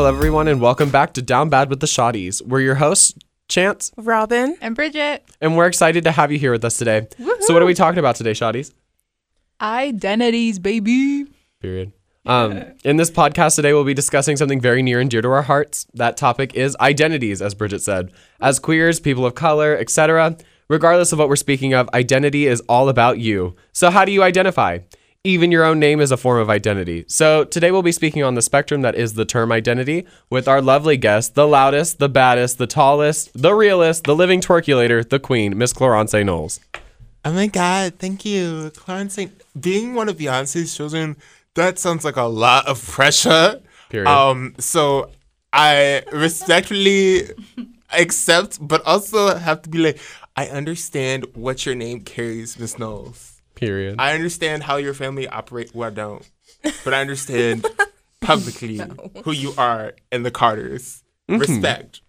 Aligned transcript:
Hello, 0.00 0.08
everyone, 0.08 0.48
and 0.48 0.62
welcome 0.62 0.88
back 0.88 1.12
to 1.12 1.20
Down 1.20 1.50
Bad 1.50 1.68
with 1.68 1.80
the 1.80 1.86
Shawties. 1.86 2.40
We're 2.40 2.62
your 2.62 2.76
hosts, 2.76 3.12
Chance, 3.48 3.92
Robin. 3.98 4.56
And 4.62 4.74
Bridget. 4.74 5.22
and 5.42 5.58
we're 5.58 5.66
excited 5.66 6.04
to 6.04 6.10
have 6.10 6.32
you 6.32 6.38
here 6.38 6.52
with 6.52 6.64
us 6.64 6.78
today. 6.78 7.06
So, 7.40 7.52
what 7.52 7.62
are 7.62 7.66
we 7.66 7.74
talking 7.74 7.98
about 7.98 8.16
today, 8.16 8.30
Shawties? 8.30 8.72
Identities, 9.60 10.58
baby. 10.58 11.26
Period. 11.60 11.92
Um, 12.24 12.64
in 12.82 12.96
this 12.96 13.10
podcast 13.10 13.56
today, 13.56 13.74
we'll 13.74 13.84
be 13.84 13.92
discussing 13.92 14.38
something 14.38 14.58
very 14.58 14.80
near 14.80 15.00
and 15.00 15.10
dear 15.10 15.20
to 15.20 15.28
our 15.28 15.42
hearts. 15.42 15.86
That 15.92 16.16
topic 16.16 16.54
is 16.54 16.78
identities, 16.80 17.42
as 17.42 17.54
Bridget 17.54 17.82
said. 17.82 18.10
As 18.40 18.58
queers, 18.58 19.00
people 19.00 19.26
of 19.26 19.34
color, 19.34 19.76
etc., 19.76 20.38
regardless 20.70 21.12
of 21.12 21.18
what 21.18 21.28
we're 21.28 21.36
speaking 21.36 21.74
of, 21.74 21.90
identity 21.92 22.46
is 22.46 22.62
all 22.70 22.88
about 22.88 23.18
you. 23.18 23.54
So, 23.72 23.90
how 23.90 24.06
do 24.06 24.12
you 24.12 24.22
identify? 24.22 24.78
Even 25.22 25.52
your 25.52 25.64
own 25.64 25.78
name 25.78 26.00
is 26.00 26.10
a 26.10 26.16
form 26.16 26.40
of 26.40 26.48
identity. 26.48 27.04
So, 27.06 27.44
today 27.44 27.70
we'll 27.70 27.82
be 27.82 27.92
speaking 27.92 28.22
on 28.22 28.36
the 28.36 28.40
spectrum 28.40 28.80
that 28.80 28.94
is 28.94 29.12
the 29.12 29.26
term 29.26 29.52
identity 29.52 30.06
with 30.30 30.48
our 30.48 30.62
lovely 30.62 30.96
guest, 30.96 31.34
the 31.34 31.46
loudest, 31.46 31.98
the 31.98 32.08
baddest, 32.08 32.56
the 32.56 32.66
tallest, 32.66 33.30
the 33.34 33.52
realest, 33.52 34.04
the 34.04 34.14
living 34.14 34.40
twerkulator, 34.40 35.06
the 35.06 35.18
queen, 35.18 35.58
Miss 35.58 35.74
Clarence 35.74 36.14
Knowles. 36.14 36.60
Oh 37.22 37.34
my 37.34 37.48
God, 37.48 37.96
thank 37.98 38.24
you. 38.24 38.72
Clarence 38.74 39.18
being 39.60 39.92
one 39.92 40.08
of 40.08 40.16
Beyonce's 40.16 40.74
children, 40.74 41.18
that 41.52 41.78
sounds 41.78 42.02
like 42.02 42.16
a 42.16 42.22
lot 42.22 42.66
of 42.66 42.82
pressure. 42.82 43.60
Period. 43.90 44.08
Um, 44.08 44.54
so 44.58 45.10
I 45.52 46.02
respectfully 46.12 47.28
accept, 47.92 48.66
but 48.66 48.82
also 48.86 49.36
have 49.36 49.60
to 49.62 49.68
be 49.68 49.80
like, 49.80 49.98
I 50.34 50.46
understand 50.46 51.26
what 51.34 51.66
your 51.66 51.74
name 51.74 52.04
carries, 52.04 52.58
Miss 52.58 52.78
Knowles. 52.78 53.29
Period. 53.60 53.96
I 53.98 54.14
understand 54.14 54.62
how 54.62 54.76
your 54.76 54.94
family 54.94 55.28
operate. 55.28 55.74
Well, 55.74 55.88
I 55.88 55.92
don't, 55.92 56.28
but 56.82 56.94
I 56.94 57.02
understand 57.02 57.66
publicly 58.20 58.80
who 59.24 59.32
you 59.32 59.52
are 59.58 59.92
and 60.10 60.24
the 60.24 60.30
Carters. 60.30 61.02
Mm-hmm. 61.28 61.40
Respect. 61.40 62.00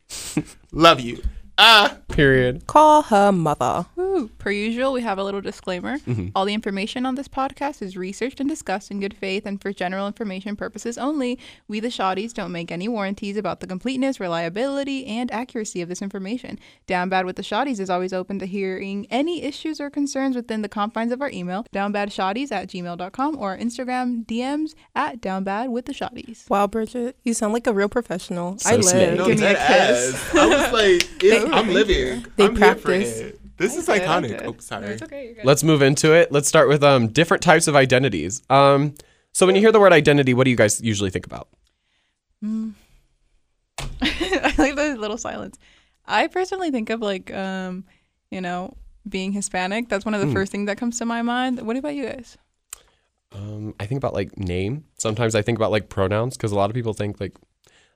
Love 0.72 1.02
you. 1.02 1.22
Ah. 1.64 1.98
Period. 2.10 2.66
Call 2.68 3.04
her 3.04 3.32
mother. 3.32 3.86
Ooh, 3.98 4.30
per 4.40 4.50
usual, 4.52 4.92
we 4.94 5.02
have 5.02 5.18
a 5.20 5.24
little 5.24 5.40
disclaimer. 5.42 5.98
All 6.36 6.44
the 6.44 6.54
information 6.56 7.06
on 7.06 7.16
this 7.16 7.28
podcast 7.28 7.82
is 7.84 7.96
researched 7.96 8.40
and 8.40 8.50
discussed 8.50 8.90
in 8.92 9.00
good 9.00 9.14
faith 9.16 9.46
and 9.46 9.62
for 9.62 9.72
general 9.72 10.08
information 10.08 10.56
purposes 10.56 10.98
only. 10.98 11.38
We, 11.68 11.80
the 11.80 11.88
Shawties, 11.90 12.34
don't 12.34 12.52
make 12.52 12.72
any 12.72 12.88
warranties 12.90 13.38
about 13.38 13.60
the 13.62 13.68
completeness, 13.68 14.20
reliability, 14.20 15.06
and 15.06 15.32
accuracy 15.32 15.82
of 15.82 15.88
this 15.88 16.02
information. 16.02 16.60
Down 16.88 17.08
Bad 17.10 17.26
with 17.26 17.36
the 17.38 17.44
Shawties 17.44 17.80
is 17.80 17.90
always 17.90 18.12
open 18.12 18.40
to 18.40 18.46
hearing 18.46 19.06
any 19.12 19.44
issues 19.44 19.80
or 19.80 19.90
concerns 19.90 20.36
within 20.36 20.64
the 20.64 20.70
confines 20.70 21.12
of 21.12 21.22
our 21.22 21.30
email, 21.30 21.66
downbadshotties 21.74 22.52
at 22.52 22.68
gmail.com, 22.70 23.38
or 23.38 23.52
our 23.52 23.58
Instagram 23.58 24.26
DMs 24.26 24.74
at 24.96 25.22
downbad 25.22 25.70
with 25.70 25.86
the 25.86 25.94
Shawties. 25.94 26.50
Wow, 26.50 26.68
Bridget, 26.68 27.16
you 27.24 27.34
sound 27.34 27.54
like 27.54 27.68
a 27.68 27.74
real 27.74 27.90
professional. 27.90 28.58
So 28.58 28.70
I 28.72 28.82
smooth. 28.82 28.94
live. 28.94 29.18
No, 29.18 29.28
Give 29.28 29.40
me 29.40 29.46
a 29.46 29.54
kiss. 29.54 30.14
ass. 30.16 30.36
I 30.36 30.46
was 30.48 30.74
like, 30.74 31.24
it, 31.24 31.48
They- 31.48 31.51
I'm 31.54 31.68
living. 31.70 32.26
They 32.36 32.46
I'm 32.46 32.56
here 32.56 32.76
for 32.76 32.92
it. 32.92 33.40
This 33.58 33.76
is 33.78 33.88
Okay, 33.90 34.00
iconic. 34.06 34.34
okay. 34.36 34.46
Oh, 34.48 34.56
sorry. 34.60 34.88
It's 34.88 35.02
okay. 35.04 35.26
You're 35.26 35.34
good. 35.36 35.46
Let's 35.46 35.64
move 35.64 35.82
into 35.82 36.14
it. 36.14 36.32
Let's 36.32 36.48
start 36.48 36.68
with 36.68 36.84
um 36.84 37.08
different 37.10 37.44
types 37.44 37.68
of 37.68 37.76
identities. 37.76 38.42
Um, 38.50 38.96
so 39.34 39.46
when 39.46 39.56
you 39.56 39.62
hear 39.62 39.72
the 39.72 39.80
word 39.80 39.94
identity, 39.94 40.34
what 40.34 40.46
do 40.46 40.50
you 40.52 40.58
guys 40.58 40.82
usually 40.82 41.10
think 41.10 41.26
about? 41.26 41.48
I 44.02 44.54
like 44.58 44.76
the 44.76 44.96
little 44.98 45.18
silence. 45.18 45.58
I 46.06 46.28
personally 46.28 46.72
think 46.72 46.90
of 46.90 47.02
like, 47.02 47.32
um, 47.34 47.86
you 48.32 48.42
know, 48.42 48.76
being 49.08 49.32
Hispanic. 49.32 49.90
That's 49.90 50.06
one 50.06 50.14
of 50.14 50.22
the 50.22 50.28
Hmm. 50.28 50.34
first 50.34 50.52
things 50.52 50.66
that 50.68 50.78
comes 50.78 50.98
to 51.00 51.06
my 51.06 51.22
mind. 51.22 51.62
What 51.62 51.78
about 51.78 51.94
you 51.96 52.06
guys? 52.06 52.38
Um, 53.34 53.76
I 53.80 53.86
think 53.86 53.98
about 53.98 54.14
like 54.14 54.38
name. 54.38 54.86
Sometimes 54.98 55.36
I 55.36 55.42
think 55.42 55.58
about 55.58 55.72
like 55.72 55.88
pronouns 55.90 56.36
because 56.36 56.52
a 56.52 56.56
lot 56.56 56.70
of 56.70 56.74
people 56.74 56.94
think 56.94 57.20
like 57.20 57.36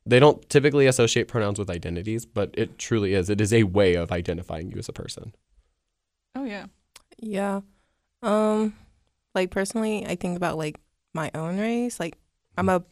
they 0.06 0.20
don't 0.20 0.48
typically 0.50 0.86
associate 0.86 1.28
pronouns 1.28 1.58
with 1.58 1.70
identities, 1.70 2.26
but 2.26 2.52
it 2.54 2.78
truly 2.78 3.14
is. 3.14 3.30
It 3.30 3.42
is 3.42 3.52
a 3.52 3.64
way 3.64 3.96
of 3.96 4.12
identifying 4.12 4.70
you 4.70 4.78
as 4.78 4.88
a 4.88 4.94
person. 4.94 5.34
Oh 6.36 6.44
yeah. 6.44 6.68
Yeah. 7.18 7.62
Um, 8.22 8.76
like 9.34 9.52
personally, 9.52 10.06
I 10.06 10.16
think 10.16 10.38
about 10.38 10.58
like 10.58 10.80
my 11.14 11.32
own 11.34 11.58
race. 11.58 12.00
Like 12.00 12.18
I'm 12.58 12.70
a, 12.70 12.84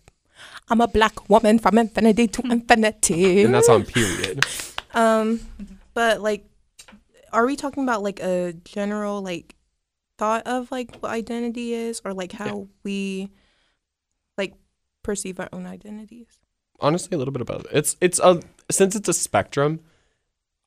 I'm 0.69 0.81
a 0.81 0.88
black 0.88 1.29
woman 1.29 1.59
from 1.59 1.78
infinity 1.78 2.28
to 2.28 2.41
infinity. 2.51 3.44
And 3.44 3.53
that's 3.53 3.69
on 3.69 3.84
period. 3.84 4.45
Um, 4.95 5.40
but 5.95 6.22
like, 6.22 6.45
are 7.31 7.47
we 7.47 7.56
talking 7.56 7.81
about 7.81 8.03
like 8.03 8.19
a 8.19 8.53
general 8.63 9.24
like 9.24 9.56
thought 10.19 10.45
of 10.45 10.72
like 10.72 10.97
what 10.97 11.12
identity 11.12 11.74
is, 11.74 12.00
or 12.06 12.13
like 12.13 12.31
how 12.31 12.68
we 12.84 13.31
like 14.38 14.53
perceive 15.01 15.40
our 15.40 15.50
own 15.51 15.66
identities? 15.66 16.28
Honestly, 16.79 17.16
a 17.16 17.17
little 17.17 17.31
bit 17.31 17.41
of 17.41 17.47
both. 17.47 17.66
It's 17.72 17.95
it's 18.01 18.19
a 18.19 18.41
since 18.69 18.95
it's 18.95 19.07
a 19.09 19.13
spectrum. 19.13 19.79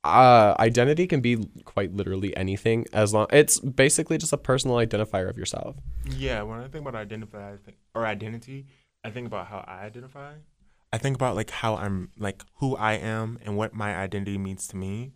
Uh, 0.05 0.55
identity 0.61 1.06
can 1.09 1.21
be 1.21 1.49
quite 1.65 1.93
literally 1.93 2.37
anything 2.37 2.87
as 2.93 3.12
long 3.12 3.27
it's 3.33 3.59
basically 3.59 4.16
just 4.16 4.33
a 4.33 4.37
personal 4.37 4.77
identifier 4.77 5.28
of 5.28 5.37
yourself. 5.37 5.75
Yeah, 6.09 6.43
when 6.43 6.61
I 6.61 6.69
think 6.69 6.87
about 6.87 6.95
identify 6.95 7.55
I 7.55 7.56
think, 7.56 7.77
or 7.93 8.06
identity, 8.06 8.66
I 9.03 9.11
think 9.11 9.27
about 9.27 9.49
how 9.49 9.65
I 9.66 9.81
identify. 9.81 10.34
I 10.93 10.99
think 10.99 11.16
about 11.16 11.34
like 11.34 11.50
how 11.50 11.75
I'm 11.75 12.11
like 12.16 12.45
who 12.56 12.77
I 12.77 12.93
am 12.93 13.39
and 13.45 13.56
what 13.56 13.75
my 13.75 13.97
identity 13.97 14.39
means 14.39 14.69
to 14.69 14.77
me. 14.77 15.12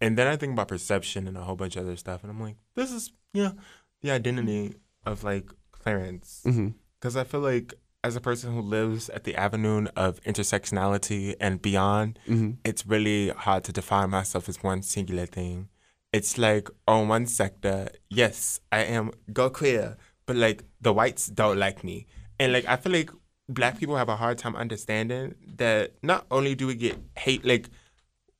And 0.00 0.18
then 0.18 0.26
I 0.26 0.36
think 0.36 0.52
about 0.52 0.68
perception 0.68 1.26
and 1.26 1.38
a 1.38 1.40
whole 1.42 1.56
bunch 1.56 1.76
of 1.76 1.84
other 1.84 1.96
stuff. 1.96 2.22
And 2.22 2.30
I'm 2.30 2.40
like, 2.40 2.56
this 2.74 2.92
is, 2.92 3.12
you 3.32 3.44
know, 3.44 3.54
the 4.02 4.10
identity 4.10 4.74
of 5.06 5.24
like 5.24 5.48
Clarence. 5.72 6.42
hmm 6.44 6.68
Because 7.00 7.16
I 7.16 7.24
feel 7.24 7.40
like 7.40 7.72
as 8.04 8.14
a 8.14 8.20
person 8.20 8.52
who 8.54 8.60
lives 8.60 9.08
at 9.08 9.24
the 9.24 9.34
avenue 9.34 9.86
of 9.96 10.20
intersectionality 10.22 11.34
and 11.40 11.60
beyond, 11.60 12.18
hmm 12.26 12.50
it's 12.64 12.86
really 12.86 13.28
hard 13.30 13.62
to 13.64 13.72
define 13.72 14.08
myself 14.10 14.48
as 14.48 14.62
one 14.62 14.80
singular 14.82 15.26
thing. 15.26 15.68
It's 16.12 16.38
like 16.38 16.68
on 16.86 17.08
one 17.08 17.26
sector, 17.26 17.88
yes, 18.08 18.60
I 18.72 18.80
am 18.84 19.10
go 19.32 19.50
queer, 19.50 19.96
but 20.26 20.36
like 20.36 20.62
the 20.80 20.92
whites 20.92 21.26
don't 21.26 21.58
like 21.58 21.82
me. 21.84 22.06
And 22.38 22.52
like 22.52 22.66
I 22.66 22.76
feel 22.76 22.92
like 22.92 23.10
black 23.48 23.78
people 23.78 23.96
have 23.96 24.08
a 24.08 24.16
hard 24.16 24.38
time 24.38 24.56
understanding 24.56 25.34
that 25.56 25.92
not 26.02 26.26
only 26.30 26.54
do 26.54 26.66
we 26.66 26.74
get 26.74 26.96
hate 27.18 27.44
like 27.44 27.68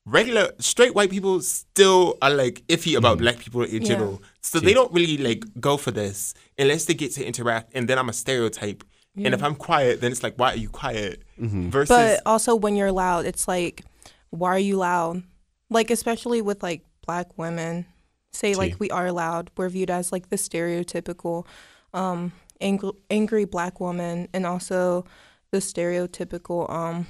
regular 0.06 0.50
straight 0.58 0.94
white 0.94 1.10
people 1.10 1.40
still 1.40 2.16
are 2.22 2.30
like 2.30 2.62
iffy 2.68 2.96
about 2.96 3.18
black 3.18 3.38
people 3.38 3.62
in 3.62 3.82
Yeah. 3.82 3.88
general. 3.88 4.22
So 4.42 4.60
they 4.60 4.74
don't 4.74 4.92
really 4.92 5.18
like 5.18 5.44
go 5.60 5.76
for 5.76 5.90
this 5.90 6.34
unless 6.58 6.84
they 6.86 6.94
get 6.94 7.12
to 7.14 7.26
interact 7.26 7.72
and 7.74 7.88
then 7.88 7.98
I'm 7.98 8.08
a 8.08 8.12
stereotype. 8.12 8.84
And 9.16 9.32
if 9.34 9.42
I'm 9.42 9.54
quiet, 9.54 10.00
then 10.00 10.10
it's 10.12 10.22
like, 10.22 10.34
why 10.36 10.52
are 10.52 10.56
you 10.56 10.68
quiet? 10.68 11.22
Versus 11.38 11.88
But 11.88 12.20
also 12.26 12.56
when 12.56 12.74
you're 12.74 12.92
loud, 12.92 13.26
it's 13.26 13.46
like, 13.46 13.84
why 14.30 14.50
are 14.50 14.58
you 14.58 14.76
loud? 14.76 15.22
Like 15.70 15.90
especially 15.90 16.42
with 16.42 16.62
like 16.62 16.82
black 17.06 17.36
women, 17.38 17.86
say 18.32 18.52
Tea. 18.52 18.58
like 18.58 18.80
we 18.80 18.90
are 18.90 19.12
loud, 19.12 19.50
we're 19.56 19.68
viewed 19.68 19.90
as 19.90 20.10
like 20.12 20.30
the 20.30 20.36
stereotypical 20.36 21.46
um 21.92 22.32
angry, 22.60 22.90
angry 23.10 23.44
black 23.44 23.78
woman 23.80 24.28
and 24.32 24.44
also 24.46 25.04
the 25.52 25.58
stereotypical 25.58 26.68
um 26.70 27.06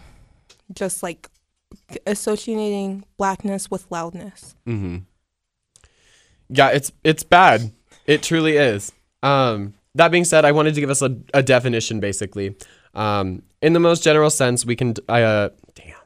just 0.72 1.02
like 1.02 1.30
associating 2.06 3.04
blackness 3.16 3.70
with 3.70 3.86
loudness. 3.90 4.54
hmm 4.64 4.98
Yeah, 6.48 6.68
it's 6.68 6.92
it's 7.02 7.22
bad. 7.24 7.72
It 8.06 8.22
truly 8.22 8.56
is. 8.56 8.92
Um, 9.22 9.74
that 9.94 10.10
being 10.10 10.24
said, 10.24 10.44
I 10.44 10.52
wanted 10.52 10.74
to 10.74 10.80
give 10.80 10.90
us 10.90 11.02
a, 11.02 11.16
a 11.32 11.42
definition, 11.42 12.00
basically. 12.00 12.56
Um, 12.94 13.42
in 13.62 13.72
the 13.72 13.80
most 13.80 14.02
general 14.02 14.30
sense, 14.30 14.64
we 14.64 14.76
can. 14.76 14.94
Uh, 15.08 15.50
damn. 15.74 15.96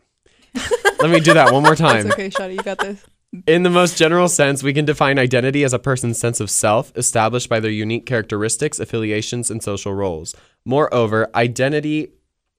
Let 1.00 1.10
me 1.10 1.20
do 1.20 1.34
that 1.34 1.52
one 1.52 1.62
more 1.62 1.76
time. 1.76 2.06
It's 2.06 2.14
okay, 2.14 2.30
Shawty. 2.30 2.54
You 2.54 2.62
got 2.62 2.78
this. 2.78 3.04
In 3.46 3.62
the 3.62 3.70
most 3.70 3.98
general 3.98 4.28
sense, 4.28 4.62
we 4.62 4.72
can 4.72 4.86
define 4.86 5.18
identity 5.18 5.62
as 5.62 5.74
a 5.74 5.78
person's 5.78 6.18
sense 6.18 6.40
of 6.40 6.50
self, 6.50 6.96
established 6.96 7.48
by 7.48 7.60
their 7.60 7.70
unique 7.70 8.06
characteristics, 8.06 8.80
affiliations, 8.80 9.50
and 9.50 9.62
social 9.62 9.92
roles. 9.92 10.34
Moreover, 10.64 11.28
identity 11.34 12.12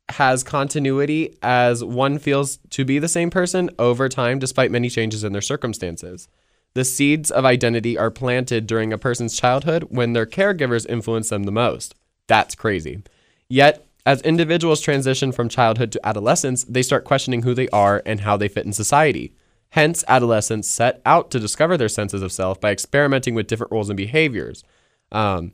has 0.10 0.44
continuity 0.44 1.38
as 1.42 1.84
one 1.84 2.20
feels 2.20 2.58
to 2.70 2.86
be 2.86 3.00
the 3.00 3.08
same 3.08 3.30
person 3.30 3.70
over 3.80 4.10
time 4.10 4.40
despite 4.40 4.72
many 4.72 4.90
changes 4.90 5.24
in 5.24 5.34
their 5.34 5.42
circumstances. 5.42 6.28
The 6.74 6.86
seeds 6.86 7.32
of 7.32 7.46
identity 7.46 7.98
are 7.98 8.12
planted 8.12 8.68
during 8.68 8.94
a 8.94 8.98
person's 8.98 9.38
childhood 9.38 9.86
when 9.90 10.14
their 10.14 10.26
caregivers 10.26 10.88
influence 10.88 11.30
them 11.30 11.44
the 11.44 11.52
most. 11.52 11.96
That's 12.28 12.56
crazy. 12.56 13.02
Yet, 13.48 13.86
as 14.06 14.22
individuals 14.22 14.82
transition 14.82 15.32
from 15.32 15.50
childhood 15.50 15.92
to 15.92 16.08
adolescence, 16.08 16.64
they 16.64 16.84
start 16.84 17.06
questioning 17.06 17.42
who 17.42 17.54
they 17.54 17.68
are 17.70 18.02
and 18.06 18.22
how 18.22 18.38
they 18.38 18.48
fit 18.48 18.66
in 18.66 18.74
society. 18.74 19.34
Hence, 19.72 20.04
adolescents 20.08 20.68
set 20.68 21.02
out 21.06 21.30
to 21.32 21.40
discover 21.40 21.78
their 21.78 21.90
senses 21.90 22.22
of 22.22 22.32
self 22.32 22.60
by 22.60 22.72
experimenting 22.72 23.36
with 23.36 23.48
different 23.48 23.72
roles 23.72 23.90
and 23.90 23.98
behaviors. 23.98 24.64
Um, 25.12 25.52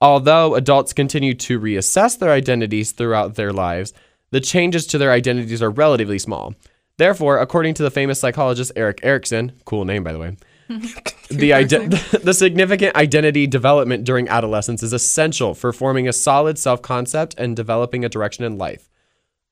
although 0.00 0.54
adults 0.54 0.92
continue 0.92 1.34
to 1.34 1.60
reassess 1.60 2.18
their 2.18 2.32
identities 2.32 2.92
throughout 2.92 3.34
their 3.34 3.52
lives, 3.52 3.92
the 4.30 4.40
changes 4.40 4.86
to 4.88 4.98
their 4.98 5.12
identities 5.12 5.62
are 5.62 5.70
relatively 5.70 6.18
small. 6.18 6.54
Therefore, 6.96 7.38
according 7.38 7.74
to 7.74 7.82
the 7.82 7.90
famous 7.90 8.20
psychologist 8.20 8.72
Erik 8.74 9.00
Erikson, 9.02 9.52
cool 9.64 9.84
name 9.84 10.02
by 10.02 10.12
the 10.12 10.18
way, 10.18 10.36
the, 11.30 11.52
ide- 11.52 11.68
the 12.22 12.34
significant 12.34 12.96
identity 12.96 13.46
development 13.46 14.04
during 14.04 14.28
adolescence 14.28 14.82
is 14.82 14.92
essential 14.92 15.54
for 15.54 15.72
forming 15.72 16.08
a 16.08 16.12
solid 16.12 16.58
self 16.58 16.82
concept 16.82 17.34
and 17.38 17.56
developing 17.56 18.04
a 18.04 18.08
direction 18.08 18.44
in 18.44 18.58
life. 18.58 18.88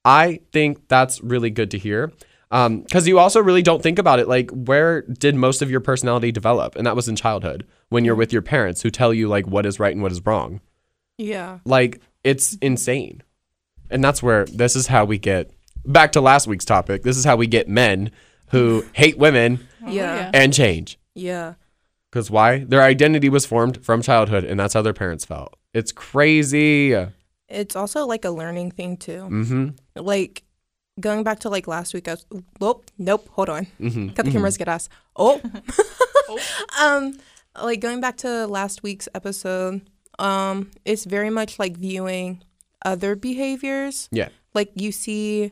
I 0.05 0.41
think 0.53 0.89
that's 0.89 1.21
really 1.23 1.51
good 1.51 1.71
to 1.73 1.79
hear. 1.79 2.13
Um, 2.53 2.81
because 2.81 3.07
you 3.07 3.19
also 3.19 3.41
really 3.41 3.63
don't 3.63 3.83
think 3.83 3.99
about 3.99 4.19
it. 4.19 4.27
Like, 4.27 4.51
where 4.51 5.03
did 5.03 5.37
most 5.37 5.63
of 5.63 5.71
your 5.71 5.81
personality 5.81 6.33
develop? 6.33 6.75
And 6.75 6.85
that 6.85 6.97
was 6.97 7.09
in 7.09 7.15
childhood 7.15 7.65
when 7.91 8.05
you're 8.05 8.15
mm-hmm. 8.15 8.19
with 8.19 8.33
your 8.33 8.43
parents 8.43 8.83
who 8.83 8.91
tell 8.91 9.15
you, 9.15 9.29
like, 9.29 9.47
what 9.47 9.67
is 9.67 9.79
right 9.79 9.93
and 9.93 10.03
what 10.03 10.11
is 10.11 10.25
wrong. 10.27 10.61
Yeah. 11.17 11.61
Like, 11.65 12.01
it's 12.25 12.57
insane. 12.61 13.23
And 13.89 14.03
that's 14.03 14.23
where 14.23 14.47
this 14.47 14.75
is 14.75 14.89
how 14.89 15.05
we 15.05 15.19
get 15.19 15.53
back 15.85 16.13
to 16.13 16.21
last 16.21 16.47
week's 16.47 16.65
topic. 16.65 17.03
This 17.03 17.17
is 17.17 17.25
how 17.25 17.37
we 17.37 17.47
get 17.47 17.69
men 17.69 18.11
who 18.49 18.85
hate 18.93 19.19
women 19.19 19.69
oh, 19.85 19.91
Yeah. 19.91 20.31
and 20.35 20.53
change. 20.53 20.99
Yeah. 21.15 21.55
Because 22.11 22.31
why? 22.31 22.65
Their 22.65 22.83
identity 22.83 23.29
was 23.29 23.47
formed 23.47 23.85
from 23.85 24.03
childhood, 24.03 24.45
and 24.45 24.59
that's 24.59 24.75
how 24.75 24.83
their 24.83 24.93
parents 24.93 25.25
felt. 25.25 25.57
It's 25.73 25.93
crazy. 25.93 26.93
It's 27.49 27.77
also 27.77 28.07
like 28.07 28.25
a 28.25 28.31
learning 28.31 28.73
thing 28.73 28.97
too. 28.97 29.29
Mm-hmm. 29.31 29.69
Like 29.97 30.43
going 30.99 31.23
back 31.23 31.41
to 31.41 31.49
like 31.49 31.67
last 31.67 31.95
week, 31.95 32.09
I 32.09 32.13
was, 32.13 32.27
nope, 32.61 32.85
nope, 32.99 33.29
hold 33.31 33.49
on. 33.49 33.67
Mm-hmm. 33.81 34.09
Cut 34.11 34.25
the 34.25 34.33
cameras, 34.33 34.57
get 34.57 34.69
us. 34.69 34.89
Oh. 36.33 36.39
um, 36.81 37.19
like 37.61 37.81
going 37.81 38.01
back 38.01 38.19
to 38.19 38.47
last 38.47 38.85
week's 38.85 39.09
episode, 39.17 39.83
um, 40.21 40.71
it's 40.85 41.05
very 41.05 41.29
much 41.29 41.59
like 41.59 41.77
viewing 41.77 42.43
other 42.85 43.17
behaviors. 43.17 44.09
Yeah. 44.13 44.29
Like 44.55 44.71
you 44.77 44.93
see, 44.93 45.51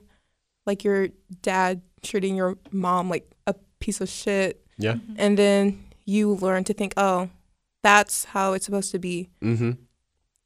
like 0.66 0.84
your 0.84 1.08
dad 1.43 1.82
treating 2.02 2.37
your 2.37 2.56
mom 2.70 3.08
like 3.08 3.28
a 3.49 3.54
piece 3.81 4.00
of 4.00 4.08
shit, 4.08 4.64
Yeah. 4.78 4.96
and 5.16 5.36
then 5.38 5.84
you 6.04 6.34
learn 6.34 6.64
to 6.64 6.72
think, 6.72 6.94
oh, 6.96 7.28
that's 7.82 8.25
how 8.26 8.52
it's 8.54 8.64
supposed 8.64 8.90
to 8.92 8.98
be, 8.98 9.28
Mm-hmm. 9.42 9.72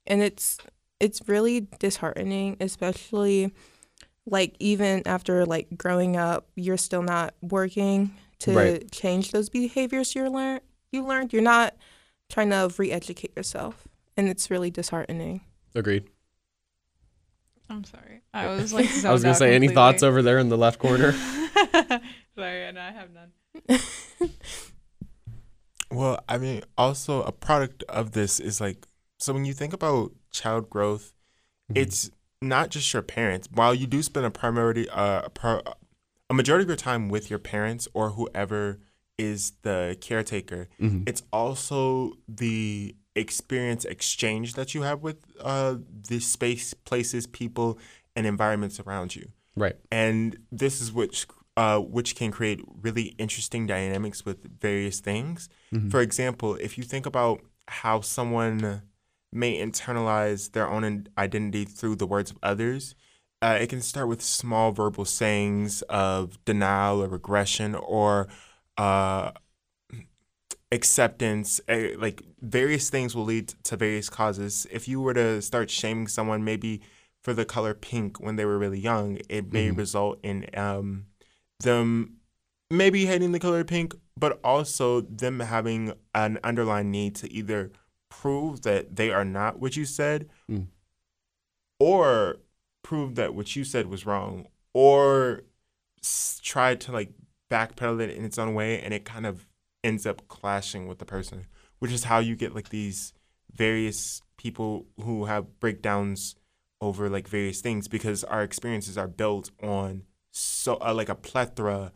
and 0.07 0.23
it's 0.23 0.59
it's 1.01 1.21
really 1.29 1.67
disheartening, 1.79 2.57
especially 2.61 3.53
like 4.27 4.55
even 4.61 5.03
after 5.07 5.45
like 5.45 5.67
growing 5.77 6.17
up, 6.17 6.47
you're 6.55 6.77
still 6.77 7.03
not 7.03 7.35
working 7.43 8.15
to 8.41 8.53
Right. 8.55 8.91
change 8.93 9.33
those 9.33 9.49
behaviors 9.49 10.15
you 10.15 10.29
learn 10.29 10.61
you 10.93 11.05
learned. 11.05 11.33
You're 11.33 11.43
not 11.43 11.75
trying 12.29 12.51
to 12.51 12.71
re-educate 12.79 13.33
yourself, 13.37 13.89
and 14.17 14.29
it's 14.29 14.51
really 14.51 14.71
disheartening. 14.71 15.41
Agreed. 15.75 16.05
I'm 17.71 17.85
sorry. 17.85 18.21
I 18.35 18.49
was 18.49 18.73
like, 18.73 18.89
I 19.05 19.13
was 19.13 19.23
gonna 19.23 19.35
say, 19.35 19.55
any 19.55 19.69
thoughts 19.69 20.03
over 20.03 20.21
there 20.23 20.39
in 20.39 20.49
the 20.51 20.59
left 20.59 20.79
corner? 20.79 21.13
sorry, 22.37 22.65
and 22.67 22.79
I 22.79 22.93
have 22.93 23.11
none. 23.13 23.33
Well, 25.91 26.25
I 26.27 26.39
mean, 26.39 26.63
also 26.79 27.23
a 27.23 27.33
product 27.33 27.83
of 27.89 28.13
this 28.13 28.41
is 28.41 28.61
like 28.61 28.87
so 29.19 29.33
when 29.35 29.45
you 29.45 29.53
think 29.53 29.73
about 29.75 30.13
child 30.31 30.71
growth, 30.71 31.13
it's 31.75 32.11
not 32.41 32.71
just 32.71 32.93
your 32.93 33.03
parents. 33.03 33.49
While 33.53 33.75
you 33.75 33.87
do 33.87 34.03
spend 34.03 34.25
a 34.27 34.31
primarily 34.31 34.89
uh, 34.89 35.23
a, 35.27 35.31
pro, 35.31 35.61
a 36.31 36.35
majority 36.35 36.63
of 36.65 36.69
your 36.69 36.77
time 36.77 37.09
with 37.09 37.29
your 37.31 37.39
parents 37.39 37.87
or 37.95 38.11
whoever 38.11 38.81
is 39.19 39.53
the 39.63 39.97
caretaker, 40.01 40.69
Mhm. 40.81 41.07
it's 41.09 41.23
also 41.33 42.15
the 42.27 42.97
experience 43.15 43.85
exchange 43.85 44.55
that 44.55 44.75
you 44.75 44.83
have 44.83 45.03
with 45.03 45.19
uh, 45.41 45.77
the 46.09 46.19
space, 46.21 46.73
places, 46.73 47.27
people, 47.27 47.79
and 48.17 48.27
environments 48.27 48.81
around 48.81 49.15
you 49.15 49.29
Right. 49.55 49.77
and 49.91 50.39
this 50.51 50.81
is 50.81 50.91
which 50.91 51.27
uh, 51.57 51.79
which 51.79 52.17
can 52.17 52.31
create 52.31 52.61
really 52.81 53.15
interesting 53.19 53.67
dynamics 53.67 54.25
with 54.25 54.61
various 54.61 55.01
things. 55.01 55.49
For 55.91 56.01
example, 56.01 56.55
if 56.57 56.79
you 56.79 56.85
think 56.85 57.07
about 57.07 57.41
how 57.69 58.01
someone 58.01 58.83
may 59.33 59.59
internalize 59.59 60.53
their 60.53 60.69
own 60.69 61.07
identity 61.17 61.65
through 61.65 61.97
the 61.97 62.07
words 62.07 62.31
of 62.31 62.39
others, 62.43 62.95
uh, 63.41 63.59
it 63.61 63.69
can 63.69 63.81
start 63.81 64.09
with 64.09 64.23
small 64.23 64.71
verbal 64.73 65.05
sayings 65.05 65.83
of 65.83 66.43
denial 66.45 67.03
or 67.03 67.09
regression 67.09 67.75
or 67.75 68.29
uh, 68.79 69.33
acceptance. 70.71 71.61
Uh, 71.69 71.89
like 71.99 72.23
various 72.41 72.89
things 72.89 73.15
will 73.17 73.25
lead 73.25 73.49
to 73.65 73.77
various 73.77 74.09
causes. 74.09 74.67
If 74.71 74.87
you 74.89 75.01
were 75.01 75.15
to 75.15 75.43
start 75.43 75.71
shaming 75.71 76.09
someone, 76.09 76.45
maybe 76.45 76.83
for 77.21 77.35
the 77.35 77.45
color 77.45 77.75
pink 77.75 78.21
when 78.21 78.37
they 78.37 78.45
were 78.45 78.59
really 78.59 78.81
young, 78.81 79.19
it 79.29 79.53
may 79.53 79.71
result 79.71 80.19
in 80.23 80.47
um, 80.55 81.07
them 81.63 82.17
maybe 82.71 83.07
hating 83.07 83.33
the 83.33 83.39
color 83.39 83.65
pink, 83.65 83.95
but 84.17 84.41
also 84.45 85.01
them 85.03 85.41
having 85.41 85.93
an 86.15 86.39
underlying 86.45 86.91
need 86.91 87.15
to 87.17 87.33
either 87.33 87.71
prove 88.11 88.63
that 88.63 88.97
they 88.97 89.11
are 89.11 89.25
not 89.25 89.59
what 89.59 89.77
you 89.77 89.85
said 89.85 90.29
Mm. 90.51 90.67
or 91.79 92.37
prove 92.83 93.15
that 93.15 93.35
what 93.35 93.55
you 93.57 93.65
said 93.65 93.87
was 93.87 94.05
wrong 94.07 94.47
or 94.75 95.43
s- 96.03 96.41
try 96.43 96.75
to 96.75 96.93
like 96.93 97.11
backpedal 97.51 98.01
it 98.01 98.11
in 98.11 98.25
its 98.25 98.39
own 98.39 98.55
way 98.55 98.81
and 98.81 98.93
it 98.95 99.05
kind 99.05 99.27
of 99.27 99.47
ends 99.85 100.07
up 100.07 100.27
clashing 100.29 100.87
with 100.87 100.99
the 100.99 101.05
person 101.05 101.47
which 101.79 101.91
is 101.93 102.05
how 102.05 102.19
you 102.19 102.37
get 102.37 102.55
like 102.55 102.69
these 102.71 103.13
various 103.53 104.21
people 104.37 104.87
who 105.03 105.25
have 105.27 105.59
breakdowns 105.61 106.35
over 106.81 107.09
like 107.09 107.29
various 107.29 107.61
things 107.61 107.89
because 107.89 108.25
our 108.25 108.43
experiences 108.43 108.97
are 108.99 109.09
built 109.09 109.51
on 109.63 110.03
so 110.33 110.79
uh, 110.81 110.93
like 110.95 111.09
a 111.09 111.15
plethora 111.15 111.93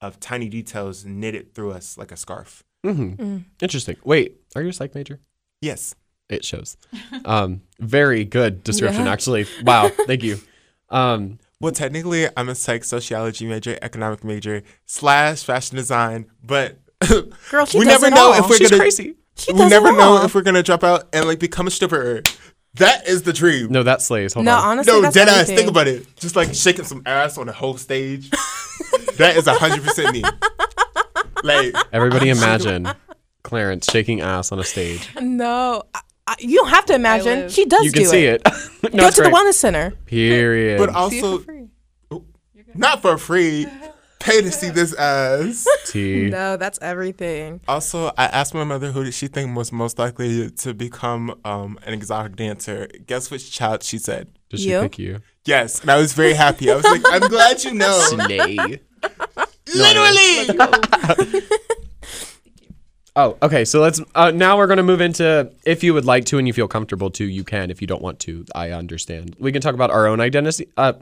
of 0.00 0.18
tiny 0.18 0.48
details 0.48 1.04
knitted 1.04 1.54
through 1.54 1.72
us 1.72 1.98
like 1.98 2.10
a 2.12 2.16
scarf. 2.16 2.64
Mm-hmm. 2.86 3.38
Interesting. 3.60 3.96
Wait, 4.04 4.40
are 4.56 4.62
you 4.62 4.68
a 4.68 4.72
psych 4.72 4.94
major? 4.94 5.20
Yes. 5.60 5.94
It 6.30 6.44
shows. 6.44 6.76
Um, 7.24 7.60
very 7.80 8.24
good 8.24 8.62
description, 8.64 9.04
Yeah. 9.04 9.12
actually. 9.12 9.46
Wow. 9.64 9.88
Thank 10.06 10.22
you. 10.22 10.38
Um, 10.88 11.38
Well, 11.60 11.72
technically, 11.72 12.28
I'm 12.36 12.48
a 12.48 12.54
psych 12.54 12.84
sociology 12.84 13.46
major, 13.46 13.76
economic 13.82 14.24
major 14.24 14.62
slash 14.86 15.44
fashion 15.44 15.76
design, 15.76 16.26
but 16.42 16.78
Girl, 17.50 17.66
she 17.66 17.78
we 17.80 17.84
does 17.84 18.00
never 18.00 18.06
it 18.06 18.14
know 18.16 18.32
all. 18.32 18.38
if 18.44 18.48
we're 18.48 18.56
she's 18.56 18.70
gonna. 18.70 18.80
crazy. 18.80 19.16
She 19.36 19.52
we 19.52 19.68
never 19.68 19.92
know 19.92 20.16
all. 20.18 20.24
if 20.24 20.34
we're 20.34 20.42
gonna 20.42 20.62
drop 20.62 20.84
out 20.84 21.08
and 21.12 21.26
like 21.26 21.38
become 21.40 21.66
a 21.66 21.70
stripper. 21.70 22.22
That 22.74 23.06
is 23.08 23.22
the 23.22 23.32
dream. 23.32 23.70
No, 23.72 23.82
that 23.82 24.00
slays. 24.00 24.34
Hold 24.34 24.46
on. 24.46 24.54
no, 24.54 24.58
on. 24.60 24.64
honestly, 24.72 24.92
No, 24.92 25.00
that's 25.02 25.14
dead 25.14 25.28
ass. 25.28 25.46
Think 25.48 25.68
about 25.68 25.88
it. 25.88 26.06
Just 26.16 26.36
like 26.36 26.54
shaking 26.54 26.84
some 26.84 27.02
ass 27.04 27.36
on 27.36 27.46
the 27.46 27.52
whole 27.52 27.76
stage. 27.76 28.30
that 29.18 29.34
is 29.36 29.46
hundred 29.46 29.82
percent 29.82 30.12
me. 30.12 30.22
Like 31.42 31.74
Everybody 31.92 32.30
imagine 32.30 32.88
Clarence 33.42 33.86
shaking 33.90 34.20
ass 34.20 34.52
on 34.52 34.58
a 34.60 34.64
stage. 34.64 35.08
No, 35.20 35.82
I, 35.94 36.00
I, 36.26 36.36
you 36.38 36.56
don't 36.58 36.68
have 36.68 36.86
to 36.86 36.94
imagine. 36.94 37.48
She 37.48 37.64
does 37.64 37.84
You 37.84 37.92
can 37.92 38.02
do 38.02 38.08
see 38.08 38.24
it. 38.26 38.42
it. 38.44 38.94
no, 38.94 39.00
Go 39.02 39.06
it's 39.08 39.16
to 39.16 39.22
the 39.24 39.30
wellness 39.30 39.54
center. 39.54 39.90
Period. 40.06 40.78
but 40.78 40.90
also 40.90 41.38
for 41.38 41.44
free. 41.44 41.68
Oh, 42.10 42.24
not 42.74 43.02
for 43.02 43.18
free. 43.18 43.66
Pay 44.20 44.42
to 44.42 44.52
see 44.52 44.68
this 44.70 44.94
ass. 44.94 45.66
T. 45.86 46.28
No, 46.30 46.56
that's 46.56 46.78
everything. 46.82 47.60
Also, 47.66 48.08
I 48.18 48.26
asked 48.26 48.52
my 48.54 48.64
mother 48.64 48.92
who 48.92 49.02
did 49.02 49.14
she 49.14 49.26
think 49.28 49.56
was 49.56 49.72
most 49.72 49.98
likely 49.98 50.50
to 50.50 50.74
become 50.74 51.40
um, 51.44 51.78
an 51.84 51.94
exotic 51.94 52.36
dancer. 52.36 52.86
Guess 53.06 53.30
which 53.30 53.50
child 53.50 53.82
she 53.82 53.98
said? 53.98 54.28
Did 54.50 54.60
she 54.60 54.70
You? 54.72 54.80
pick 54.82 54.98
you? 54.98 55.20
Yes, 55.46 55.80
and 55.80 55.90
I 55.90 55.96
was 55.96 56.12
very 56.12 56.34
happy. 56.34 56.70
I 56.70 56.76
was 56.76 56.84
like, 56.84 57.02
I'm 57.06 57.28
glad 57.28 57.64
you 57.64 57.72
know. 57.74 57.98
Slay. 58.10 58.56
Literally. 59.74 61.40
Oh, 63.16 63.36
okay. 63.42 63.64
So 63.64 63.80
let's 63.80 64.00
uh, 64.14 64.30
now 64.30 64.56
we're 64.56 64.68
gonna 64.68 64.84
move 64.84 65.00
into 65.00 65.50
if 65.66 65.82
you 65.82 65.92
would 65.94 66.04
like 66.04 66.26
to 66.26 66.38
and 66.38 66.46
you 66.46 66.52
feel 66.52 66.68
comfortable 66.68 67.10
to, 67.10 67.24
you 67.24 67.42
can. 67.42 67.68
If 67.70 67.80
you 67.80 67.88
don't 67.88 68.00
want 68.00 68.20
to, 68.20 68.44
I 68.54 68.70
understand. 68.70 69.34
We 69.40 69.50
can 69.50 69.60
talk 69.60 69.74
about 69.74 69.90
our 69.90 70.06
own 70.06 70.20
identity, 70.20 70.68
uh, 70.76 70.92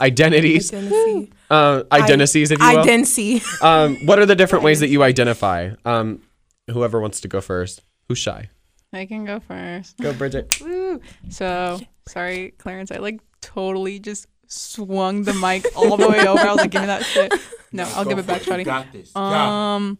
identities, 0.00 0.72
Identity. 0.72 1.32
uh, 1.50 1.82
identities, 1.92 2.50
if 2.50 2.58
you 2.58 2.64
will. 2.64 2.78
Identity. 2.78 3.42
um, 3.62 3.96
what 4.06 4.18
are 4.18 4.26
the 4.26 4.36
different 4.36 4.64
ways 4.64 4.80
that 4.80 4.88
you 4.88 5.02
identify? 5.02 5.70
Um, 5.84 6.22
whoever 6.70 7.00
wants 7.00 7.20
to 7.22 7.28
go 7.28 7.40
first. 7.40 7.82
Who's 8.08 8.18
shy? 8.18 8.48
I 8.92 9.06
can 9.06 9.24
go 9.24 9.40
first. 9.40 9.98
Go, 9.98 10.12
Bridget. 10.12 10.60
Woo. 10.64 11.00
So 11.28 11.78
sorry, 12.08 12.54
Clarence. 12.58 12.90
I 12.90 12.96
like 12.96 13.20
totally 13.40 13.98
just 14.00 14.26
swung 14.46 15.22
the 15.22 15.34
mic 15.34 15.64
all 15.76 15.96
the 15.96 16.08
way 16.08 16.26
over. 16.26 16.40
I 16.40 16.52
was 16.52 16.56
like, 16.56 16.70
give 16.70 16.80
me 16.80 16.86
that 16.88 17.04
shit. 17.04 17.32
No, 17.72 17.84
I'll 17.94 18.04
give 18.04 18.18
it 18.18 18.26
back, 18.26 18.42
Shawty. 18.42 18.64
Got 18.64 18.92
this. 18.92 19.14
Um, 19.14 19.96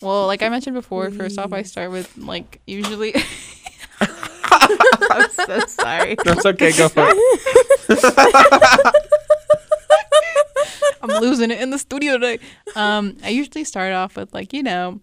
well, 0.00 0.26
like 0.26 0.42
I 0.42 0.48
mentioned 0.48 0.74
before, 0.74 1.10
first 1.10 1.38
off, 1.38 1.52
I 1.52 1.62
start 1.62 1.90
with 1.90 2.16
like 2.16 2.62
usually. 2.66 3.14
I'm 4.00 5.30
so 5.30 5.58
sorry. 5.66 6.16
That's 6.24 6.46
okay. 6.46 6.72
Go 6.72 6.88
for 6.88 7.04
it. 7.08 9.06
I'm 11.02 11.20
losing 11.20 11.50
it 11.50 11.60
in 11.60 11.70
the 11.70 11.78
studio 11.78 12.14
today. 12.14 12.38
Um, 12.76 13.16
I 13.24 13.30
usually 13.30 13.64
start 13.64 13.92
off 13.92 14.16
with 14.16 14.32
like 14.34 14.52
you 14.52 14.62
know, 14.62 15.00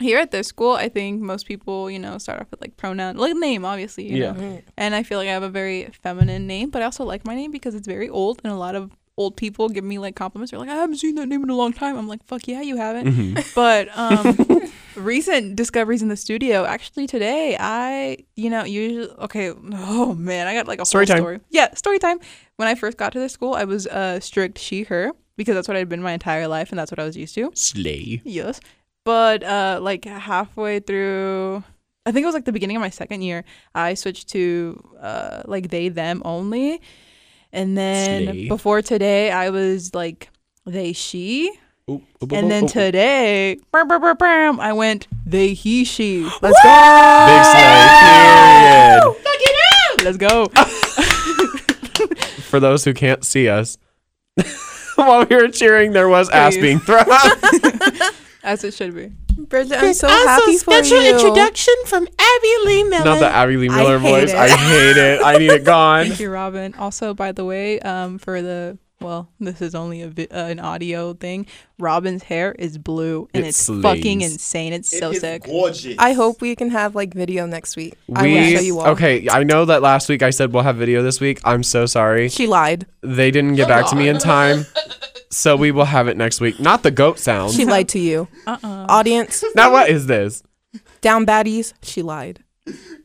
here 0.00 0.18
at 0.18 0.30
this 0.30 0.48
school, 0.48 0.72
I 0.72 0.88
think 0.88 1.20
most 1.20 1.46
people 1.46 1.90
you 1.90 1.98
know 1.98 2.18
start 2.18 2.40
off 2.40 2.50
with 2.50 2.60
like 2.60 2.76
pronoun, 2.76 3.16
like 3.16 3.36
name, 3.36 3.64
obviously. 3.64 4.10
You 4.10 4.16
Yeah. 4.22 4.32
Know? 4.32 4.62
And 4.76 4.94
I 4.94 5.02
feel 5.02 5.18
like 5.18 5.28
I 5.28 5.32
have 5.32 5.42
a 5.42 5.50
very 5.50 5.90
feminine 6.02 6.46
name, 6.46 6.70
but 6.70 6.82
I 6.82 6.86
also 6.86 7.04
like 7.04 7.24
my 7.24 7.34
name 7.34 7.50
because 7.50 7.74
it's 7.74 7.86
very 7.86 8.08
old, 8.08 8.40
and 8.44 8.52
a 8.52 8.56
lot 8.56 8.74
of 8.74 8.90
old 9.22 9.36
people 9.36 9.68
give 9.68 9.84
me 9.84 9.98
like 9.98 10.14
compliments. 10.16 10.50
They're 10.50 10.60
like, 10.60 10.68
I 10.68 10.74
haven't 10.74 10.96
seen 10.96 11.14
that 11.16 11.26
name 11.26 11.42
in 11.42 11.50
a 11.50 11.56
long 11.56 11.72
time. 11.72 11.96
I'm 11.96 12.08
like, 12.08 12.24
fuck 12.26 12.46
yeah, 12.48 12.60
you 12.60 12.76
haven't. 12.76 13.06
Mhm. 13.06 13.54
But 13.54 13.88
um, 13.96 14.70
recent 14.96 15.56
discoveries 15.56 16.02
in 16.02 16.08
the 16.08 16.16
studio. 16.16 16.64
Actually, 16.64 17.06
today 17.06 17.56
I, 17.58 18.18
you 18.36 18.50
know, 18.50 18.64
usually 18.64 19.08
okay. 19.26 19.52
Oh 19.74 20.14
man, 20.14 20.46
I 20.46 20.54
got 20.54 20.66
like 20.68 20.80
a 20.80 20.84
Story 20.86 21.06
whole 21.06 21.14
time. 21.14 21.22
story. 21.22 21.40
Yeah, 21.50 21.72
story 21.74 21.98
time. 21.98 22.18
When 22.56 22.68
I 22.68 22.74
first 22.74 22.96
got 22.98 23.12
to 23.12 23.18
the 23.20 23.28
school, 23.28 23.54
I 23.54 23.64
was 23.64 23.86
uh, 23.86 24.20
strict 24.20 24.58
she 24.58 24.82
her 24.84 25.12
because 25.36 25.54
that's 25.54 25.66
what 25.68 25.76
I'd 25.76 25.88
been 25.88 26.02
my 26.02 26.12
entire 26.12 26.46
life 26.46 26.70
and 26.70 26.78
that's 26.78 26.90
what 26.92 26.98
I 26.98 27.04
was 27.04 27.16
used 27.16 27.34
to. 27.36 27.50
Slay. 27.54 28.20
Yes. 28.24 28.60
But 29.04 29.42
uh 29.42 29.80
like 29.82 30.04
halfway 30.04 30.78
through 30.80 31.64
I 32.06 32.12
think 32.12 32.22
it 32.24 32.26
was 32.26 32.34
like 32.34 32.44
the 32.44 32.52
beginning 32.52 32.76
of 32.76 32.80
my 32.82 32.90
second 32.90 33.22
year, 33.22 33.44
I 33.74 33.94
switched 33.94 34.28
to 34.30 34.80
uh 35.00 35.42
like 35.46 35.70
they 35.70 35.88
them 35.88 36.22
only. 36.24 36.80
And 37.52 37.76
then 37.76 38.24
Slay. 38.24 38.48
before 38.48 38.80
today 38.82 39.30
I 39.30 39.50
was 39.50 39.94
like 39.94 40.28
they 40.66 40.92
she. 40.92 41.52
Oop, 41.90 42.02
oop, 42.22 42.22
oop, 42.22 42.32
And 42.32 42.44
oop, 42.44 42.50
then 42.50 42.64
oop. 42.64 42.70
today 42.70 43.58
brum, 43.72 43.88
brum, 43.88 44.00
brum, 44.00 44.16
brum, 44.16 44.60
I 44.60 44.72
went 44.72 45.06
they 45.26 45.52
he 45.52 45.84
she. 45.84 46.22
Let's 46.40 46.58
go. 46.62 47.26
Big 47.28 47.44
slay. 47.44 49.00
Period. 49.38 50.04
Let's 50.04 50.16
go. 50.16 50.46
For 52.50 52.60
those 52.60 52.84
who 52.84 52.92
can't 52.94 53.24
see 53.24 53.48
us, 53.48 53.78
while 54.96 55.24
we 55.26 55.34
were 55.36 55.48
cheering, 55.48 55.92
there 55.92 56.08
was 56.08 56.28
ass 56.30 56.56
being 56.56 56.78
thrown. 56.80 57.04
As 58.44 58.64
it 58.64 58.74
should 58.74 58.94
be. 58.94 59.12
Bridget, 59.36 59.78
I'm 59.82 59.94
so 59.94 60.08
happy 60.08 60.58
for 60.58 60.74
you. 60.74 61.14
Introduction 61.14 61.74
from 61.86 62.06
Abby 62.18 62.54
Lee 62.66 62.84
Miller. 62.84 63.04
Not 63.04 63.18
the 63.20 63.28
Abby 63.28 63.56
Lee 63.56 63.68
Miller 63.68 63.98
hate 63.98 64.10
voice. 64.10 64.30
it. 64.30 64.36
I 64.36 64.48
hate 64.48 64.96
it. 64.96 65.22
I 65.24 65.38
need 65.38 65.50
it 65.50 65.64
gone. 65.64 66.06
Thank 66.06 66.20
you, 66.20 66.30
Robin. 66.30 66.74
Also, 66.74 67.14
by 67.14 67.32
the 67.32 67.44
way, 67.44 67.78
um, 67.80 68.18
for 68.18 68.42
the 68.42 68.78
well, 69.00 69.28
this 69.40 69.60
is 69.60 69.74
only 69.74 70.02
a 70.02 70.08
vi- 70.08 70.28
uh, 70.30 70.46
an 70.46 70.60
audio 70.60 71.12
thing. 71.14 71.46
Robin's 71.78 72.22
hair 72.22 72.54
is 72.56 72.78
blue, 72.78 73.28
and 73.34 73.44
It 73.44 73.48
it's 73.48 73.58
slays. 73.58 73.82
fucking 73.82 74.20
insane. 74.20 74.72
It's 74.72 74.96
so 74.96 75.12
sick. 75.12 75.44
gorgeous. 75.44 75.96
I 75.98 76.12
hope 76.12 76.40
we 76.40 76.54
can 76.54 76.70
have 76.70 76.94
like 76.94 77.12
video 77.14 77.46
next 77.46 77.74
week. 77.76 77.94
I 78.14 78.22
will 78.22 78.28
We 78.34 78.54
show 78.56 78.62
you 78.62 78.78
all. 78.80 78.86
okay. 78.88 79.26
I 79.30 79.42
know 79.44 79.64
that 79.64 79.82
last 79.82 80.08
week 80.08 80.22
I 80.22 80.30
said 80.30 80.52
we'll 80.52 80.62
have 80.62 80.76
video 80.76 81.02
this 81.02 81.20
week. 81.20 81.40
I'm 81.44 81.62
so 81.64 81.84
sorry. 81.86 82.28
She 82.28 82.46
lied. 82.46 82.86
They 83.02 83.30
didn't 83.32 83.54
get 83.56 83.66
back 83.66 83.88
to 83.90 83.96
me 83.96 84.08
in 84.08 84.18
time, 84.18 84.66
so 85.32 85.56
we 85.56 85.72
will 85.72 85.84
have 85.86 86.06
it 86.08 86.16
next 86.16 86.40
week. 86.40 86.60
Not 86.60 86.82
the 86.82 86.90
goat 86.90 87.18
sound. 87.18 87.52
She 87.52 87.64
lied 87.64 87.88
to 87.90 87.98
you. 87.98 88.28
Uh 88.46 88.58
uh 88.62 88.86
Audience, 88.88 89.42
now 89.56 89.72
what 89.72 89.88
is 89.88 90.06
this? 90.06 90.42
down 91.00 91.26
baddies. 91.26 91.74
She 91.82 92.02
lied. 92.02 92.42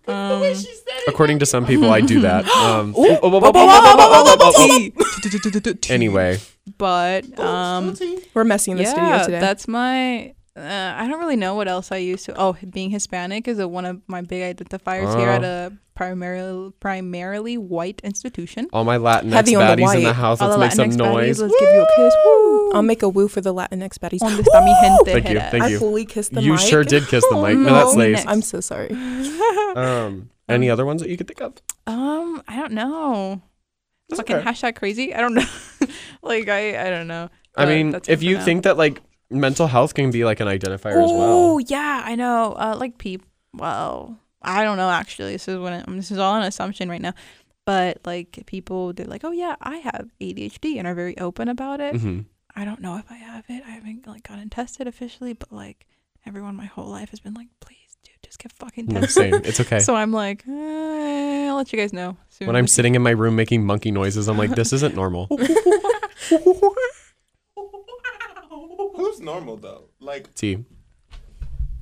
Um, 0.07 0.53
According 1.07 1.39
to 1.39 1.45
some 1.45 1.65
people, 1.65 1.89
I 1.89 2.01
do 2.01 2.21
that. 2.27 2.45
Um, 2.57 2.93
Whoa, 2.93 3.17
whoa, 3.21 4.51
tea. 4.55 4.93
Anyway, 5.89 6.39
but 6.77 7.37
um, 7.39 7.95
We're 8.33 8.43
messing 8.43 8.77
the 8.77 8.85
studio 8.85 9.03
yeah, 9.09 9.23
today. 9.23 9.39
that's 9.39 9.67
my. 9.67 10.33
Uh, 10.57 10.95
I 10.97 11.07
don't 11.07 11.19
really 11.19 11.35
know 11.35 11.53
what 11.55 11.67
else 11.67 11.91
I 11.91 11.97
used 11.97 12.25
to. 12.25 12.33
Oh, 12.35 12.57
being 12.71 12.89
Hispanic 12.89 13.47
is 13.47 13.59
a, 13.59 13.67
one 13.67 13.85
of 13.85 14.01
my 14.07 14.21
big 14.21 14.55
identifiers 14.57 15.15
here 15.17 15.29
Oh. 15.29 15.33
at 15.33 15.43
a 15.43 15.73
primarily 15.93 16.71
primarily 16.79 17.57
white 17.57 18.01
institution. 18.03 18.67
all 18.73 18.83
my 18.83 18.97
Latinx 18.97 19.31
Heavy 19.33 19.55
on 19.55 19.67
the 19.67 19.83
baddies 19.83 19.95
in 19.95 20.03
the 20.03 20.13
house. 20.13 20.41
All 20.41 20.49
Let's 20.57 20.75
the 20.75 20.83
make 20.83 20.91
some 20.93 20.99
Latinx 21.01 21.07
baddies, 21.07 21.13
noise. 21.13 21.39
Let's 21.41 21.55
give 21.59 21.69
you 21.73 21.81
a 21.81 21.87
kiss. 21.95 22.13
Woo. 22.25 22.71
I'll 22.73 22.81
make 22.81 23.03
a 23.03 23.09
woo 23.09 23.27
for 23.27 23.41
the 23.41 23.53
Latinx 23.53 23.97
baddies. 23.99 24.19
Donde 24.19 24.39
está 24.43 24.63
mi 24.65 24.73
gente? 24.81 25.11
Thank 25.11 25.29
you, 25.29 25.39
thank 25.39 25.63
I 25.63 25.67
you. 25.67 25.79
fully 25.79 26.05
kissed 26.05 26.33
the 26.33 26.41
You 26.41 26.53
mic. 26.53 26.61
sure 26.61 26.83
did 26.83 27.07
kiss 27.07 27.23
the 27.29 27.35
mic. 27.35 27.55
No, 27.57 27.63
no. 27.69 27.73
that's 27.73 27.93
slays. 27.93 28.25
I'm 28.27 28.41
so 28.41 28.59
sorry. 28.59 28.89
Um, 29.75 30.31
any 30.49 30.71
other 30.71 30.87
ones 30.87 31.01
that 31.03 31.09
you 31.11 31.17
could 31.17 31.27
think 31.27 31.39
of? 31.41 31.53
Um, 31.85 32.41
I 32.47 32.55
don't 32.55 32.71
know. 32.71 33.43
That's 34.09 34.21
Fucking 34.21 34.37
okay. 34.37 34.49
hashtag 34.49 34.75
crazy. 34.75 35.13
I 35.13 35.21
don't 35.21 35.35
know. 35.35 35.45
like 36.23 36.47
I, 36.49 36.87
I 36.87 36.89
don't 36.89 37.05
know. 37.07 37.29
I 37.55 37.65
But 37.65 37.67
mean, 37.67 38.01
if 38.07 38.23
you 38.23 38.37
now. 38.37 38.43
think 38.45 38.63
that 38.63 38.75
like 38.75 39.01
mental 39.29 39.67
health 39.67 39.93
can 39.93 40.11
be 40.11 40.23
like 40.25 40.39
an 40.39 40.47
identifier 40.47 41.03
as 41.03 41.11
well. 41.11 41.51
Oh 41.53 41.57
yeah, 41.59 42.01
I 42.05 42.15
know. 42.15 42.53
Uh, 42.53 42.75
like 42.79 42.97
people. 42.97 43.27
Well, 43.53 44.17
I 44.41 44.63
don't 44.63 44.77
know 44.77 44.89
actually. 44.89 45.33
This 45.33 45.47
is 45.47 45.57
when 45.57 45.83
this 45.97 46.11
is 46.11 46.17
all 46.17 46.35
an 46.35 46.43
assumption 46.43 46.89
right 46.89 47.01
now. 47.01 47.13
But 47.65 47.99
like 48.05 48.43
people, 48.45 48.93
they're 48.93 49.05
like, 49.07 49.23
oh 49.25 49.31
yeah, 49.31 49.55
I 49.61 49.77
have 49.77 50.09
ADHD, 50.21 50.77
and 50.77 50.87
are 50.87 50.95
very 50.95 51.17
open 51.17 51.47
about 51.49 51.81
it. 51.81 51.95
hmm 51.97 52.21
I 52.55 52.65
don't 52.65 52.81
know 52.81 52.97
if 52.97 53.05
I 53.11 53.15
have 53.17 53.45
it. 53.49 53.61
I 53.67 53.71
haven't 53.71 54.07
like 54.07 54.27
gotten 54.27 54.49
tested 54.49 54.87
officially, 54.87 55.33
but 55.33 55.51
like 55.51 55.85
everyone 56.25 56.55
my 56.55 56.65
whole 56.65 56.87
life 56.87 57.09
has 57.11 57.19
been 57.19 57.33
like, 57.35 57.49
please, 57.59 57.97
dude, 58.03 58.15
just 58.23 58.39
get 58.39 58.51
fucking 58.53 58.85
No, 58.87 59.01
tested. 59.01 59.11
same. 59.33 59.41
It's 59.43 59.59
okay. 59.59 59.79
So 59.79 59.95
I'm 59.95 60.11
like, 60.11 60.43
eh, 60.47 61.47
I'll 61.49 61.55
let 61.55 61.71
you 61.71 61.77
guys 61.77 61.93
know 61.93 62.17
soon. 62.29 62.47
when 62.47 62.55
I'm 62.55 62.65
sitting 62.67 62.95
in 62.95 63.01
my 63.03 63.11
room 63.11 63.35
making 63.35 63.65
monkey 63.65 63.91
noises, 63.91 64.27
I'm 64.27 64.37
like, 64.39 64.51
this 64.55 64.73
isn't 64.73 64.95
normal. 64.95 65.27
Who's 69.27 69.33
normal 69.35 69.57
though? 69.57 69.89
Like 69.99 70.33
T. 70.35 70.63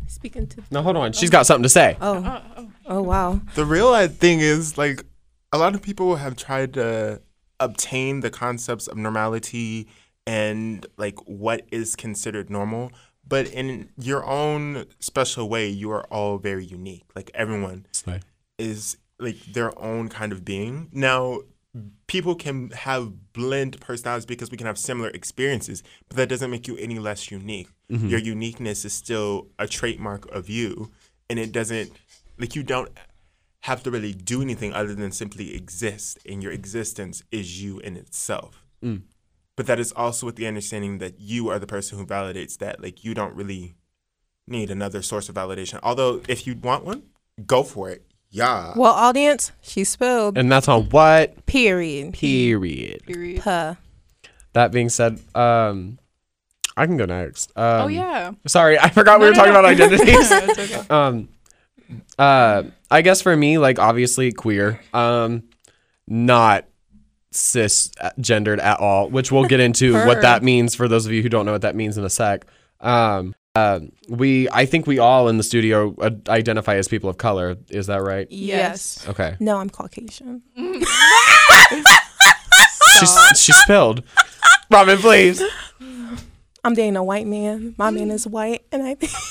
Speaking 0.07 0.47
to. 0.47 0.63
No, 0.71 0.81
hold 0.81 0.97
on. 0.97 1.13
She's 1.13 1.29
got 1.29 1.45
something 1.45 1.63
to 1.63 1.69
say. 1.69 1.97
Oh. 2.01 2.41
Oh 2.87 3.01
wow. 3.01 3.41
the 3.55 3.65
real 3.65 3.87
uh, 3.87 4.07
thing 4.07 4.39
is 4.39 4.77
like 4.77 5.03
a 5.51 5.57
lot 5.57 5.73
of 5.75 5.81
people 5.81 6.15
have 6.17 6.35
tried 6.35 6.73
to 6.73 7.21
obtain 7.59 8.19
the 8.19 8.29
concepts 8.29 8.87
of 8.87 8.97
normality 8.97 9.87
and 10.27 10.85
like 10.97 11.17
what 11.25 11.61
is 11.71 11.95
considered 11.95 12.49
normal 12.49 12.91
but 13.27 13.47
in 13.47 13.89
your 13.97 14.25
own 14.25 14.85
special 14.99 15.47
way 15.47 15.67
you 15.67 15.89
are 15.89 16.03
all 16.11 16.37
very 16.37 16.65
unique 16.65 17.05
like 17.15 17.31
everyone 17.33 17.87
Slay. 17.91 18.19
is 18.59 18.97
like 19.19 19.37
their 19.45 19.77
own 19.79 20.09
kind 20.09 20.31
of 20.31 20.43
being. 20.43 20.89
Now, 20.91 21.41
people 22.07 22.35
can 22.35 22.69
have 22.71 23.33
blend 23.33 23.79
personalities 23.81 24.25
because 24.25 24.51
we 24.51 24.57
can 24.57 24.67
have 24.67 24.77
similar 24.77 25.09
experiences, 25.09 25.83
but 26.07 26.17
that 26.17 26.29
doesn't 26.29 26.51
make 26.51 26.67
you 26.67 26.77
any 26.77 26.99
less 26.99 27.31
unique. 27.31 27.69
Mm-hmm. 27.91 28.07
Your 28.07 28.19
uniqueness 28.19 28.85
is 28.85 28.93
still 28.93 29.47
a 29.59 29.67
trademark 29.67 30.29
of 30.31 30.49
you, 30.49 30.91
and 31.29 31.39
it 31.39 31.51
doesn't 31.51 31.91
like 32.37 32.55
you 32.55 32.63
don't 32.63 32.91
have 33.61 33.83
to 33.83 33.91
really 33.91 34.13
do 34.13 34.41
anything 34.41 34.73
other 34.73 34.93
than 34.93 35.11
simply 35.11 35.55
exist, 35.55 36.19
and 36.27 36.41
your 36.41 36.51
existence 36.51 37.23
is 37.31 37.61
you 37.61 37.79
in 37.79 37.97
itself. 37.97 38.65
Mm. 38.83 39.03
But 39.55 39.67
that 39.67 39.79
is 39.79 39.91
also 39.93 40.25
with 40.25 40.35
the 40.35 40.47
understanding 40.47 40.97
that 40.99 41.19
you 41.19 41.49
are 41.49 41.59
the 41.59 41.67
person 41.67 41.97
who 41.97 42.05
validates 42.05 42.57
that. 42.57 42.81
Like 42.81 43.03
you 43.03 43.13
don't 43.13 43.33
really 43.35 43.75
need 44.47 44.69
another 44.69 45.01
source 45.01 45.29
of 45.29 45.35
validation. 45.35 45.79
Although 45.81 46.21
if 46.27 46.45
you 46.45 46.55
want 46.55 46.83
one, 46.85 47.03
go 47.45 47.63
for 47.63 47.89
it. 47.89 48.05
Yeah. 48.35 48.73
Well, 48.75 48.91
audience, 48.91 49.53
she 49.61 49.85
spilled. 49.85 50.37
And 50.37 50.51
that's 50.51 50.67
on 50.67 50.89
what? 50.89 51.45
Period. 51.45 52.13
Period. 52.13 53.05
Period. 53.05 53.41
Puh. 53.41 53.75
That 54.51 54.73
being 54.73 54.89
said, 54.89 55.21
um, 55.33 55.97
I 56.75 56.85
can 56.85 56.97
go 56.97 57.05
next. 57.05 57.53
Um, 57.55 57.83
oh 57.83 57.87
yeah. 57.87 58.31
Sorry, 58.45 58.77
I 58.77 58.89
forgot 58.89 59.21
we 59.21 59.27
were 59.27 59.31
no, 59.31 59.37
talking 59.37 59.53
no. 59.53 59.59
about 59.59 59.71
identities. 59.71 60.29
No, 60.29 60.37
it's 60.43 60.59
okay. 60.59 60.87
um, 60.89 61.29
uh, 62.19 62.63
I 62.91 63.01
guess 63.01 63.21
for 63.21 63.33
me, 63.35 63.57
like 63.57 63.79
obviously 63.79 64.33
queer, 64.33 64.81
um, 64.93 65.43
not 66.05 66.65
cisgendered 67.31 68.61
at 68.61 68.81
all, 68.81 69.09
which 69.09 69.31
we'll 69.31 69.45
get 69.45 69.61
into 69.61 69.93
what 69.93 70.21
that 70.23 70.43
means 70.43 70.75
for 70.75 70.89
those 70.89 71.05
of 71.05 71.13
you 71.13 71.21
who 71.21 71.29
don't 71.29 71.45
know 71.45 71.53
what 71.53 71.61
that 71.61 71.75
means 71.75 71.97
in 71.97 72.03
a 72.03 72.09
sec. 72.09 72.45
Um, 72.81 73.33
uh, 73.55 73.79
we, 74.09 74.49
I 74.51 74.65
think 74.65 74.85
we 74.85 74.99
all 74.99 75.29
in 75.29 75.37
the 75.37 75.43
studio 75.43 75.95
uh, 75.99 76.11
identify 76.29 76.75
as 76.75 76.87
people 76.87 77.09
of 77.09 77.17
color. 77.17 77.55
Is 77.69 77.87
that 77.87 78.01
right? 78.01 78.27
Yes. 78.29 79.07
Okay. 79.07 79.35
No, 79.39 79.57
I'm 79.57 79.69
Caucasian. 79.69 80.43
She's 82.99 83.17
she 83.35 83.51
spilled. 83.53 84.03
Robin, 84.69 84.97
please. 84.97 85.41
I'm 86.63 86.73
dating 86.73 86.97
a 86.97 87.03
white 87.03 87.27
man. 87.27 87.75
My 87.77 87.91
man 87.91 88.11
is 88.11 88.27
white, 88.27 88.65
and 88.71 88.83
I 88.83 88.95
think 88.95 89.11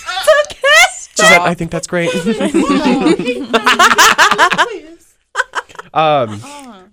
She 1.16 1.22
said, 1.22 1.38
I 1.38 1.54
think 1.54 1.70
that's 1.70 1.86
great. 1.86 2.12
um, 5.94 6.40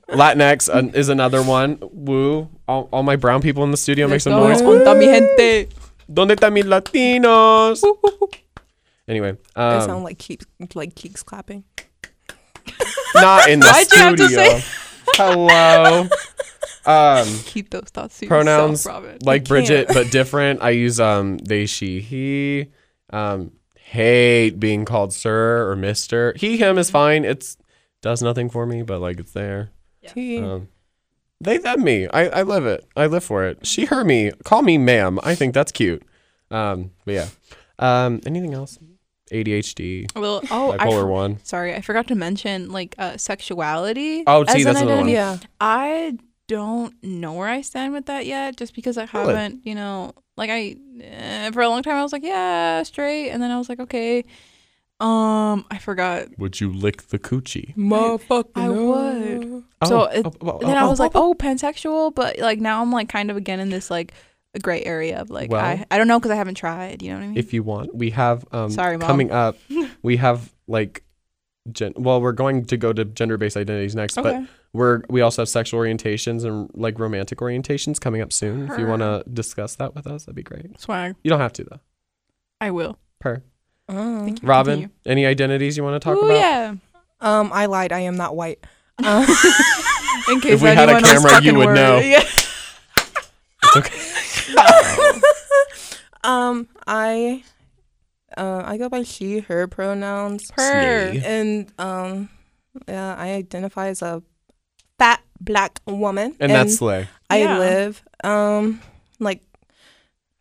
Latinx 0.10 0.70
uh, 0.70 0.92
is 0.94 1.10
another 1.10 1.42
one. 1.42 1.80
Woo. 1.82 2.48
All, 2.68 2.88
all 2.92 3.02
my 3.02 3.16
brown 3.16 3.42
people 3.42 3.64
in 3.64 3.72
the 3.72 3.78
studio 3.78 4.08
make 4.08 4.22
some 4.22 4.34
noise. 4.34 4.62
Conta 4.62 4.94
mi 6.12 6.16
gente. 6.16 6.16
Donde 6.16 6.36
están 6.36 6.54
mis 6.54 6.66
latinos? 6.66 7.84
Anyway, 9.08 9.30
it 9.32 9.40
um, 9.56 9.82
sound 9.82 10.04
like 10.04 10.18
keeps 10.18 10.46
like 10.76 10.96
keeps 10.96 11.24
clapping. 11.24 11.64
not 13.16 13.50
in 13.50 13.60
the 13.60 13.66
Why'd 13.66 13.92
you 13.92 13.98
have 13.98 14.16
to 14.16 14.28
studio. 14.28 14.60
say- 14.60 14.64
Hello. 15.18 16.08
Um, 16.86 17.28
Keep 17.46 17.70
those 17.72 17.90
thoughts 17.94 18.20
to 18.20 18.28
pronouns 18.28 18.86
yourself, 18.86 19.04
Robin. 19.04 19.18
like. 19.24 19.48
Bridget, 19.48 19.88
but 19.90 20.10
different. 20.12 20.62
I 20.62 20.70
use 20.72 21.00
um 21.00 21.38
they, 21.40 21.66
she, 21.66 22.00
he. 22.02 22.68
Um, 23.12 23.52
hate 23.76 24.52
being 24.60 24.86
called 24.86 25.14
sir 25.14 25.70
or 25.70 25.76
mister. 25.76 26.34
He, 26.38 26.58
him 26.58 26.78
is 26.78 26.90
fine. 26.90 27.26
It's 27.26 27.58
does 28.02 28.22
nothing 28.22 28.50
for 28.50 28.66
me, 28.66 28.84
but 28.84 29.00
like 29.02 29.20
it's 29.20 29.34
there. 29.34 29.72
T. 30.08 30.40
Um, 30.40 30.70
they, 31.42 31.58
them, 31.58 31.84
me. 31.84 32.08
I, 32.08 32.28
I 32.30 32.42
live 32.44 32.66
it. 32.66 32.86
I 32.96 33.08
live 33.08 33.24
for 33.24 33.46
it. 33.46 33.66
She, 33.66 33.86
her, 33.86 34.04
me. 34.04 34.32
Call 34.44 34.62
me 34.62 34.78
ma'am. 34.78 35.20
I 35.24 35.36
think 35.36 35.54
that's 35.54 35.72
cute. 35.72 36.04
Um, 36.50 36.92
but 37.06 37.14
yeah. 37.14 37.28
Um, 37.80 38.22
anything 38.26 38.54
else? 38.54 38.78
ADHD, 39.32 40.14
Well, 40.14 40.42
oh, 40.52 40.74
I 40.74 40.78
bipolar 40.78 40.92
for- 41.04 41.08
one. 41.08 41.40
sorry, 41.44 41.74
I 41.74 41.80
forgot 41.80 42.06
to 42.10 42.16
mention 42.16 42.70
like 42.70 42.96
uh, 42.98 43.16
sexuality. 43.16 44.24
Oh, 44.28 44.44
see, 44.46 44.56
as 44.60 44.66
an 44.66 44.74
that's 44.74 44.82
another 44.82 44.98
one. 45.02 45.08
yeah. 45.08 45.38
I 45.62 46.18
don't 46.50 46.94
know 47.02 47.32
where 47.34 47.48
I 47.48 47.62
stand 47.62 47.94
with 47.94 48.08
that 48.08 48.26
yet, 48.26 48.58
just 48.58 48.76
because 48.76 48.98
I 48.98 49.08
Really? 49.14 49.34
haven't, 49.34 49.66
you 49.66 49.74
know, 49.74 50.14
like 50.36 50.50
I 50.50 50.76
eh, 51.02 51.50
for 51.52 51.62
a 51.62 51.70
long 51.70 51.82
time 51.82 51.96
I 51.96 52.04
was 52.04 52.12
like, 52.12 52.24
yeah, 52.26 52.84
straight, 52.84 53.30
and 53.30 53.42
then 53.42 53.52
I 53.52 53.58
was 53.58 53.70
like, 53.70 53.80
okay, 53.80 54.26
um, 55.02 55.66
I 55.72 55.78
forgot. 55.80 56.28
Would 56.38 56.62
you 56.62 56.72
lick 56.72 57.08
the 57.08 57.20
coochie? 57.20 57.76
Motherfucker. 57.76 58.52
I 58.56 58.70
would. 58.70 59.64
Oh, 59.82 59.88
So 59.88 60.04
it- 60.04 60.26
oh, 60.26 60.32
oh, 60.42 60.60
then 60.60 60.78
oh, 60.78 60.86
I 60.86 60.88
was 60.88 61.00
oh, 61.00 61.04
like, 61.04 61.12
oh, 61.16 61.34
pansexual, 61.34 62.14
but 62.14 62.38
like 62.40 62.60
now 62.60 62.82
I'm 62.82 62.92
like 62.92 63.10
kind 63.10 63.32
of 63.32 63.38
again 63.38 63.60
in 63.60 63.70
this 63.70 63.90
like 63.90 64.14
a 64.54 64.60
gray 64.60 64.84
area 64.84 65.20
of 65.20 65.30
like 65.30 65.50
Well- 65.50 65.64
I 65.64 65.86
I 65.90 65.98
don't 65.98 66.08
know 66.08 66.20
because 66.20 66.32
I 66.32 66.36
haven't 66.36 66.56
tried. 66.56 67.02
You 67.02 67.10
know 67.12 67.18
what 67.18 67.24
I 67.24 67.28
mean? 67.28 67.38
if 67.38 67.54
you 67.54 67.64
want, 67.64 67.96
we 67.96 68.12
have 68.12 68.46
um 68.52 68.70
Sorry, 68.70 68.98
Mom. 68.98 69.08
coming 69.08 69.32
up. 69.32 69.58
we 70.04 70.18
have 70.18 70.54
like, 70.68 71.04
gen- 71.72 71.94
well, 71.98 72.22
we're 72.22 72.32
going 72.32 72.66
to 72.66 72.78
go 72.78 72.94
to 72.94 73.04
gender-based 73.04 73.58
identities 73.58 73.96
next, 73.96 74.16
but 74.16 74.44
we're 74.74 75.02
we 75.10 75.22
also 75.22 75.42
have 75.42 75.50
sexual 75.50 75.80
orientations 75.82 76.46
and 76.46 76.70
like 76.74 77.00
romantic 77.00 77.40
orientations 77.40 78.00
coming 78.00 78.22
up 78.22 78.32
soon. 78.32 78.70
If 78.72 78.78
you 78.78 78.86
want 78.88 79.02
to 79.02 79.24
discuss 79.34 79.76
that 79.78 79.96
with 79.96 80.06
us, 80.08 80.26
that'd 80.26 80.36
be 80.36 80.44
great. 80.44 80.80
Swag. 80.80 81.16
You 81.24 81.30
don't 81.30 81.40
have 81.42 81.54
to 81.54 81.64
though. 81.64 81.80
I 82.62 82.72
will. 82.72 82.98
Per 83.20 83.42
Uh, 83.92 84.24
Thank 84.24 84.42
you. 84.42 84.48
Robin, 84.48 84.74
Continue. 84.82 84.96
any 85.06 85.26
identities 85.26 85.76
you 85.78 85.84
want 85.84 85.96
to 86.02 86.04
talk 86.04 86.18
Ooh, 86.18 86.26
about? 86.26 86.38
yeah. 86.40 86.76
um, 87.20 87.52
I 87.54 87.66
lied. 87.66 87.92
I 87.92 88.00
am 88.02 88.16
not 88.16 88.36
white. 88.36 88.60
Uh, 89.04 89.26
In 90.30 90.40
case 90.42 90.62
we 90.62 90.70
had 90.70 90.88
a 90.88 91.02
camera, 91.02 91.42
you 91.42 91.56
would 91.56 91.66
worried. 91.68 91.76
know. 91.76 91.98
Yeah. 92.00 92.24
It's 93.64 93.78
okay. 93.78 95.22
um, 96.24 96.68
I, 96.86 97.44
uh, 98.38 98.64
I 98.66 98.78
go 98.78 98.90
by 98.90 99.04
she, 99.04 99.40
her 99.40 99.68
pronouns, 99.68 100.52
Per. 100.52 101.14
Slay. 101.14 101.22
and 101.26 101.72
um, 101.80 102.30
yeah, 102.88 103.16
I 103.18 103.32
identify 103.32 103.88
as 103.88 104.02
a 104.02 104.22
fat 105.00 105.22
black 105.40 105.80
woman, 105.88 106.36
And 106.40 106.52
that's 106.52 106.76
slay. 106.78 107.08
I 107.30 107.40
Yeah. 107.40 107.58
live, 107.58 108.04
um, 108.24 108.82
like 109.20 109.42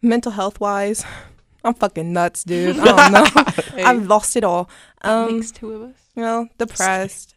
mental 0.03 0.33
health 0.33 0.61
wise. 0.61 1.05
I'm 1.65 1.75
fucking 1.75 2.13
nuts, 2.13 2.45
dude. 2.45 2.79
I 2.79 2.85
don't 2.85 3.13
know. 3.13 3.53
Hey, 3.75 3.83
I've 3.85 4.07
lost 4.07 4.37
it 4.37 4.45
all. 4.45 4.69
that 5.03 5.11
Um, 5.11 5.37
makes 5.37 5.51
two 5.51 5.73
of 5.73 5.83
us. 5.91 5.97
you 6.17 6.23
know, 6.23 6.49
depressed, 6.59 7.35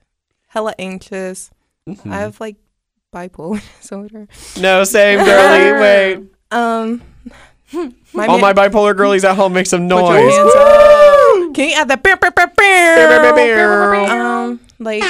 hella 0.48 0.74
anxious. 0.80 1.52
Mhm. 1.90 2.12
I 2.12 2.20
have 2.20 2.40
like 2.40 2.56
bipolar 3.14 3.62
disorder. 3.82 4.28
no, 4.60 4.84
same 4.86 5.20
girly. 5.24 5.82
Wait, 5.82 6.28
Um, 6.52 7.02
my 8.14 8.28
all 8.28 8.40
man- 8.40 8.42
my 8.42 8.54
bipolar 8.54 8.96
girlies 8.96 9.24
at 9.26 9.36
home 9.36 9.54
make 9.54 9.66
some 9.68 9.90
Put 9.90 9.98
your 9.98 10.14
noise. 10.14 10.34
hands 10.36 10.54
up. 10.56 11.54
Can 11.56 11.70
you 11.70 11.76
add 11.76 11.88
that? 11.90 12.02
Bear, 12.04 12.16
bear, 12.18 12.32
bear, 12.32 12.48
Bear, 12.48 13.08
bear, 13.22 13.36
bear? 13.36 13.92
bear. 13.92 14.22
Um, 14.22 14.60
like 14.80 15.04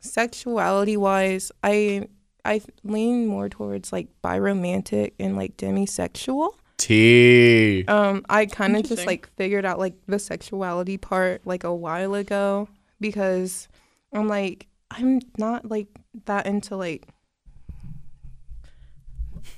sexuality 0.00 0.96
wise, 0.96 1.52
I 1.62 2.08
I 2.44 2.60
lean 2.84 3.26
more 3.26 3.48
towards 3.48 3.92
like 3.92 4.08
biromantic 4.22 5.12
and 5.18 5.36
like 5.36 5.56
demisexual. 5.56 6.50
T. 6.78 7.84
Um, 7.88 8.24
I 8.28 8.46
kind 8.46 8.76
of 8.76 8.84
just 8.84 9.06
like 9.06 9.28
figured 9.36 9.64
out 9.64 9.78
like 9.78 9.94
the 10.06 10.18
sexuality 10.18 10.98
part 10.98 11.40
like 11.46 11.64
a 11.64 11.74
while 11.74 12.14
ago 12.14 12.68
because 13.00 13.68
I'm 14.12 14.28
like 14.28 14.66
I'm 14.90 15.20
not 15.38 15.68
like 15.70 15.88
that 16.26 16.46
into 16.46 16.76
like 16.76 17.08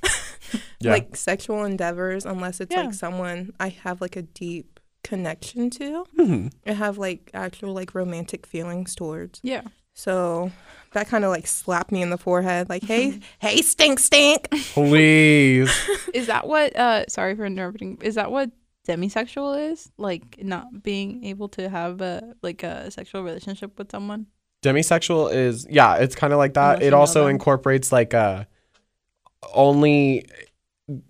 Yeah. 0.80 0.92
like 0.92 1.16
sexual 1.16 1.64
endeavors 1.64 2.25
unless 2.25 2.60
it's 2.60 2.75
Yeah. 2.75 2.82
like 2.84 2.94
someone 2.94 3.52
I 3.58 3.68
have 3.70 4.00
like 4.00 4.16
a 4.16 4.22
deep 4.22 4.78
connection 5.02 5.70
to. 5.70 6.04
Mhm. 6.16 6.52
I 6.66 6.72
have 6.72 6.98
like 6.98 7.30
actual 7.34 7.72
like 7.75 7.94
romantic 7.94 8.46
feelings 8.46 8.94
towards. 8.94 9.40
Yeah. 9.42 9.62
So 9.99 10.52
that 10.93 11.09
kind 11.09 11.25
of 11.25 11.31
like 11.31 11.49
slapped 11.49 11.90
me 11.90 12.02
in 12.02 12.11
the 12.11 12.17
forehead 12.17 12.69
like, 12.69 12.85
"Hey, 12.85 13.19
hey, 13.40 13.62
stink 13.62 13.99
stink." 13.99 14.49
Please. 14.73 15.71
Is 16.14 16.28
that 16.28 16.47
what? 16.47 16.76
Uh, 16.76 17.05
sorry 17.09 17.35
for 17.35 17.45
interrupting. 17.45 17.99
Is 18.00 18.14
that 18.14 18.31
what 18.31 18.52
demisexual 18.87 19.73
is? 19.73 19.90
Like 19.99 20.40
not 20.40 20.85
being 20.85 21.25
able 21.25 21.49
to 21.50 21.69
have 21.69 22.00
a 22.00 22.33
like 22.43 22.62
a 22.62 22.93
sexual 22.93 23.25
relationship 23.25 23.76
with 23.76 23.91
someone. 23.91 24.26
Demisexual 24.63 25.34
is 25.34 25.67
yeah, 25.69 25.97
it's 25.97 26.15
kind 26.15 26.32
of 26.32 26.39
like 26.39 26.54
that. 26.54 26.76
Unless 26.76 26.82
It 26.82 26.84
you 26.84 26.91
know 26.93 26.97
also 26.99 27.23
them. 27.23 27.30
incorporates 27.30 27.91
like 27.91 28.15
uh 28.15 28.45
only 29.52 30.28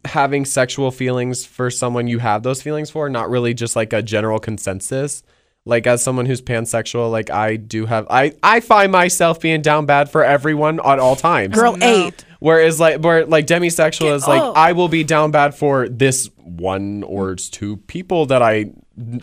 having 0.07 0.47
sexual 0.47 0.91
feelings 0.91 1.45
for 1.45 1.71
someone 1.71 2.07
you 2.09 2.21
have 2.21 2.43
those 2.43 2.63
feelings 2.63 2.89
for, 2.91 3.11
not 3.11 3.29
really 3.29 3.53
just 3.53 3.77
like 3.77 3.93
a 3.93 4.03
general 4.03 4.39
consensus. 4.39 5.23
Like 5.69 5.87
as 5.87 6.03
someone 6.03 6.25
who's 6.27 6.41
pansexual, 6.41 7.11
like 7.13 7.31
I 7.31 7.57
do 7.57 7.85
have 7.87 8.07
I 8.09 8.33
I 8.43 8.61
find 8.61 8.91
myself 8.91 9.41
being 9.41 9.61
down 9.63 9.85
bad 9.87 10.11
for 10.11 10.25
everyone 10.25 10.81
at 10.81 10.99
all 10.99 11.15
times. 11.15 11.55
Girl 11.55 11.77
no. 11.77 11.87
eight. 11.87 12.25
Whereas 12.41 12.81
like 12.81 13.01
where 13.03 13.27
like 13.27 13.47
demisexual 13.47 14.01
Get 14.01 14.15
is 14.15 14.27
like 14.27 14.41
up. 14.43 14.57
I 14.57 14.73
will 14.73 14.89
be 14.89 15.05
down 15.05 15.31
bad 15.31 15.55
for 15.55 15.89
this 15.89 16.31
one 16.43 17.03
or 17.03 17.35
two 17.35 17.77
people 17.87 18.27
that 18.27 18.41
I 18.43 18.73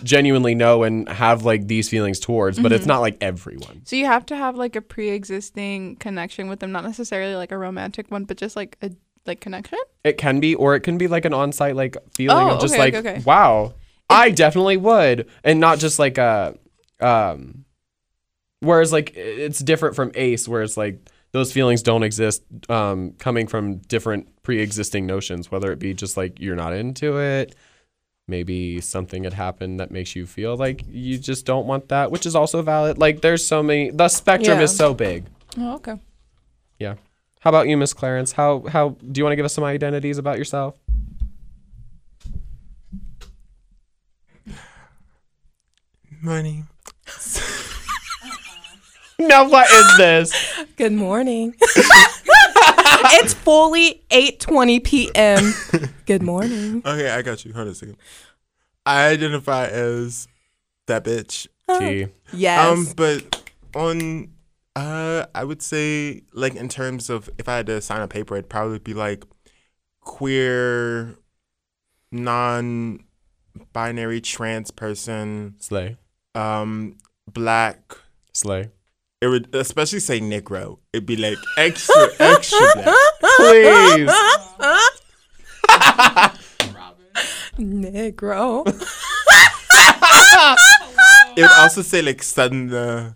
genuinely 0.03 0.53
know 0.55 0.83
and 0.83 1.09
have 1.09 1.43
like 1.43 1.67
these 1.67 1.89
feelings 1.89 2.19
towards, 2.19 2.57
but 2.59 2.65
Mm-hmm. 2.71 2.75
it's 2.75 2.85
not 2.85 2.99
like 2.99 3.17
everyone. 3.21 3.81
So 3.85 3.95
you 3.95 4.05
have 4.05 4.25
to 4.27 4.35
have 4.35 4.55
like 4.55 4.75
a 4.75 4.81
pre-existing 4.81 5.95
connection 5.97 6.47
with 6.47 6.59
them, 6.59 6.71
not 6.71 6.83
necessarily 6.83 7.35
like 7.35 7.51
a 7.51 7.57
romantic 7.57 8.09
one, 8.11 8.25
but 8.25 8.37
just 8.37 8.55
like 8.55 8.77
a 8.81 8.91
like 9.25 9.41
connection. 9.41 9.79
It 10.03 10.17
can 10.17 10.39
be, 10.39 10.53
or 10.55 10.75
it 10.75 10.81
can 10.81 10.97
be 10.99 11.07
like 11.07 11.25
an 11.25 11.33
on-site 11.33 11.75
like 11.75 11.97
feeling 12.13 12.37
Oh, 12.37 12.51
of 12.51 12.61
just 12.61 12.75
okay, 12.75 12.83
like, 12.83 12.93
okay, 12.93 13.09
okay. 13.15 13.23
wow, 13.25 13.73
I 14.09 14.31
definitely 14.31 14.77
would, 14.77 15.27
and 15.43 15.59
not 15.59 15.79
just 15.79 15.97
like 15.99 16.17
a, 16.17 16.55
um, 16.99 17.65
whereas 18.59 18.91
like 18.93 19.13
it's 19.15 19.59
different 19.59 19.95
from 19.95 20.11
Ace, 20.15 20.47
where 20.47 20.61
it's 20.61 20.77
like 20.77 20.99
those 21.31 21.51
feelings 21.51 21.83
don't 21.83 22.03
exist, 22.03 22.43
um, 22.69 23.11
coming 23.19 23.47
from 23.47 23.77
different 23.77 24.41
pre-existing 24.43 25.05
notions, 25.05 25.51
whether 25.51 25.71
it 25.71 25.79
be 25.79 25.93
just 25.93 26.17
like 26.17 26.39
you're 26.39 26.55
not 26.55 26.73
into 26.73 27.17
it, 27.19 27.55
maybe 28.27 28.79
something 28.79 29.23
had 29.23 29.33
happened 29.33 29.79
that 29.79 29.91
makes 29.91 30.15
you 30.15 30.25
feel 30.25 30.55
like 30.55 30.83
you 30.87 31.17
just 31.17 31.45
don't 31.45 31.65
want 31.67 31.89
that, 31.89 32.11
which 32.11 32.25
is 32.25 32.35
also 32.35 32.61
valid. 32.61 32.97
Like 32.97 33.21
there's 33.21 33.45
so 33.45 33.61
many, 33.61 33.89
the 33.91 34.07
spectrum 34.07 34.59
Yeah. 34.59 34.63
is 34.63 34.75
so 34.75 34.93
big. 34.93 35.25
Oh, 35.57 35.75
okay. 35.75 35.95
Yeah. 36.79 36.95
How 37.41 37.49
about 37.49 37.67
you, 37.67 37.77
Miss 37.77 37.93
Clarence? 37.93 38.31
How 38.31 38.63
how 38.67 38.89
do 38.89 39.19
you 39.19 39.23
want 39.23 39.33
to 39.33 39.35
give 39.35 39.45
us 39.45 39.53
some 39.53 39.63
identities 39.63 40.17
about 40.17 40.37
yourself? 40.37 40.75
Money. 46.25 46.63
No, 49.17 49.45
what 49.45 49.71
is 49.71 49.97
this? 49.97 50.53
Good 50.75 50.91
morning. 50.91 51.55
it's 51.61 53.33
fully 53.33 54.03
8:20 54.09 54.83
p.m. 54.83 55.53
Good 56.05 56.21
morning. 56.21 56.81
Okay, 56.85 57.09
I 57.09 57.21
got 57.21 57.45
you. 57.45 57.53
Hold 57.53 57.67
on 57.67 57.71
a 57.71 57.75
second. 57.75 57.95
I 58.85 59.07
identify 59.07 59.67
as 59.67 60.27
that 60.87 61.05
bitch. 61.05 61.47
T. 61.79 62.07
Yes. 62.33 62.67
Um, 62.67 62.87
but 62.97 63.41
on, 63.73 64.33
uh, 64.75 65.27
I 65.33 65.45
would 65.45 65.61
say 65.61 66.23
like 66.33 66.55
in 66.55 66.67
terms 66.67 67.09
of 67.09 67.29
if 67.37 67.47
I 67.47 67.55
had 67.55 67.67
to 67.67 67.79
sign 67.79 68.01
a 68.01 68.09
paper, 68.09 68.35
it'd 68.35 68.49
probably 68.49 68.79
be 68.79 68.93
like 68.93 69.23
queer, 70.01 71.15
non-binary 72.11 74.19
trans 74.19 74.71
person, 74.71 75.55
Slay. 75.59 75.95
Um, 76.35 76.97
black. 77.31 77.97
Slay. 78.33 78.69
It 79.21 79.27
would 79.27 79.55
especially 79.55 80.01
say 80.01 80.19
Negro. 80.19 80.79
It'd 80.93 81.05
be 81.05 81.15
like 81.15 81.37
extra, 81.57 82.09
extra 82.19 82.59
black. 82.75 82.95
Please. 83.37 84.11
Negro. 87.57 88.67
It 91.37 91.41
would 91.41 91.51
also 91.51 91.81
say 91.81 92.01
like 92.01 92.21
Southerner, 92.21 93.15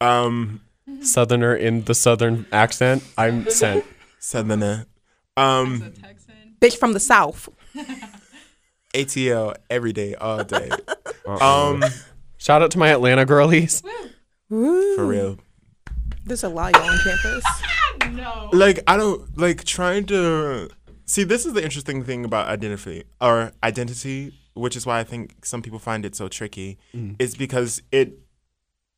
um, 0.00 0.60
Southerner 1.00 1.54
in 1.54 1.84
the 1.84 1.94
southern 1.94 2.46
accent. 2.52 3.04
I'm 3.16 3.48
sent. 3.50 3.84
Southerner, 4.18 4.86
um, 5.36 5.92
Bitch 6.60 6.76
from 6.76 6.92
the 6.92 7.00
south. 7.00 7.48
ATL 8.94 9.54
every 9.70 9.92
day, 9.92 10.14
all 10.14 10.44
day. 10.44 10.70
Uh-uh. 11.26 11.72
Um, 11.72 11.84
Shout 12.38 12.62
out 12.62 12.70
to 12.72 12.78
my 12.78 12.88
Atlanta 12.88 13.24
girlies. 13.26 13.82
Woo. 14.48 14.96
for 14.96 15.04
real. 15.06 15.38
There's 16.24 16.42
a 16.44 16.48
lot 16.48 16.74
y'all 16.74 16.88
on 16.88 16.98
campus. 16.98 17.44
No. 18.12 18.48
Like 18.52 18.78
I 18.86 18.96
don't 18.96 19.36
like 19.36 19.64
trying 19.64 20.06
to 20.06 20.70
see. 21.04 21.24
This 21.24 21.44
is 21.44 21.52
the 21.52 21.62
interesting 21.62 22.02
thing 22.04 22.24
about 22.24 22.46
identity 22.48 23.04
or 23.20 23.52
identity, 23.62 24.32
which 24.54 24.76
is 24.76 24.86
why 24.86 24.98
I 25.00 25.04
think 25.04 25.44
some 25.44 25.60
people 25.60 25.78
find 25.78 26.06
it 26.06 26.14
so 26.16 26.26
tricky. 26.28 26.78
Mm. 26.94 27.16
Is 27.18 27.34
because 27.36 27.82
it 27.92 28.20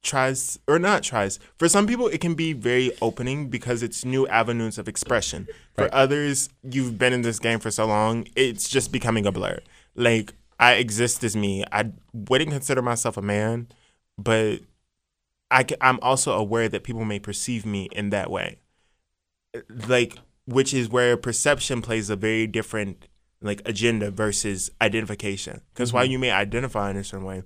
tries 0.02 0.60
or 0.68 0.78
not 0.78 1.02
tries. 1.02 1.40
For 1.58 1.68
some 1.68 1.86
people, 1.88 2.06
it 2.06 2.20
can 2.20 2.34
be 2.34 2.52
very 2.52 2.92
opening 3.02 3.48
because 3.48 3.82
it's 3.82 4.04
new 4.04 4.28
avenues 4.28 4.78
of 4.78 4.86
expression. 4.86 5.48
For 5.74 5.84
Right. 5.84 5.92
others, 5.92 6.50
you've 6.62 6.96
been 6.96 7.12
in 7.12 7.22
this 7.22 7.38
game 7.40 7.58
for 7.58 7.70
so 7.72 7.86
long, 7.86 8.26
it's 8.36 8.68
just 8.68 8.92
becoming 8.92 9.26
a 9.26 9.32
blur. 9.32 9.58
Like 9.96 10.34
I 10.60 10.74
exist 10.74 11.24
as 11.24 11.34
me. 11.34 11.64
I 11.72 11.90
wouldn't 12.12 12.50
consider 12.50 12.82
myself 12.82 13.16
a 13.16 13.22
man, 13.22 13.68
but 14.18 14.60
I 15.50 15.64
am 15.80 15.98
also 16.02 16.32
aware 16.32 16.68
that 16.68 16.84
people 16.84 17.04
may 17.04 17.18
perceive 17.18 17.64
me 17.64 17.88
in 17.92 18.10
that 18.10 18.30
way. 18.30 18.58
like 19.88 20.18
which 20.46 20.74
is 20.74 20.88
where 20.88 21.16
perception 21.16 21.80
plays 21.80 22.10
a 22.10 22.16
very 22.16 22.46
different 22.46 23.06
like 23.40 23.62
agenda 23.66 24.10
versus 24.10 24.70
identification. 24.82 25.62
Because 25.72 25.92
while 25.92 26.04
you 26.04 26.18
may 26.18 26.30
identify 26.30 26.90
in 26.90 26.96
a 26.96 27.04
certain 27.04 27.24
way, 27.26 27.42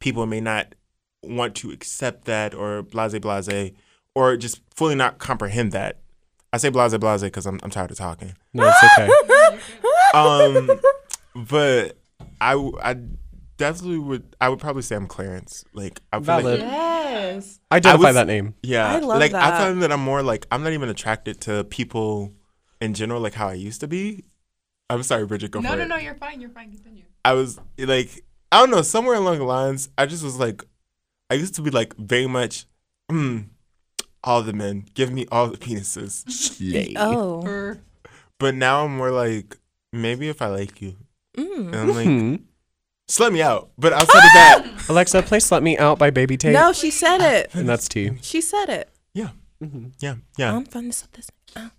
people 0.00 0.26
may 0.26 0.40
not 0.40 0.74
want 1.22 1.54
to 1.54 1.70
accept 1.70 2.24
that 2.24 2.54
or 2.54 2.82
blase 2.82 3.18
blase 3.18 3.72
or 4.14 4.36
just 4.36 4.60
fully 4.74 4.94
not 4.96 5.18
comprehend 5.18 5.72
that. 5.72 6.00
I 6.52 6.56
say 6.56 6.70
blase 6.70 6.96
blase 6.96 7.22
because 7.22 7.46
I'm 7.46 7.60
I'm 7.62 7.70
tired 7.70 7.92
of 7.92 7.98
talking. 7.98 8.34
No, 8.52 8.68
it's 8.68 8.98
okay. 8.98 9.58
Um, 10.12 10.68
but 11.34 11.98
I 12.40 12.54
I 12.82 12.96
definitely 13.56 13.98
would 13.98 14.36
I 14.40 14.48
would 14.48 14.58
probably 14.58 14.82
say 14.82 14.96
I'm 14.96 15.06
Clarence. 15.06 15.64
Like 15.72 16.00
I 16.12 16.16
feel 16.16 16.24
Valid. 16.24 16.60
like 16.60 16.68
Yes. 16.68 17.60
Identify 17.72 18.06
was- 18.08 18.14
that 18.14 18.26
name. 18.26 18.54
yeah, 18.62 18.86
I 18.92 18.98
love 18.98 19.18
like 19.20 19.34
I 19.34 19.50
that. 19.50 19.58
find 19.58 19.82
that 19.82 19.92
I'm 19.92 20.00
more 20.00 20.22
like 20.22 20.46
I'm 20.50 20.62
not 20.62 20.72
even 20.72 20.88
attracted 20.88 21.40
to 21.42 21.64
people 21.64 22.32
in 22.80 22.94
general 22.94 23.20
like 23.20 23.34
how 23.34 23.48
I 23.48 23.54
used 23.54 23.80
to 23.80 23.88
be. 23.88 24.24
I'm 24.88 25.02
sorry, 25.04 25.24
Bridget, 25.26 25.52
go 25.52 25.60
No, 25.60 25.70
for 25.70 25.76
no, 25.76 25.82
it. 25.82 25.88
no. 25.88 25.96
You're 25.96 26.14
fine. 26.16 26.40
You're 26.40 26.50
fine. 26.50 26.70
Continue. 26.72 27.04
I 27.24 27.34
was 27.34 27.60
like, 27.78 28.24
I 28.50 28.58
don't 28.60 28.70
know, 28.70 28.82
somewhere 28.82 29.14
along 29.16 29.38
the 29.38 29.44
lines, 29.44 29.88
I 29.96 30.06
just 30.06 30.24
was 30.24 30.36
like, 30.38 30.64
I 31.30 31.34
used 31.34 31.54
to 31.56 31.62
be 31.62 31.70
like 31.70 31.94
very 31.96 32.26
much, 32.26 32.64
mm, 33.08 33.44
all 34.24 34.42
the 34.42 34.52
men, 34.52 34.86
give 34.94 35.12
me 35.12 35.26
all 35.30 35.46
the 35.46 35.58
penises. 35.58 36.24
Oh. 36.96 37.42
Or 37.46 37.78
But 38.40 38.54
now 38.56 38.84
I'm 38.84 38.96
more 38.96 39.12
like, 39.12 39.58
maybe 39.92 40.28
if 40.28 40.42
I 40.42 40.46
like 40.48 40.80
you, 40.82 40.96
Mm. 41.36 41.66
and 41.68 41.74
I'm 41.76 41.88
like, 41.94 42.06
Hmm. 42.06 42.34
just 43.08 43.20
let 43.20 43.32
me 43.32 43.40
out. 43.42 43.70
But 43.78 43.92
outside 43.92 44.18
of 44.18 44.32
that, 44.34 44.84
Alexa, 44.88 45.22
play 45.22 45.38
"Slut 45.38 45.62
Me 45.62 45.78
Out" 45.78 45.98
by 45.98 46.10
Baby 46.10 46.36
Tate. 46.36 46.52
No, 46.52 46.72
she 46.72 46.90
said 46.90 47.20
it. 47.20 47.50
and 47.54 47.68
that's 47.68 47.88
T. 47.88 48.12
She 48.22 48.40
said 48.40 48.68
it. 48.68 48.88
yeah, 49.14 49.30
Mhm. 49.62 49.92
yeah, 50.00 50.16
yeah. 50.36 50.54
I'm 50.54 50.64
finna 50.66 50.92
sort 50.94 51.12
this 51.12 51.28
out. 51.56 51.70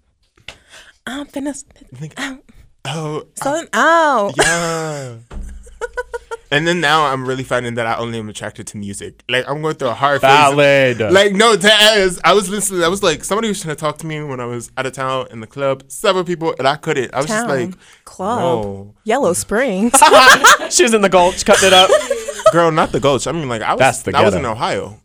I'm 1.06 1.26
finna 1.26 1.54
sort 1.56 1.74
this 1.92 2.12
out. 2.18 2.44
oh, 2.86 3.24
Something 3.36 3.68
out. 3.74 4.34
yeah. 4.38 5.16
and 6.52 6.68
then 6.68 6.82
now 6.82 7.06
I'm 7.06 7.26
really 7.28 7.44
finding 7.44 7.76
that 7.76 7.88
I 7.88 7.96
only 7.96 8.20
am 8.20 8.30
attracted 8.30 8.68
to 8.68 8.78
music. 8.78 9.24
Like 9.30 9.48
I'm 9.50 9.62
going 9.62 9.76
through 9.76 9.90
a 9.90 9.94
hard 9.94 10.22
phase. 10.22 10.30
of- 10.30 10.56
Valid. 10.56 11.00
Like 11.14 11.34
no, 11.34 11.56
Taz. 11.56 12.20
I 12.24 12.34
was 12.34 12.50
listening. 12.50 12.84
I 12.84 12.88
was 12.90 13.02
like, 13.02 13.24
somebody 13.24 13.48
was 13.48 13.62
trying 13.62 13.76
to 13.76 13.80
talk 13.80 13.98
to 14.00 14.06
me 14.06 14.22
when 14.22 14.40
I 14.40 14.46
was 14.46 14.72
out 14.78 14.86
of 14.86 14.94
town 14.94 15.28
in 15.32 15.40
the 15.40 15.48
club. 15.48 15.84
Several 15.88 16.24
people, 16.24 16.54
and 16.60 16.68
I 16.68 16.76
couldn't. 16.76 17.14
I 17.14 17.18
was 17.18 17.26
Town. 17.28 17.48
just 17.48 17.50
like, 17.50 17.78
Club. 18.06 18.40
no, 18.40 18.96
Yellow 19.04 19.34
Springs. 19.34 19.94
she 20.70 20.84
was 20.84 20.94
in 20.94 21.02
the 21.02 21.10
gulch, 21.10 21.46
cutting 21.46 21.68
it 21.68 21.74
up. 21.74 21.90
girl, 22.52 22.72
not 22.72 22.92
the 22.92 23.00
Gulch. 23.00 23.28
I 23.28 23.32
mean, 23.32 23.48
like 23.50 23.62
I 23.62 23.74
was. 23.74 23.80
That's 23.80 24.02
the 24.04 24.16
I 24.16 24.24
was 24.24 24.36
in. 24.36 24.46
Ohio. 24.46 25.00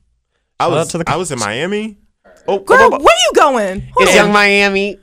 I 0.59 0.69
was. 0.69 0.89
to 0.89 0.99
the 0.99 1.05
I 1.09 1.17
was 1.17 1.31
in 1.31 1.39
Miami. 1.39 1.99
Oh, 2.49 2.59
Girl, 2.61 2.91
where 2.91 3.01
are 3.01 3.01
you 3.01 3.33
going? 3.35 3.89
it's 3.99 4.15
Young 4.15 4.33
Miami. 4.33 4.99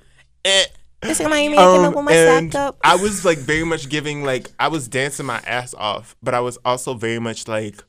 Eh, 0.46 0.64
It's 1.04 1.20
in 1.20 1.30
Miami. 1.30 1.58
I 1.58 1.64
came 1.76 1.86
up 1.86 1.96
with 1.96 2.06
my 2.06 2.12
and 2.14 2.52
sack 2.52 2.60
up. 2.62 2.78
I 2.84 2.96
was 2.96 3.24
like 3.26 3.38
very 3.38 3.64
much 3.64 3.90
giving 3.90 4.24
like 4.24 4.50
I 4.60 4.68
was 4.68 4.88
dancing 4.88 5.26
my 5.26 5.40
ass 5.46 5.74
off, 5.76 6.16
but 6.24 6.34
I 6.34 6.40
was 6.40 6.58
also 6.66 6.94
very 6.94 7.20
much 7.20 7.48
like 7.48 7.84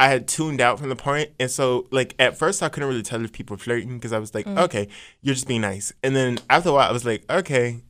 I 0.00 0.08
had 0.08 0.28
tuned 0.28 0.60
out 0.60 0.78
from 0.78 0.88
the 0.90 0.96
point, 0.96 1.30
and 1.40 1.50
so 1.50 1.86
like 1.90 2.14
at 2.18 2.36
first 2.38 2.62
I 2.62 2.68
couldn't 2.68 2.88
really 2.88 3.02
tell 3.02 3.24
if 3.24 3.32
people 3.32 3.54
were 3.54 3.58
flirting 3.62 3.94
because 3.98 4.12
I 4.12 4.18
was 4.18 4.34
like, 4.34 4.46
Mm. 4.46 4.58
okay, 4.60 4.88
you're 5.22 5.34
just 5.34 5.48
being 5.48 5.62
nice, 5.62 5.92
and 6.04 6.14
then 6.14 6.38
after 6.48 6.68
a 6.68 6.72
while 6.72 6.88
I 6.88 6.92
was 6.92 7.04
like, 7.04 7.24
okay, 7.30 7.68
and 7.70 7.82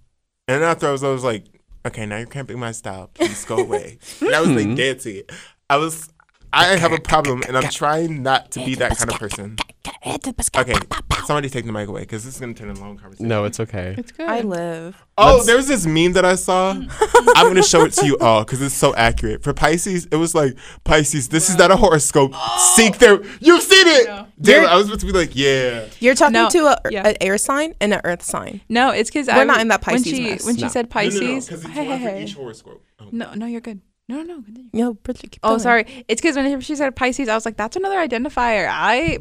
then 0.47 0.63
after 0.63 0.89
I 0.89 0.93
was 0.93 1.05
I 1.05 1.11
was 1.11 1.25
like, 1.25 1.45
okay, 1.87 2.07
now 2.07 2.17
you're 2.17 2.27
cramping 2.27 2.59
my 2.59 2.73
style, 2.73 3.11
please 3.15 3.45
go 3.45 3.59
away, 3.59 3.99
and 4.21 4.35
I 4.35 4.41
was 4.41 4.51
like 4.51 4.75
dancing. 4.77 5.23
I 5.69 5.77
was. 5.77 6.09
I 6.51 6.77
have 6.79 6.93
a 6.93 6.99
problem, 7.01 7.43
and 7.47 7.59
I'm 7.59 7.69
trying 7.69 8.23
not 8.23 8.53
to 8.53 8.65
be 8.65 8.75
that 8.77 8.97
kind 8.97 9.13
of 9.13 9.19
person. 9.19 9.57
Okay, 10.57 10.75
somebody 11.27 11.49
take 11.51 11.67
the 11.67 11.73
mic 11.73 11.89
away 11.89 12.01
because 12.01 12.25
this 12.25 12.35
is 12.35 12.41
gonna 12.41 12.55
turn 12.55 12.71
into 12.71 12.81
a 12.81 12.83
long 12.83 12.97
conversation. 12.97 13.29
No, 13.29 13.45
it's 13.45 13.61
okay. 13.61 13.95
it's 13.99 14.13
good. 14.13 14.29
I 14.29 14.41
live. 14.41 14.97
Oh, 15.17 15.35
Let's- 15.35 15.47
there's 15.47 15.67
this 15.67 15.87
meme 15.87 16.13
that 16.15 16.25
I 16.25 16.35
saw. 16.35 16.75
Mm. 16.75 17.33
I'm 17.37 17.47
gonna 17.49 17.63
show 17.63 17.85
it 17.85 17.93
to 17.95 18.07
you 18.07 18.17
all 18.19 18.45
because 18.45 18.63
it's 18.63 18.75
so 18.75 18.95
accurate. 18.95 19.43
For 19.43 19.53
Pisces, 19.53 20.07
it 20.11 20.17
was 20.17 20.35
like 20.35 20.57
Pisces. 20.85 21.29
This 21.29 21.51
is 21.51 21.57
not 21.59 21.71
a 21.71 21.77
horoscope. 21.77 22.35
Seek 22.75 22.99
their. 22.99 23.23
You've 23.41 23.63
seen 23.63 23.87
it. 23.87 24.07
No. 24.07 24.27
Damn, 24.41 24.67
I 24.69 24.77
was 24.77 24.89
about 24.89 25.01
to 25.01 25.07
be 25.07 25.13
like, 25.13 25.31
yeah. 25.35 25.87
You're 26.01 26.15
talking 26.15 26.33
No, 26.35 26.49
to 26.51 26.59
a, 26.67 26.79
yeah. 26.91 27.07
an 27.09 27.17
air 27.21 27.37
sign 27.39 27.75
and 27.81 27.93
an 27.93 28.01
earth 28.05 28.23
sign. 28.23 28.61
No, 28.69 28.91
it's 28.91 29.11
because 29.11 29.27
We're 29.27 29.45
not 29.45 29.61
in 29.61 29.69
that 29.69 29.83
Pisces 29.83 30.07
when 30.07 30.15
she 30.15 30.31
mess. 30.31 30.47
when 30.47 30.57
she 30.57 30.63
No. 30.63 30.69
said 30.69 30.91
Pisces. 30.91 31.47
because 31.47 31.65
it's 31.65 31.73
hey, 31.75 31.89
one 31.89 31.99
hey, 31.99 32.05
for 32.05 32.11
hey. 32.11 32.23
each 32.25 32.35
horoscope. 32.35 32.85
Oh. 33.01 33.09
No, 33.13 33.35
no, 33.35 33.47
you're 33.47 33.61
good. 33.61 33.81
No, 34.09 34.23
no, 34.23 34.41
continue. 34.43 34.71
Yo, 34.73 34.95
Bridget, 34.95 35.33
keep 35.33 35.41
Oh, 35.43 35.51
going. 35.51 35.61
sorry. 35.61 36.05
It's 36.09 36.21
because 36.21 36.37
when 36.37 36.61
she 36.63 36.75
said 36.77 36.97
Pisces, 36.97 37.29
I 37.29 37.35
was 37.35 37.45
like, 37.45 37.57
that's 37.59 37.77
another 37.77 37.97
identifier. 37.97 38.67
I 38.71 39.19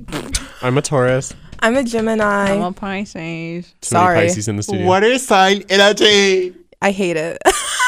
I'm 0.62 0.78
a 0.78 0.82
Taurus. 0.82 1.34
I'm 1.60 1.76
a 1.76 1.80
I'm 1.80 1.86
Gemini. 1.86 2.50
a 2.52 2.72
Pisces. 2.72 3.66
Too 3.82 3.88
Sorry. 3.90 4.16
many 4.16 4.28
Pisces 4.30 4.48
in 4.48 4.56
the 4.56 4.64
studio. 4.64 4.86
Water 4.88 5.18
sign 5.18 5.64
energy. 5.70 6.56
I 6.82 6.92
hate 6.92 7.18
it. 7.18 7.42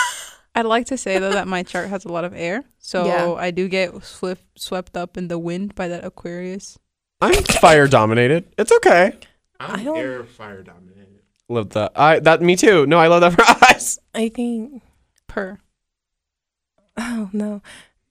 I'd 0.56 0.66
like 0.66 0.88
to 0.88 0.98
say 0.98 1.20
though 1.20 1.32
that 1.32 1.48
my 1.48 1.64
chart 1.64 1.88
has 1.90 2.04
a 2.04 2.10
lot 2.12 2.26
of 2.26 2.34
air, 2.34 2.64
so 2.80 3.06
Yeah. 3.06 3.32
I 3.34 3.52
do 3.52 3.70
get 3.70 4.04
swift 4.04 4.44
swept 4.58 4.98
up 4.98 5.16
in 5.16 5.28
the 5.30 5.40
wind 5.40 5.76
by 5.76 5.88
that 5.88 6.04
Aquarius. 6.04 6.78
I'm 7.22 7.34
fire 7.44 7.88
dominated. 7.88 8.52
It's 8.58 8.72
okay. 8.74 9.14
I'm 9.60 9.80
I 9.80 9.84
don't- 9.84 9.98
air 9.98 10.24
fire 10.26 10.64
dominated. 10.64 11.06
Love 11.48 11.70
that. 11.72 11.94
I 11.96 12.20
that 12.20 12.42
me 12.42 12.56
too. 12.56 12.86
No, 12.88 12.98
I 13.00 13.08
love 13.08 13.22
that 13.22 13.34
for 13.34 13.42
us. 13.74 14.00
I 14.14 14.30
think. 14.30 14.82
Per. 15.28 15.60
Oh 17.00 17.30
no, 17.34 17.62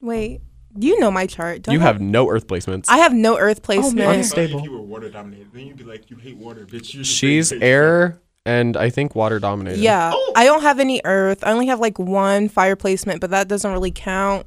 wait. 0.01 0.41
You 0.79 0.99
know 1.01 1.11
my 1.11 1.27
chart. 1.27 1.63
Don't 1.63 1.75
You 1.75 1.81
I? 1.81 1.85
have 1.85 2.01
no 2.01 2.29
Earth 2.31 2.47
placements. 2.47 2.85
I 2.89 2.99
have 2.99 3.13
no 3.13 3.37
Earth 3.39 3.59
man. 3.59 3.63
placement. 3.83 4.17
Unstable. 4.17 4.59
If 4.61 4.65
you 4.65 4.73
were 4.73 4.81
water 4.83 5.11
dominated, 5.11 5.49
then 5.53 5.67
you'd 5.67 5.77
be 5.77 5.85
like, 5.85 6.11
you 6.11 6.17
hate 6.17 6.37
water, 6.37 6.65
bitch. 6.67 6.95
You 6.95 7.01
just 7.03 7.13
She's 7.17 7.51
air 7.53 8.21
and 8.47 8.77
I 8.77 8.89
think 8.91 9.15
water 9.17 9.39
dominated. 9.41 9.81
yeah, 9.81 10.13
Oh. 10.15 10.33
I 10.37 10.45
don't 10.45 10.63
have 10.63 10.79
any 10.79 11.01
Earth. 11.05 11.43
I 11.45 11.53
only 11.53 11.67
have 11.67 11.81
like 11.81 11.99
one 11.99 12.49
fire 12.49 12.77
placement, 12.77 13.21
but 13.21 13.31
that 13.31 13.49
doesn't 13.49 13.71
really 13.73 13.91
count. 13.91 14.47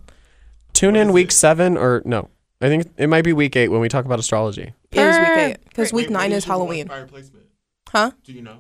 Tune 0.74 0.94
What 0.94 1.02
in 1.02 1.12
week 1.12 1.30
it? 1.30 1.34
seven 1.34 1.78
or 1.78 2.02
no. 2.06 2.30
I 2.62 2.68
think 2.70 2.86
it 2.98 3.08
might 3.08 3.24
be 3.24 3.34
week 3.34 3.56
eight 3.56 3.68
when 3.70 3.82
we 3.82 3.90
talk 3.90 4.06
about 4.06 4.20
astrology. 4.20 4.74
It 4.92 5.00
is 5.00 5.18
week 5.18 5.38
eight 5.38 5.58
because 5.66 5.92
week 5.92 6.06
what 6.10 6.14
nine 6.14 6.32
is 6.32 6.46
Halloween. 6.46 6.88
Fire 6.88 7.08
placement? 7.08 7.46
Huh? 7.90 8.12
Do 8.24 8.32
you 8.32 8.42
know? 8.42 8.60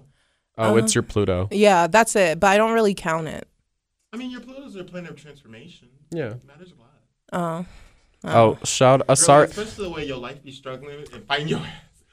Oh, 0.58 0.74
Uh, 0.74 0.76
it's 0.78 0.94
your 0.94 1.04
Pluto. 1.04 1.48
Yeah, 1.52 1.88
that's 1.88 2.15
it. 2.15 2.39
But 2.39 2.48
I 2.48 2.58
don't 2.58 2.74
really 2.74 2.94
count 2.96 3.28
it. 3.28 3.48
I 4.13 4.17
mean, 4.17 4.30
your 4.32 4.41
Pluto's 4.41 4.76
a 4.76 4.84
planet 4.84 5.12
of 5.12 5.15
transformation. 5.21 5.88
Yeah. 6.12 6.32
It 6.32 6.45
matters 6.45 6.74
a 6.74 6.82
lot. 6.82 7.65
Oh. 7.65 7.65
Oh, 8.24 8.58
shout. 8.65 9.02
Uh, 9.02 9.06
Girl, 9.06 9.15
sorry. 9.15 9.47
Especially 9.47 9.86
the 9.86 9.89
way 9.91 10.06
your 10.06 10.17
life 10.17 10.43
be 10.43 10.52
struggling 10.52 11.06
and 11.13 11.26
fighting 11.26 11.47
your 11.47 11.60
ass. 11.60 12.04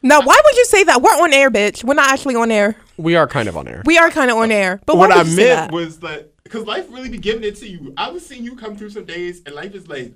Now, 0.00 0.20
why 0.20 0.40
would 0.44 0.56
you 0.56 0.64
say 0.64 0.84
that? 0.84 1.02
We're 1.02 1.10
on 1.10 1.32
air, 1.32 1.50
bitch. 1.50 1.84
We're 1.84 1.94
not 1.94 2.10
actually 2.10 2.34
on 2.34 2.50
air. 2.50 2.76
We 2.96 3.14
are 3.16 3.26
kind 3.28 3.48
of 3.48 3.56
on 3.56 3.68
air. 3.68 3.82
We 3.84 3.98
are 3.98 4.10
kind 4.10 4.30
of 4.30 4.36
on 4.36 4.50
air. 4.50 4.80
But 4.86 4.96
why 4.96 5.08
what 5.08 5.16
would 5.16 5.26
I 5.26 5.28
you 5.30 5.36
say 5.36 5.44
meant 5.44 5.70
that? 5.70 5.72
was 5.72 5.98
that 6.00 6.42
because 6.42 6.66
life 6.66 6.86
really 6.90 7.08
be 7.08 7.18
giving 7.18 7.44
it 7.44 7.56
to 7.56 7.68
you. 7.68 7.94
I 7.96 8.10
was 8.10 8.24
seeing 8.26 8.42
you 8.44 8.56
come 8.56 8.76
through 8.76 8.90
some 8.90 9.04
days, 9.04 9.42
and 9.46 9.54
life 9.54 9.74
is 9.74 9.88
like, 9.88 10.14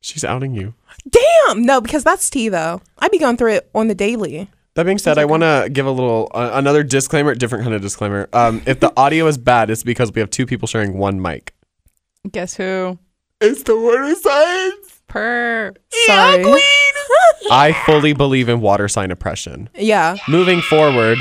She's 0.00 0.24
outing 0.24 0.54
you. 0.54 0.74
Damn. 1.08 1.62
No, 1.62 1.80
because 1.80 2.04
that's 2.04 2.28
tea 2.28 2.48
though. 2.48 2.82
I 2.98 3.08
be 3.08 3.18
going 3.18 3.36
through 3.36 3.52
it 3.52 3.70
on 3.74 3.88
the 3.88 3.94
daily. 3.94 4.50
That 4.74 4.84
being 4.86 4.98
said, 4.98 5.18
I 5.18 5.24
want 5.24 5.42
to 5.44 5.68
give 5.72 5.86
a 5.86 5.90
little 5.90 6.30
uh, 6.34 6.50
another 6.54 6.82
disclaimer, 6.82 7.34
different 7.34 7.62
kind 7.62 7.74
of 7.74 7.80
disclaimer. 7.82 8.28
Um, 8.32 8.60
if 8.66 8.80
the 8.80 8.92
audio 8.96 9.26
is 9.28 9.38
bad, 9.38 9.70
it's 9.70 9.84
because 9.84 10.12
we 10.12 10.20
have 10.20 10.30
two 10.30 10.46
people 10.46 10.66
sharing 10.66 10.98
one 10.98 11.20
mic. 11.22 11.54
Guess 12.30 12.56
who? 12.56 12.98
it's 13.40 13.62
the 13.64 13.76
water 13.78 14.14
signs. 14.14 15.00
Per. 15.06 15.72
Sorry. 16.06 16.44
I 17.50 17.72
fully 17.86 18.14
believe 18.14 18.48
in 18.48 18.60
water 18.60 18.88
sign 18.88 19.10
oppression. 19.10 19.68
yeah. 19.76 20.16
Moving 20.28 20.60
forward, 20.60 21.18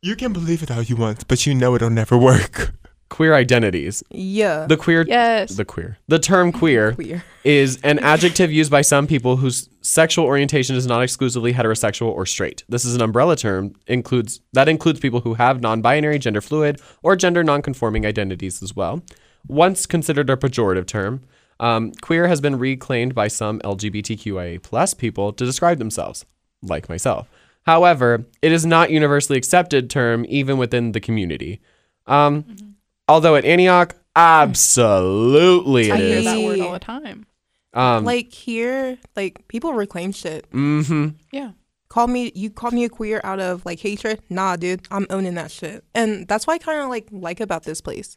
You 0.00 0.16
can 0.16 0.32
believe 0.32 0.62
it 0.62 0.70
all 0.70 0.82
you 0.82 0.96
want, 0.96 1.26
but 1.28 1.44
you 1.46 1.54
know 1.54 1.74
it'll 1.74 1.90
never 1.90 2.16
work. 2.16 2.72
Queer 3.12 3.34
identities. 3.34 4.02
Yeah. 4.10 4.64
The 4.66 4.78
queer, 4.78 5.04
Yes. 5.06 5.54
the 5.56 5.66
queer, 5.66 5.98
the 6.08 6.18
term 6.18 6.50
queer 6.60 6.92
Queer. 6.94 7.22
is 7.44 7.78
an 7.82 7.98
adjective 7.98 8.50
used 8.50 8.70
by 8.70 8.80
some 8.80 9.06
people 9.06 9.36
whose 9.36 9.68
sexual 9.82 10.24
orientation 10.24 10.74
is 10.76 10.86
not 10.86 11.02
exclusively 11.02 11.52
heterosexual 11.52 12.06
or 12.08 12.24
straight. 12.24 12.64
This 12.70 12.86
is 12.86 12.94
an 12.94 13.02
umbrella 13.02 13.36
term 13.36 13.74
includes 13.86 14.40
that 14.54 14.66
includes 14.66 14.98
people 14.98 15.20
who 15.20 15.34
have 15.34 15.60
non-binary, 15.60 16.18
gender 16.20 16.40
fluid, 16.40 16.80
or 17.02 17.14
gender 17.14 17.44
non-conforming 17.44 18.06
identities 18.06 18.62
as 18.62 18.74
well. 18.74 19.02
Once 19.46 19.84
considered 19.84 20.30
a 20.30 20.36
pejorative 20.36 20.86
term, 20.86 21.20
um, 21.60 21.92
queer 22.00 22.28
has 22.28 22.40
been 22.40 22.58
reclaimed 22.58 23.14
by 23.14 23.28
some 23.28 23.60
LGBTQIA 23.60 24.62
plus 24.62 24.94
people 24.94 25.34
to 25.34 25.44
describe 25.44 25.76
themselves, 25.78 26.24
like 26.62 26.88
myself. 26.88 27.28
However, 27.66 28.24
it 28.40 28.52
is 28.52 28.64
not 28.64 28.90
universally 28.90 29.36
accepted 29.36 29.90
term 29.90 30.24
even 30.30 30.56
within 30.56 30.92
the 30.92 31.00
community. 31.00 31.60
Um, 32.06 32.71
Although 33.08 33.36
at 33.36 33.44
Antioch, 33.44 33.94
absolutely 34.16 35.90
I 35.90 35.96
it 35.96 36.00
hear 36.00 36.18
is. 36.18 36.24
that 36.24 36.40
word 36.44 36.60
all 36.60 36.72
the 36.72 36.78
time. 36.78 37.26
Um, 37.74 38.04
Like 38.04 38.32
here, 38.32 38.98
like 39.16 39.46
people 39.48 39.72
reclaim 39.72 40.12
shit. 40.12 40.50
Mm-hmm. 40.50 41.08
Yeah. 41.30 41.52
Call 41.88 42.06
me, 42.06 42.32
you 42.34 42.50
call 42.50 42.70
me 42.70 42.84
a 42.84 42.88
queer 42.88 43.20
out 43.22 43.40
of 43.40 43.64
like 43.66 43.80
hatred. 43.80 44.22
Nah, 44.30 44.56
dude, 44.56 44.86
I'm 44.90 45.06
owning 45.10 45.34
that 45.34 45.50
shit, 45.50 45.84
and 45.94 46.26
that's 46.26 46.46
why 46.46 46.54
I 46.54 46.58
kind 46.58 46.80
of 46.80 46.88
like 46.88 47.08
like 47.10 47.40
about 47.40 47.64
this 47.64 47.80
place. 47.82 48.16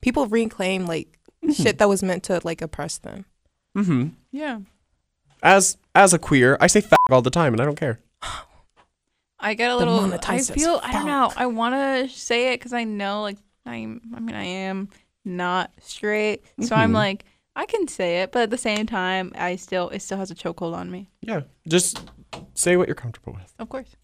People 0.00 0.26
reclaim 0.26 0.86
like 0.86 1.18
shit 1.54 1.78
that 1.78 1.88
was 1.88 2.02
meant 2.02 2.24
to 2.24 2.40
like 2.42 2.60
oppress 2.62 2.98
them. 2.98 3.24
Mm-hmm. 3.76 4.08
Yeah. 4.32 4.60
As 5.42 5.76
as 5.94 6.12
a 6.12 6.18
queer, 6.18 6.56
I 6.60 6.66
say 6.66 6.80
fag 6.80 6.96
all 7.10 7.22
the 7.22 7.30
time, 7.30 7.54
and 7.54 7.60
I 7.60 7.64
don't 7.64 7.78
care. 7.78 8.00
I 9.38 9.54
get 9.54 9.70
a 9.70 9.76
little. 9.76 10.12
I 10.24 10.38
feel. 10.38 10.80
I 10.82 10.92
don't 10.92 11.06
know. 11.06 11.32
I 11.36 11.46
want 11.46 11.74
to 11.74 12.08
say 12.16 12.52
it 12.52 12.60
because 12.60 12.72
I 12.72 12.84
know, 12.84 13.22
like, 13.22 13.38
I'm. 13.66 14.00
I 14.14 14.20
mean, 14.20 14.34
I 14.34 14.44
am 14.44 14.88
not 15.24 15.70
straight, 15.80 16.44
so 16.60 16.74
I'm 16.74 16.90
Mhm. 16.92 16.94
like, 16.94 17.24
I 17.54 17.66
can 17.66 17.86
say 17.86 18.22
it, 18.22 18.32
but 18.32 18.42
at 18.42 18.50
the 18.50 18.58
same 18.58 18.86
time, 18.86 19.32
I 19.36 19.56
still. 19.56 19.88
It 19.90 20.00
still 20.00 20.18
has 20.18 20.30
a 20.30 20.34
chokehold 20.34 20.74
on 20.74 20.90
me. 20.90 21.08
Yeah. 21.20 21.42
Just 21.68 22.10
say 22.54 22.76
what 22.76 22.88
you're 22.88 22.94
comfortable 22.94 23.34
with. 23.34 23.52
Of 23.58 23.68
course. 23.68 23.94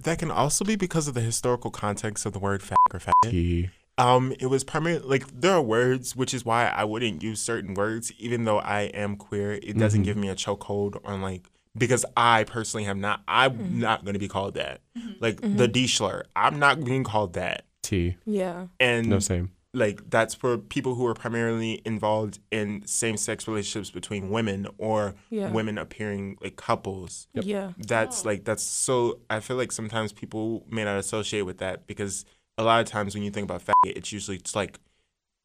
That 0.00 0.18
can 0.18 0.30
also 0.30 0.64
be 0.64 0.76
because 0.76 1.08
of 1.08 1.14
the 1.14 1.20
historical 1.20 1.70
context 1.70 2.24
of 2.24 2.32
the 2.32 2.38
word 2.38 2.60
fag 2.62 2.76
or 2.92 3.00
faggot. 3.00 3.70
Um, 3.98 4.32
it 4.38 4.46
was 4.46 4.62
primarily 4.62 5.04
like 5.04 5.26
there 5.40 5.52
are 5.54 5.62
words, 5.62 6.14
which 6.14 6.32
is 6.32 6.44
why 6.44 6.68
I 6.68 6.84
wouldn't 6.84 7.20
use 7.22 7.40
certain 7.40 7.74
words, 7.74 8.12
even 8.18 8.44
though 8.44 8.60
I 8.60 8.82
am 8.82 9.16
queer. 9.16 9.54
It 9.54 9.76
doesn't 9.76 10.02
Mhm. 10.02 10.04
give 10.04 10.16
me 10.16 10.28
a 10.28 10.36
chokehold 10.36 11.00
on 11.04 11.20
like 11.20 11.50
because 11.76 12.04
I 12.16 12.44
personally 12.44 12.84
have 12.84 12.96
not. 12.96 13.22
I'm 13.26 13.80
not 13.80 14.04
going 14.04 14.12
to 14.12 14.20
be 14.20 14.28
called 14.28 14.54
that. 14.54 14.82
Like 15.18 15.40
the 15.42 15.66
D 15.66 15.88
slur, 15.88 16.22
I'm 16.36 16.60
not 16.60 16.84
being 16.84 17.02
called 17.02 17.32
that. 17.32 17.64
T. 17.88 18.16
Yeah. 18.26 18.66
And 18.78 19.08
No 19.08 19.18
same. 19.18 19.50
like 19.74 20.00
that's 20.10 20.34
for 20.34 20.56
people 20.58 20.94
who 20.94 21.06
are 21.06 21.14
primarily 21.14 21.80
involved 21.84 22.38
in 22.50 22.82
same-sex 22.86 23.46
relationships 23.46 23.90
between 23.90 24.30
women 24.30 24.66
or 24.78 25.14
Yeah. 25.30 25.50
women 25.50 25.76
appearing 25.78 26.38
like 26.42 26.56
couples 26.56 27.28
Yep. 27.34 27.44
Yeah. 27.46 27.72
that's 27.78 28.24
like 28.24 28.44
that's 28.44 28.62
so 28.62 29.20
i 29.28 29.40
feel 29.40 29.56
like 29.58 29.70
sometimes 29.72 30.10
people 30.12 30.64
may 30.70 30.84
not 30.84 30.96
associate 30.98 31.42
with 31.42 31.58
that 31.58 31.86
because 31.86 32.24
a 32.56 32.62
lot 32.64 32.80
of 32.80 32.86
times 32.86 33.14
when 33.14 33.22
you 33.22 33.30
think 33.30 33.44
about 33.44 33.60
faggot 33.62 33.96
it's 33.98 34.10
usually 34.10 34.38
it's 34.38 34.56
like 34.56 34.80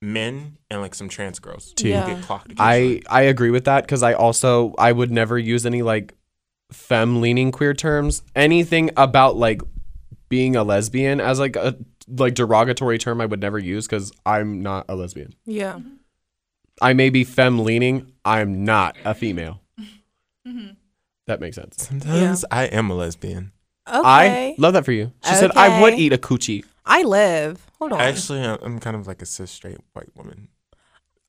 men 0.02 0.58
and 0.70 0.82
like 0.82 0.96
some 0.96 1.10
trans 1.10 1.40
girls 1.40 1.74
too 1.74 1.90
Yeah. 1.90 2.08
get 2.14 2.24
clocked 2.24 2.54
I. 2.58 3.02
I 3.10 3.22
agree 3.24 3.52
with 3.52 3.66
that 3.66 3.84
because 3.86 4.04
I 4.04 4.14
also 4.14 4.74
I 4.78 4.92
would 4.92 5.12
never 5.12 5.38
use 5.38 5.66
any 5.66 5.82
like 5.82 6.14
femme 6.72 7.22
leaning 7.22 7.52
queer 7.52 7.74
terms. 7.74 8.24
Anything 8.36 8.90
about 8.98 9.36
like 9.38 9.62
being 10.30 10.56
a 10.56 10.64
lesbian 10.64 11.22
as 11.22 11.40
like 11.40 11.56
a 11.56 11.78
like 12.08 12.34
derogatory 12.36 12.98
term 12.98 13.22
I 13.22 13.26
would 13.26 13.40
never 13.42 13.58
use 13.60 13.88
because 13.88 14.12
I'm 14.26 14.62
not 14.62 14.86
a 14.90 14.96
lesbian. 14.96 15.34
Yeah. 15.46 15.80
I 16.82 16.94
may 16.94 17.10
be 17.10 17.24
femme 17.24 17.60
leaning. 17.60 18.12
I'm 18.26 18.66
not 18.66 18.96
a 19.06 19.14
female. 19.14 19.62
Mm-hmm. 19.80 20.50
Mm-hmm. 20.60 20.72
That 21.28 21.40
makes 21.40 21.56
sense. 21.56 21.88
sometimes 21.88 22.44
i 22.52 22.66
am 22.66 22.90
a 22.90 22.96
lesbian 22.96 23.52
Okay. 23.88 24.02
I 24.04 24.56
love 24.58 24.74
that 24.74 24.86
for 24.86 24.92
you. 24.94 25.12
She 25.26 25.34
said 25.36 25.52
I 25.56 25.82
would 25.82 25.94
eat 25.96 26.14
a 26.14 26.18
coochie. 26.18 26.64
I 26.86 27.04
live. 27.04 27.66
Hold 27.80 27.94
on. 27.94 28.02
actually 28.02 28.40
I'm- 28.42 28.60
i'm 28.62 28.80
kind 28.80 28.96
of 28.96 29.08
like 29.08 29.22
a 29.22 29.26
cis 29.26 29.52
straight 29.52 29.78
white 29.94 30.10
woman 30.16 30.48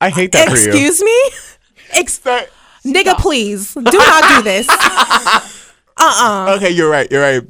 I 0.00 0.10
hate 0.10 0.32
that 0.32 0.48
for 0.48 0.56
you. 0.56 0.68
Excuse 0.68 1.02
me? 1.02 1.18
Ex- 1.92 2.18
That- 2.18 2.50
nigga, 2.84 3.16
please. 3.18 3.74
Do 3.74 3.82
not 3.82 4.24
do 4.36 4.42
this. 4.42 4.66
uh-uh. 5.96 6.54
okay 6.56 6.70
you're 6.70 6.90
right 6.90 7.10
you're 7.10 7.22
right 7.22 7.42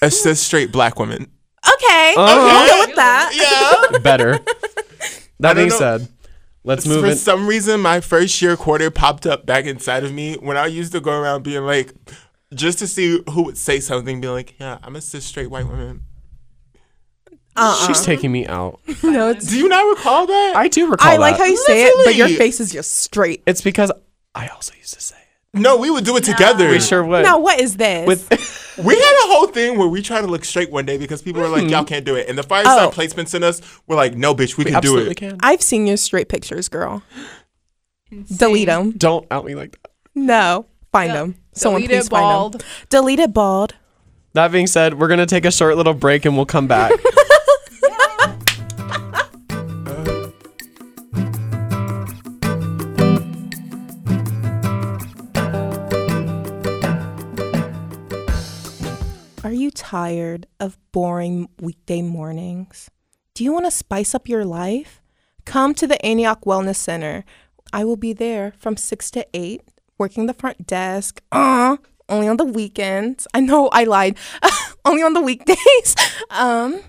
a 0.00 0.10
cis 0.10 0.40
straight 0.40 0.72
black 0.72 0.98
woman 0.98 1.30
Okay. 1.66 2.14
Oh. 2.16 2.48
I'm 2.50 2.68
good 2.68 2.88
with 2.88 2.96
that. 2.96 3.88
yeah 3.92 3.98
Better. 4.02 4.38
That 5.40 5.54
being 5.56 5.68
know. 5.68 5.76
said, 5.78 6.08
let's 6.64 6.86
move 6.86 7.00
for 7.00 7.10
in. 7.10 7.16
some 7.16 7.46
reason 7.46 7.80
my 7.80 8.00
first 8.00 8.40
year 8.42 8.56
quarter 8.56 8.90
popped 8.90 9.26
up 9.26 9.44
back 9.46 9.64
inside 9.64 10.04
of 10.04 10.12
me 10.12 10.34
when 10.36 10.56
i 10.56 10.66
used 10.66 10.92
to 10.92 11.00
go 11.00 11.10
around 11.12 11.42
being 11.42 11.62
like 11.64 11.92
just 12.54 12.78
to 12.78 12.86
see 12.86 13.20
who 13.30 13.42
would 13.42 13.58
say 13.58 13.80
something 13.80 14.20
be 14.20 14.28
like 14.28 14.54
yeah 14.60 14.78
i'm 14.84 14.94
a 14.94 15.00
cis 15.00 15.24
straight 15.24 15.50
white 15.50 15.66
woman 15.66 16.02
Uh-uh. 17.56 17.86
She's 17.86 18.00
taking 18.02 18.32
me 18.32 18.46
out. 18.46 18.80
No, 19.02 19.28
it's, 19.30 19.46
do 19.48 19.58
you 19.58 19.68
not 19.68 19.82
recall 19.82 20.26
that 20.26 20.52
I 20.56 20.68
do 20.68 20.90
recall 20.90 21.06
I 21.10 21.16
like 21.16 21.34
that. 21.36 21.40
how 21.42 21.46
you 21.46 21.56
say 21.58 21.84
it, 21.86 21.94
but 22.06 22.14
your 22.14 22.28
face 22.28 22.60
is 22.60 22.72
just 22.72 22.94
straight. 22.94 23.42
It's 23.46 23.60
because 23.60 23.90
I 24.34 24.48
also 24.48 24.72
used 24.74 24.94
to 24.94 25.00
say 25.02 25.16
it. 25.16 25.60
no 25.60 25.76
we 25.76 25.90
would 25.90 26.04
do 26.04 26.16
it 26.16 26.24
together 26.24 26.68
We 26.70 26.80
sure 26.80 27.04
would. 27.04 27.24
Now, 27.24 27.40
what 27.40 27.60
is 27.60 27.76
this? 27.76 28.06
With 28.06 28.28
we 28.84 28.94
had 28.94 29.24
a 29.24 29.28
whole 29.28 29.46
thing 29.46 29.78
where 29.78 29.88
we 29.88 30.02
tried 30.02 30.22
to 30.22 30.26
look 30.26 30.44
straight 30.44 30.70
one 30.70 30.84
day 30.86 30.98
because 30.98 31.22
people 31.22 31.40
were 31.42 31.48
like 31.48 31.62
y'all 31.62 31.80
mm-hmm. 31.80 31.86
can't 31.86 32.04
do 32.04 32.16
it 32.16 32.28
and 32.28 32.36
the 32.36 32.42
fireside 32.42 32.88
Oh. 32.88 32.90
placements 32.90 33.34
in 33.34 33.42
us 33.42 33.60
were 33.86 33.96
like 33.96 34.14
no 34.14 34.34
bitch 34.34 34.56
we, 34.56 34.64
we 34.64 34.70
can 34.70 34.80
do 34.80 34.88
absolutely 34.98 35.10
it 35.12 35.16
can. 35.16 35.38
I've 35.42 35.62
seen 35.62 35.86
your 35.86 35.96
straight 35.96 36.28
pictures, 36.28 36.68
girl. 36.68 37.02
Delete 38.36 38.66
them. 38.66 38.92
Don't 38.92 39.26
out 39.30 39.44
me 39.44 39.54
like 39.54 39.72
that. 39.72 39.90
No. 40.14 40.66
Find 40.92 41.12
Del- 41.12 41.26
them. 41.26 41.34
Someone 41.54 41.80
delete 41.82 41.96
please 41.96 42.06
it 42.06 42.10
find 42.10 42.22
bald. 42.22 42.52
them. 42.54 42.60
Delete 42.90 43.18
it 43.20 43.32
bald. 43.32 43.74
That 44.34 44.52
being 44.52 44.66
said, 44.66 44.98
we're 44.98 45.08
gonna 45.08 45.26
take 45.26 45.44
a 45.44 45.50
short 45.50 45.76
little 45.76 45.94
break 45.94 46.24
and 46.24 46.36
we'll 46.36 46.46
come 46.46 46.66
back. 46.66 46.92
Are 59.44 59.52
you 59.52 59.72
tired 59.72 60.46
of 60.60 60.78
boring 60.92 61.48
weekday 61.60 62.00
mornings? 62.00 62.88
Do 63.34 63.42
you 63.42 63.52
want 63.52 63.64
to 63.64 63.72
spice 63.72 64.14
up 64.14 64.28
your 64.28 64.44
life? 64.44 65.02
Come 65.44 65.74
to 65.74 65.86
the 65.88 66.00
Antioch 66.06 66.42
Wellness 66.42 66.76
Center. 66.76 67.24
I 67.72 67.84
will 67.84 67.96
be 67.96 68.12
there 68.12 68.52
from 68.56 68.76
6 68.76 69.10
to 69.10 69.26
8, 69.34 69.62
working 69.98 70.26
the 70.26 70.34
front 70.34 70.66
desk. 70.66 71.22
Uh, 71.32 71.76
only 72.08 72.28
on 72.28 72.36
the 72.36 72.44
weekends. 72.44 73.26
I 73.32 73.40
know 73.40 73.68
I 73.72 73.84
lied. 73.84 74.16
only 74.84 75.02
on 75.02 75.14
the 75.14 75.22
weekdays. 75.22 75.96
um, 76.30 76.80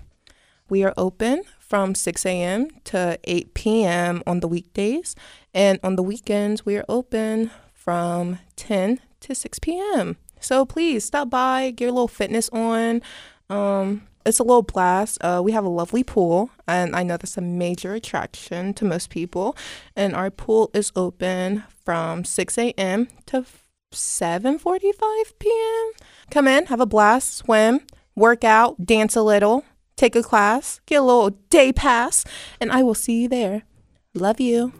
we 0.68 0.84
are 0.84 0.92
open 0.96 1.42
from 1.58 1.94
6 1.94 2.26
a.m. 2.26 2.68
to 2.84 3.18
8 3.24 3.54
p.m. 3.54 4.22
on 4.26 4.40
the 4.40 4.48
weekdays. 4.48 5.16
And 5.54 5.80
on 5.82 5.96
the 5.96 6.02
weekends, 6.02 6.66
we 6.66 6.76
are 6.76 6.84
open 6.88 7.50
from 7.72 8.38
10 8.56 9.00
to 9.20 9.34
6 9.34 9.58
p.m. 9.60 10.18
So 10.44 10.66
please 10.66 11.04
stop 11.04 11.30
by, 11.30 11.70
get 11.70 11.88
a 11.88 11.92
little 11.92 12.06
fitness 12.06 12.50
on. 12.50 13.00
Um, 13.48 14.02
it's 14.26 14.38
a 14.38 14.42
little 14.42 14.62
blast. 14.62 15.18
Uh, 15.22 15.40
we 15.42 15.52
have 15.52 15.64
a 15.64 15.70
lovely 15.70 16.04
pool, 16.04 16.50
and 16.68 16.94
I 16.94 17.02
know 17.02 17.16
that's 17.16 17.36
a 17.36 17.42
major 17.42 17.94
attraction 17.94 18.74
to 18.74 18.84
most 18.84 19.10
people. 19.10 19.56
And 19.96 20.14
our 20.14 20.30
pool 20.30 20.70
is 20.74 20.92
open 20.94 21.64
from 21.84 22.24
6 22.24 22.58
a.m. 22.58 23.08
to 23.26 23.44
7:45 23.92 25.38
p.m. 25.38 25.92
Come 26.30 26.48
in, 26.48 26.66
have 26.66 26.80
a 26.80 26.86
blast, 26.86 27.34
swim, 27.34 27.80
work 28.14 28.44
out, 28.44 28.84
dance 28.84 29.16
a 29.16 29.22
little, 29.22 29.64
take 29.96 30.16
a 30.16 30.22
class, 30.22 30.80
get 30.86 30.96
a 30.96 31.02
little 31.02 31.30
day 31.48 31.72
pass, 31.72 32.24
and 32.60 32.70
I 32.70 32.82
will 32.82 32.94
see 32.94 33.22
you 33.22 33.28
there. 33.28 33.62
Love 34.14 34.40
you. 34.40 34.72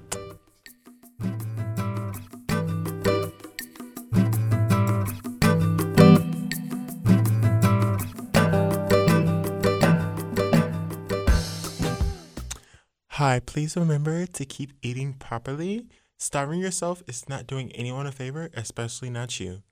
Hi 13.14 13.38
please 13.38 13.76
remember 13.76 14.26
to 14.26 14.44
keep 14.44 14.72
eating 14.82 15.12
properly 15.12 15.86
starving 16.18 16.58
yourself 16.58 17.00
is 17.06 17.28
not 17.28 17.46
doing 17.46 17.70
anyone 17.70 18.08
a 18.08 18.10
favor 18.10 18.50
especially 18.54 19.08
not 19.08 19.38
you 19.38 19.62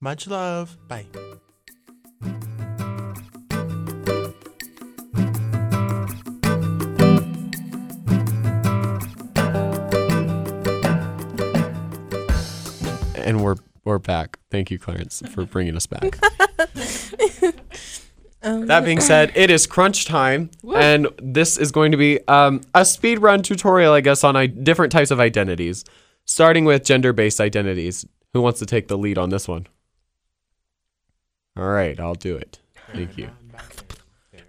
much 0.00 0.26
love 0.26 0.78
bye 0.88 1.04
and 13.16 13.44
we're 13.44 13.56
we're 13.82 13.98
back. 13.98 14.38
Thank 14.50 14.70
you, 14.70 14.78
Clarence, 14.78 15.22
for 15.30 15.46
bringing 15.46 15.74
us 15.74 15.86
back. 15.86 16.18
Um, 18.42 18.66
That 18.66 18.84
being 18.84 19.00
said, 19.00 19.32
it 19.34 19.50
is 19.50 19.66
crunch 19.66 20.06
time, 20.06 20.50
and 20.74 21.08
this 21.22 21.58
is 21.58 21.70
going 21.72 21.92
to 21.92 21.98
be 21.98 22.26
um, 22.26 22.62
a 22.74 22.84
speed 22.84 23.18
run 23.18 23.42
tutorial, 23.42 23.92
I 23.92 24.00
guess, 24.00 24.24
on 24.24 24.34
I- 24.36 24.46
different 24.46 24.92
types 24.92 25.10
of 25.10 25.20
identities, 25.20 25.84
starting 26.24 26.64
with 26.64 26.84
gender-based 26.84 27.40
identities. 27.40 28.06
Who 28.32 28.40
wants 28.40 28.60
to 28.60 28.66
take 28.66 28.88
the 28.88 28.96
lead 28.96 29.18
on 29.18 29.30
this 29.30 29.46
one? 29.48 29.66
All 31.56 31.68
right, 31.68 31.98
I'll 32.00 32.14
do 32.14 32.36
it. 32.36 32.60
Thank 32.94 33.18
you. 33.18 33.28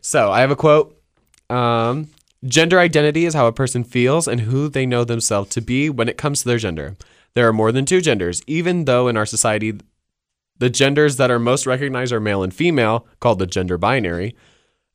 So 0.01 0.32
I 0.32 0.39
have 0.41 0.51
a 0.51 0.56
quote. 0.56 0.97
Um, 1.49 2.10
gender 2.45 2.80
identity 2.80 3.25
is 3.25 3.34
how 3.34 3.47
a 3.47 3.51
person 3.51 3.84
feels 3.84 4.27
and 4.27 4.41
who 4.41 4.69
they 4.69 4.86
know 4.86 5.04
themselves 5.04 5.49
to 5.51 5.62
be 5.62 5.89
when 5.89 6.08
it 6.08 6.17
comes 6.17 6.41
to 6.41 6.47
their 6.47 6.58
gender. 6.58 6.95
There 7.34 7.47
are 7.47 7.54
more 7.54 7.71
than 7.71 7.86
two 7.86 8.01
genders, 8.01 8.41
even 8.47 8.86
though 8.86 9.08
in 9.08 9.17
our 9.17 9.25
society 9.25 9.80
the 10.62 10.69
genders 10.69 11.17
that 11.17 11.32
are 11.32 11.39
most 11.39 11.65
recognized 11.65 12.13
are 12.13 12.19
male 12.19 12.43
and 12.43 12.54
female, 12.54 13.08
called 13.19 13.39
the 13.39 13.47
gender 13.47 13.80
binary. 13.80 14.36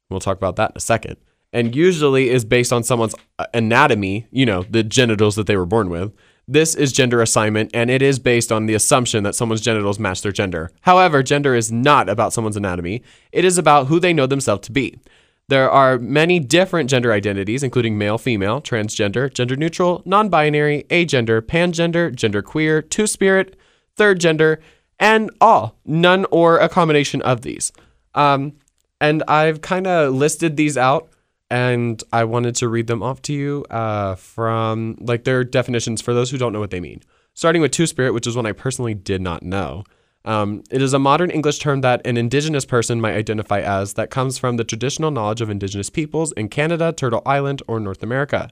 We'll 0.09 0.21
talk 0.21 0.37
about 0.37 0.55
that 0.57 0.71
in 0.71 0.77
a 0.77 0.81
second. 0.81 1.17
And 1.53 1.75
usually 1.75 2.31
is 2.31 2.45
based 2.45 2.73
on 2.73 2.85
someone's 2.85 3.17
uh, 3.41 3.47
anatomy, 3.53 4.29
you 4.31 4.47
know, 4.47 4.63
the 4.63 4.85
genitals 4.85 5.35
that 5.35 5.49
they 5.49 5.57
were 5.57 5.67
born 5.67 5.91
with. 5.91 6.15
This 6.47 6.77
is 6.77 6.93
gender 6.93 7.21
assignment, 7.21 7.73
and 7.75 7.91
it 7.91 8.01
is 8.01 8.21
based 8.21 8.53
on 8.53 8.67
the 8.67 8.75
assumption 8.75 9.25
that 9.25 9.35
someone's 9.35 9.61
genitals 9.61 9.99
match 9.99 10.23
their 10.23 10.31
gender. 10.31 10.71
However, 10.83 11.25
gender 11.25 11.57
is 11.57 11.73
not 11.73 12.09
about 12.09 12.33
someone's 12.33 12.57
anatomy, 12.57 13.03
it 13.33 13.45
is 13.45 13.59
about 13.59 13.89
who 13.89 13.99
they 13.99 14.13
know 14.13 14.27
themselves 14.29 14.65
to 14.69 14.73
be. 14.73 15.01
There 15.49 15.69
are 15.69 15.99
many 15.99 16.39
different 16.39 16.89
gender 16.89 17.13
identities, 17.13 17.65
including 17.65 17.99
male, 17.99 18.19
female, 18.19 18.61
transgender, 18.61 19.35
gender 19.35 19.57
neutral, 19.57 20.05
non 20.07 20.29
binary, 20.29 20.85
agender, 20.91 21.41
pangender, 21.41 22.15
genderqueer, 22.15 22.89
two 22.89 23.09
spirit, 23.09 23.57
third 23.97 24.21
gender, 24.21 24.61
and 24.99 25.31
all, 25.41 25.77
none 25.85 26.27
or 26.31 26.59
a 26.59 26.69
combination 26.69 27.23
of 27.23 27.43
these. 27.43 27.73
Um, 28.15 28.55
and 29.01 29.23
I've 29.29 29.61
kind 29.61 29.87
of 29.87 30.15
listed 30.15 30.57
these 30.57 30.77
out, 30.77 31.09
and 31.51 32.03
I 32.13 32.25
wanted 32.25 32.55
to 32.57 32.69
read 32.69 32.87
them 32.87 33.03
off 33.03 33.23
to 33.23 33.33
you 33.33 33.65
uh, 33.71 34.15
from 34.15 34.97
like 35.01 35.25
their 35.25 35.45
definitions 35.45 36.01
for 36.01 36.15
those 36.15 36.31
who 36.31 36.39
don't 36.39 36.53
know 36.53 36.61
what 36.61 36.71
they 36.71 36.81
mean. 36.81 37.03
Starting 37.35 37.61
with 37.61 37.73
Two 37.73 37.87
Spirit, 37.87 38.15
which 38.15 38.27
is 38.27 38.35
one 38.35 38.47
I 38.47 38.53
personally 38.53 38.95
did 38.95 39.21
not 39.21 39.43
know. 39.43 39.85
Um, 40.25 40.65
it 40.71 40.83
is 40.83 40.93
a 40.93 40.99
modern 40.99 41.31
English 41.31 41.61
term 41.61 41.83
that 41.83 42.05
an 42.05 42.17
Indigenous 42.17 42.65
person 42.65 43.01
might 43.01 43.15
identify 43.15 43.61
as 43.61 43.95
that 43.95 44.11
comes 44.11 44.39
from 44.39 44.57
the 44.57 44.65
traditional 44.65 45.13
knowledge 45.13 45.41
of 45.41 45.51
Indigenous 45.51 45.89
peoples 45.89 46.33
in 46.33 46.49
Canada, 46.49 46.93
Turtle 46.93 47.23
Island, 47.25 47.63
or 47.69 47.79
North 47.79 48.03
America. 48.03 48.51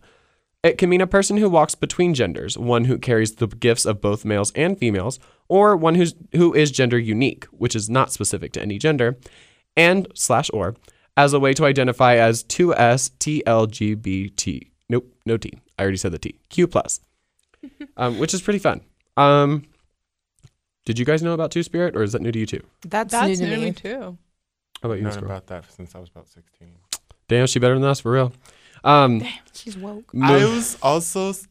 It 0.65 0.79
can 0.79 0.89
mean 0.89 1.03
a 1.03 1.07
person 1.07 1.37
who 1.37 1.51
walks 1.51 1.75
between 1.75 2.15
genders, 2.15 2.57
one 2.57 2.87
who 2.87 2.99
carries 2.99 3.35
the 3.35 3.47
gifts 3.47 3.85
of 3.85 4.01
both 4.01 4.25
males 4.25 4.51
and 4.53 4.79
females, 4.79 5.21
or 5.47 5.77
one 5.77 5.95
who's 5.95 6.15
who 6.33 6.55
is 6.55 6.71
gender 6.71 6.99
unique, 6.99 7.45
which 7.51 7.77
is 7.77 7.91
not 7.91 8.13
specific 8.13 8.53
to 8.53 8.63
any 8.63 8.79
gender, 8.79 9.19
and 9.77 10.09
slash 10.15 10.51
or 10.55 10.75
as 11.19 11.35
a 11.35 11.39
way 11.39 11.53
to 11.53 11.67
identify 11.67 12.17
as 12.17 12.43
2S 12.45 13.11
TLGBT. 13.19 14.71
Nope, 14.89 15.15
no 15.27 15.37
T. 15.37 15.53
I 15.79 15.83
already 15.83 15.99
said 15.99 16.13
the 16.13 16.19
T. 16.19 16.41
Q 16.49 16.67
plus, 16.67 17.03
um, 17.99 18.19
which 18.19 18.33
is 18.33 18.41
pretty 18.41 18.59
fun. 18.59 18.81
Um, 19.19 19.67
did 20.87 20.99
you 20.99 21.05
guys 21.05 21.23
know 21.23 21.35
about 21.35 21.51
Two 21.51 21.63
Spirit, 21.63 21.95
or 21.95 22.03
is 22.03 22.13
that 22.13 22.23
new 22.23 22.33
to 22.33 22.39
you 22.39 22.47
too? 22.47 22.63
That's, 22.87 23.13
That's 23.13 23.29
new 23.29 23.37
to 23.37 23.43
new 23.43 23.51
to 23.51 23.57
me. 23.57 23.65
me 23.67 23.73
too. 23.73 24.19
How 24.83 24.89
about 24.89 24.95
you, 24.95 25.05
Known 25.05 25.25
about 25.25 25.47
that 25.49 25.71
since 25.71 25.95
I 25.95 25.99
was 25.99 26.09
about 26.09 26.29
16. 26.29 26.69
Damn, 27.29 27.47
she 27.47 27.59
better 27.59 27.75
than 27.75 27.85
us 27.85 28.01
for 28.01 28.13
real. 28.13 28.33
Um, 28.85 29.23
She's 29.53 29.77
woke. 29.77 30.11
I 30.23 30.45
was 30.45 30.79
also. 30.83 31.33
Did 31.33 31.47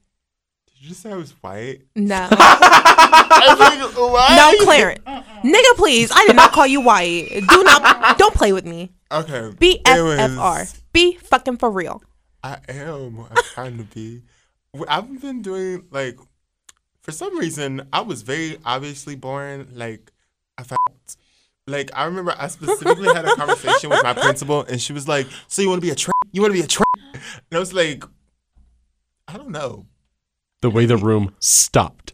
you 0.78 0.90
just 0.90 1.02
say 1.02 1.12
I 1.12 1.16
was 1.16 1.32
white? 1.42 1.82
No. 1.96 2.28
I 3.36 3.48
was 3.50 3.60
like, 3.60 3.98
what? 3.98 4.36
no, 4.38 4.66
Clarence. 4.66 5.00
Nigga, 5.06 5.76
please. 5.76 6.12
I 6.14 6.26
did 6.28 6.36
not 6.36 6.52
call 6.52 6.68
you 6.68 6.82
white. 6.82 7.30
Do 7.30 7.64
not. 7.64 8.18
Don't 8.18 8.34
play 8.34 8.54
with 8.54 8.66
me. 8.66 8.92
Okay. 9.12 9.52
BFFR. 9.58 10.80
Be 10.94 11.16
fucking 11.18 11.58
for 11.58 11.72
real. 11.72 12.02
I 12.44 12.60
am. 12.70 13.20
I'm 13.20 13.44
trying 13.54 13.78
to 13.78 13.84
be. 13.84 14.22
I've 14.88 15.22
been 15.22 15.42
doing 15.42 15.86
like, 15.92 16.18
for 17.02 17.12
some 17.12 17.38
reason, 17.38 17.88
I 17.92 18.02
was 18.02 18.22
very 18.22 18.58
obviously 18.66 19.16
born 19.16 19.70
like 19.74 20.12
a 20.58 20.64
fact. 20.64 21.18
Like 21.66 21.92
I 21.96 22.06
remember, 22.06 22.36
I 22.38 22.48
specifically 22.48 23.14
had 23.14 23.26
a 23.26 23.36
conversation 23.36 23.90
with 23.90 24.04
my 24.04 24.14
principal, 24.22 24.64
and 24.64 24.82
she 24.82 24.92
was 24.92 25.08
like, 25.08 25.28
"So 25.48 25.62
you 25.62 25.70
want 25.70 25.82
to 25.82 25.86
be 25.86 25.92
a 25.92 25.96
train? 25.96 26.13
You 26.34 26.42
want 26.42 26.54
to 26.54 26.60
be 26.60 26.66
a 26.66 26.68
train?" 26.68 26.84
And 27.14 27.54
I 27.54 27.60
was 27.60 27.74
like, 27.74 28.04
"I 29.30 29.38
don't 29.38 29.52
know." 29.52 29.86
the 30.64 30.70
way 30.70 30.86
the 30.86 30.98
room 30.98 31.36
stopped. 31.40 32.14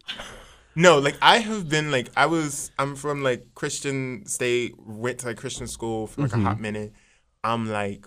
No, 0.75 0.97
like 0.97 1.15
I 1.21 1.37
have 1.37 1.69
been 1.69 1.91
like 1.91 2.09
I 2.17 2.25
was 2.25 2.71
I'm 2.79 2.95
from 2.95 3.21
like 3.21 3.45
Christian 3.53 4.25
state, 4.25 4.73
went 4.77 5.19
to 5.19 5.27
like 5.27 5.37
Christian 5.37 5.67
school 5.67 6.07
for 6.07 6.23
like 6.23 6.33
a 6.33 6.39
hot 6.39 6.53
mm-hmm. 6.53 6.61
minute. 6.63 6.93
I'm 7.43 7.69
like 7.69 8.05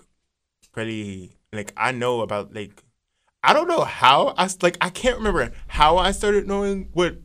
pretty 0.72 1.38
like 1.52 1.72
I 1.76 1.92
know 1.92 2.22
about 2.22 2.52
like 2.52 2.82
I 3.44 3.52
don't 3.52 3.68
know 3.68 3.84
how 3.84 4.34
I 4.36 4.48
like 4.62 4.78
I 4.80 4.90
can't 4.90 5.18
remember 5.18 5.52
how 5.68 5.96
I 5.96 6.10
started 6.10 6.48
knowing 6.48 6.88
what 6.92 7.18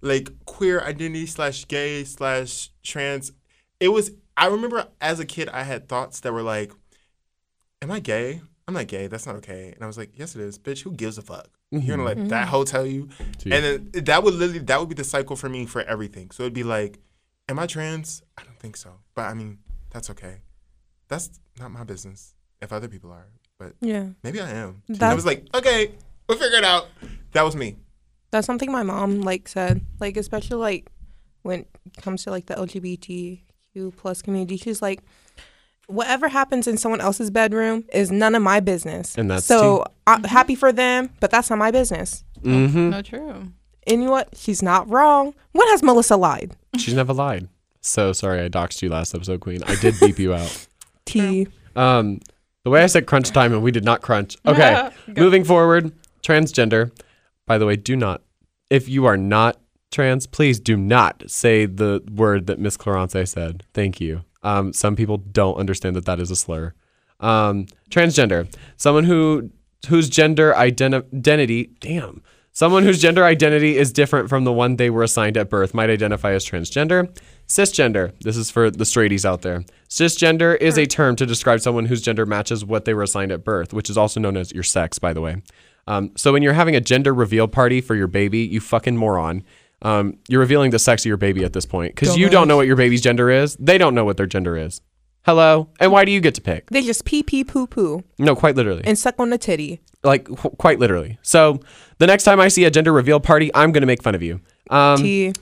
like 0.00 0.30
queer 0.44 0.80
identity 0.80 1.26
slash 1.26 1.66
gay 1.68 2.02
slash 2.02 2.70
trans. 2.82 3.30
It 3.78 3.88
was 3.88 4.10
I 4.36 4.46
remember 4.46 4.88
as 5.00 5.20
a 5.20 5.26
kid 5.26 5.48
I 5.50 5.62
had 5.62 5.88
thoughts 5.88 6.20
that 6.20 6.32
were 6.32 6.42
like, 6.42 6.72
Am 7.82 7.90
I 7.90 8.00
gay? 8.00 8.40
I'm 8.66 8.74
not 8.74 8.86
gay. 8.86 9.06
That's 9.06 9.26
not 9.26 9.36
okay. 9.36 9.72
And 9.74 9.82
I 9.82 9.86
was 9.86 9.96
like, 9.96 10.10
Yes, 10.14 10.36
it 10.36 10.42
is, 10.42 10.58
bitch. 10.58 10.82
Who 10.82 10.92
gives 10.92 11.16
a 11.16 11.22
fuck? 11.22 11.48
You're 11.70 11.80
gonna 11.82 11.96
mm-hmm. 11.96 12.20
let 12.20 12.28
that 12.30 12.42
mm-hmm. 12.42 12.50
hoe 12.50 12.64
tell 12.64 12.86
you, 12.86 13.08
Gee. 13.38 13.52
and 13.52 13.90
then 13.92 14.04
that 14.04 14.22
would 14.22 14.34
literally 14.34 14.60
that 14.60 14.80
would 14.80 14.88
be 14.88 14.94
the 14.94 15.04
cycle 15.04 15.36
for 15.36 15.48
me 15.48 15.66
for 15.66 15.82
everything. 15.82 16.30
So 16.30 16.42
it'd 16.42 16.54
be 16.54 16.64
like, 16.64 16.98
Am 17.48 17.58
I 17.58 17.66
trans? 17.66 18.22
I 18.36 18.42
don't 18.42 18.58
think 18.58 18.76
so, 18.76 18.90
but 19.14 19.22
I 19.22 19.34
mean 19.34 19.58
that's 19.90 20.10
okay. 20.10 20.42
That's 21.08 21.40
not 21.58 21.70
my 21.70 21.84
business 21.84 22.34
if 22.60 22.72
other 22.72 22.88
people 22.88 23.10
are, 23.12 23.28
but 23.58 23.74
Yeah. 23.80 24.08
maybe 24.22 24.40
I 24.40 24.50
am. 24.50 24.82
And 24.88 25.02
I 25.02 25.14
was 25.14 25.24
like, 25.26 25.46
okay, 25.54 25.92
we'll 26.28 26.38
figure 26.38 26.58
it 26.58 26.64
out. 26.64 26.88
That 27.32 27.42
was 27.42 27.56
me. 27.56 27.76
That's 28.30 28.46
something 28.46 28.70
my 28.70 28.82
mom 28.82 29.22
like 29.22 29.48
said. 29.48 29.80
Like 30.00 30.16
especially 30.16 30.56
like 30.56 30.90
when 31.42 31.60
it 31.60 31.68
comes 32.02 32.24
to 32.24 32.30
like 32.30 32.46
the 32.46 32.54
LGBTQ 32.54 33.96
plus 33.96 34.22
community, 34.22 34.56
she's 34.56 34.82
like, 34.82 35.02
whatever 35.88 36.28
happens 36.28 36.68
in 36.68 36.76
someone 36.76 37.00
else's 37.00 37.30
bedroom 37.30 37.84
is 37.92 38.12
none 38.12 38.34
of 38.34 38.42
my 38.42 38.60
business. 38.60 39.16
And 39.18 39.30
that's 39.30 39.44
so 39.46 39.84
I'm 40.06 40.22
happy 40.24 40.54
for 40.54 40.70
them, 40.70 41.10
but 41.18 41.30
that's 41.30 41.50
not 41.50 41.58
my 41.58 41.70
business. 41.70 42.24
Mm-hmm. 42.42 42.90
No, 42.90 43.02
true. 43.02 43.52
And 43.86 44.00
you 44.02 44.06
know 44.06 44.10
what? 44.10 44.28
She's 44.36 44.62
not 44.62 44.88
wrong. 44.88 45.34
When 45.52 45.66
has 45.68 45.82
Melissa 45.82 46.16
lied? 46.16 46.54
She's 46.76 46.94
never 46.94 47.12
lied. 47.12 47.48
So 47.80 48.12
sorry, 48.12 48.40
I 48.40 48.48
doxed 48.48 48.82
you 48.82 48.90
last 48.90 49.14
episode, 49.14 49.40
Queen. 49.40 49.62
I 49.64 49.74
did 49.76 49.98
beep 49.98 50.18
you 50.18 50.34
out. 50.34 50.66
T. 51.06 51.48
Um, 51.74 52.20
the 52.64 52.70
way 52.70 52.82
I 52.82 52.86
said 52.86 53.06
crunch 53.06 53.30
time 53.30 53.52
and 53.52 53.62
we 53.62 53.70
did 53.70 53.84
not 53.84 54.02
crunch. 54.02 54.36
Okay, 54.46 54.90
moving 55.16 55.42
forward, 55.42 55.92
transgender. 56.22 56.92
By 57.46 57.56
the 57.56 57.64
way, 57.64 57.76
do 57.76 57.96
not, 57.96 58.22
if 58.68 58.88
you 58.90 59.06
are 59.06 59.16
not 59.16 59.58
trans, 59.90 60.26
please 60.26 60.60
do 60.60 60.76
not 60.76 61.22
say 61.26 61.64
the 61.64 62.02
word 62.12 62.46
that 62.46 62.58
Miss 62.58 62.76
Clarence 62.76 63.16
said. 63.30 63.64
Thank 63.72 64.02
you. 64.02 64.22
Um, 64.42 64.72
some 64.72 64.96
people 64.96 65.18
don't 65.18 65.56
understand 65.56 65.96
that 65.96 66.04
that 66.06 66.20
is 66.20 66.30
a 66.30 66.36
slur. 66.36 66.74
Um, 67.20 67.66
transgender, 67.90 68.52
someone 68.76 69.04
who 69.04 69.50
whose 69.88 70.08
gender 70.08 70.52
identi- 70.54 71.12
identity, 71.14 71.70
damn, 71.80 72.22
someone 72.52 72.82
whose 72.82 73.00
gender 73.00 73.24
identity 73.24 73.76
is 73.76 73.92
different 73.92 74.28
from 74.28 74.44
the 74.44 74.52
one 74.52 74.76
they 74.76 74.90
were 74.90 75.02
assigned 75.02 75.36
at 75.36 75.48
birth 75.48 75.74
might 75.74 75.90
identify 75.90 76.32
as 76.32 76.44
transgender. 76.44 77.08
Cisgender, 77.46 78.12
this 78.20 78.36
is 78.36 78.50
for 78.50 78.70
the 78.70 78.84
straighties 78.84 79.24
out 79.24 79.42
there. 79.42 79.64
Cisgender 79.88 80.60
is 80.60 80.76
a 80.76 80.86
term 80.86 81.16
to 81.16 81.24
describe 81.26 81.60
someone 81.60 81.86
whose 81.86 82.02
gender 82.02 82.26
matches 82.26 82.64
what 82.64 82.84
they 82.84 82.94
were 82.94 83.04
assigned 83.04 83.32
at 83.32 83.44
birth, 83.44 83.72
which 83.72 83.88
is 83.88 83.96
also 83.96 84.20
known 84.20 84.36
as 84.36 84.52
your 84.52 84.62
sex, 84.62 84.98
by 84.98 85.12
the 85.12 85.20
way. 85.20 85.42
Um, 85.86 86.12
so 86.16 86.32
when 86.32 86.42
you're 86.42 86.52
having 86.52 86.76
a 86.76 86.80
gender 86.82 87.14
reveal 87.14 87.48
party 87.48 87.80
for 87.80 87.94
your 87.94 88.08
baby, 88.08 88.40
you 88.40 88.60
fucking 88.60 88.96
moron. 88.98 89.42
Um, 89.82 90.18
you're 90.28 90.40
revealing 90.40 90.70
the 90.70 90.78
sex 90.78 91.02
of 91.02 91.06
your 91.06 91.16
baby 91.16 91.44
at 91.44 91.52
this 91.52 91.64
point 91.66 91.94
because 91.94 92.16
you 92.16 92.28
don't 92.28 92.48
know 92.48 92.56
what 92.56 92.66
your 92.66 92.76
baby's 92.76 93.00
gender 93.00 93.30
is. 93.30 93.56
They 93.56 93.78
don't 93.78 93.94
know 93.94 94.04
what 94.04 94.16
their 94.16 94.26
gender 94.26 94.56
is. 94.56 94.80
Hello, 95.24 95.68
and 95.78 95.92
why 95.92 96.04
do 96.04 96.10
you 96.12 96.20
get 96.20 96.34
to 96.36 96.40
pick? 96.40 96.70
They 96.70 96.82
just 96.82 97.04
pee 97.04 97.22
pee 97.22 97.44
poo 97.44 97.66
poo 97.66 98.02
No, 98.18 98.34
quite 98.34 98.56
literally 98.56 98.82
and 98.84 98.98
suck 98.98 99.16
on 99.18 99.28
the 99.30 99.36
titty. 99.38 99.80
like 100.02 100.24
qu- 100.24 100.50
quite 100.50 100.78
literally. 100.78 101.18
So 101.22 101.60
the 101.98 102.06
next 102.06 102.24
time 102.24 102.40
I 102.40 102.48
see 102.48 102.64
a 102.64 102.70
gender 102.70 102.92
reveal 102.92 103.20
party, 103.20 103.50
I'm 103.54 103.70
going 103.72 103.82
to 103.82 103.86
make 103.86 104.02
fun 104.02 104.14
of 104.14 104.22
you. 104.22 104.40
Um, 104.70 104.96
T. 104.98 105.32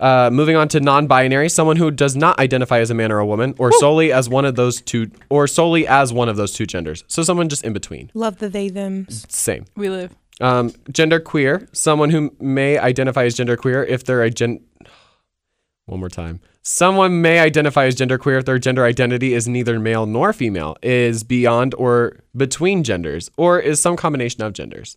uh, 0.00 0.30
moving 0.32 0.56
on 0.56 0.66
to 0.68 0.80
non-binary, 0.80 1.48
someone 1.48 1.76
who 1.76 1.90
does 1.92 2.16
not 2.16 2.38
identify 2.40 2.80
as 2.80 2.90
a 2.90 2.94
man 2.94 3.12
or 3.12 3.18
a 3.18 3.26
woman, 3.26 3.54
or 3.58 3.70
solely 3.72 4.10
as 4.12 4.28
one 4.28 4.44
of 4.44 4.56
those 4.56 4.80
two, 4.80 5.10
or 5.30 5.46
solely 5.46 5.86
as 5.86 6.12
one 6.12 6.28
of 6.28 6.36
those 6.36 6.52
two 6.52 6.66
genders. 6.66 7.04
So 7.06 7.22
someone 7.22 7.48
just 7.48 7.62
in 7.64 7.72
between. 7.72 8.10
Love 8.14 8.38
the 8.38 8.48
they 8.48 8.68
them. 8.68 9.06
Same. 9.10 9.64
We 9.76 9.88
live. 9.90 10.14
Um, 10.40 10.72
gender 10.92 11.20
queer, 11.20 11.68
someone 11.72 12.10
who 12.10 12.34
may 12.40 12.78
identify 12.78 13.24
as 13.24 13.34
gender 13.34 13.56
queer 13.56 13.84
if 13.84 14.04
they're 14.04 14.22
a 14.22 14.30
gen. 14.30 14.60
One 15.86 16.00
more 16.00 16.08
time. 16.08 16.40
Someone 16.68 17.22
may 17.22 17.38
identify 17.38 17.84
as 17.84 17.94
genderqueer 17.94 18.40
if 18.40 18.44
their 18.44 18.58
gender 18.58 18.84
identity 18.84 19.34
is 19.34 19.46
neither 19.46 19.78
male 19.78 20.04
nor 20.04 20.32
female, 20.32 20.76
is 20.82 21.22
beyond 21.22 21.76
or 21.78 22.18
between 22.36 22.82
genders, 22.82 23.30
or 23.36 23.60
is 23.60 23.80
some 23.80 23.94
combination 23.94 24.42
of 24.42 24.52
genders. 24.52 24.96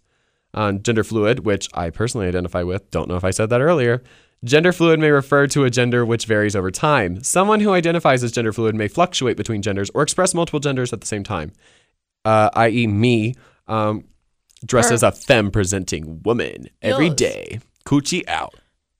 Um, 0.56 0.82
gender 0.82 1.04
fluid, 1.04 1.46
which 1.46 1.70
I 1.76 1.92
personally 1.92 2.28
identify 2.28 2.64
with, 2.64 2.90
don't 2.90 3.08
know 3.08 3.18
if 3.18 3.24
I 3.24 3.30
said 3.30 3.52
that 3.52 3.62
earlier. 3.62 4.02
Gender 4.44 4.72
fluid 4.74 5.00
may 5.00 5.12
refer 5.12 5.46
to 5.46 5.64
a 5.64 5.70
gender 5.70 6.04
which 6.04 6.26
varies 6.26 6.56
over 6.56 6.72
time. 6.72 7.22
Someone 7.24 7.60
who 7.60 7.74
identifies 7.74 8.24
as 8.24 8.32
gender 8.32 8.52
fluid 8.52 8.74
may 8.74 8.88
fluctuate 8.88 9.38
between 9.38 9.62
genders 9.62 9.92
or 9.94 10.02
express 10.02 10.34
multiple 10.34 10.60
genders 10.60 10.92
at 10.92 11.02
the 11.02 11.08
same 11.08 11.24
time, 11.24 11.52
uh, 12.26 12.50
i.e., 12.56 12.88
me, 12.88 13.36
um, 13.68 14.06
dressed 14.66 14.92
Or- 14.92 14.96
as 14.96 15.04
a 15.04 15.12
femme 15.12 15.52
presenting 15.52 16.22
woman 16.24 16.70
every 16.82 17.08
Yes. 17.08 17.16
day. 17.16 17.60
Coochie 17.86 18.24
out. 18.28 18.54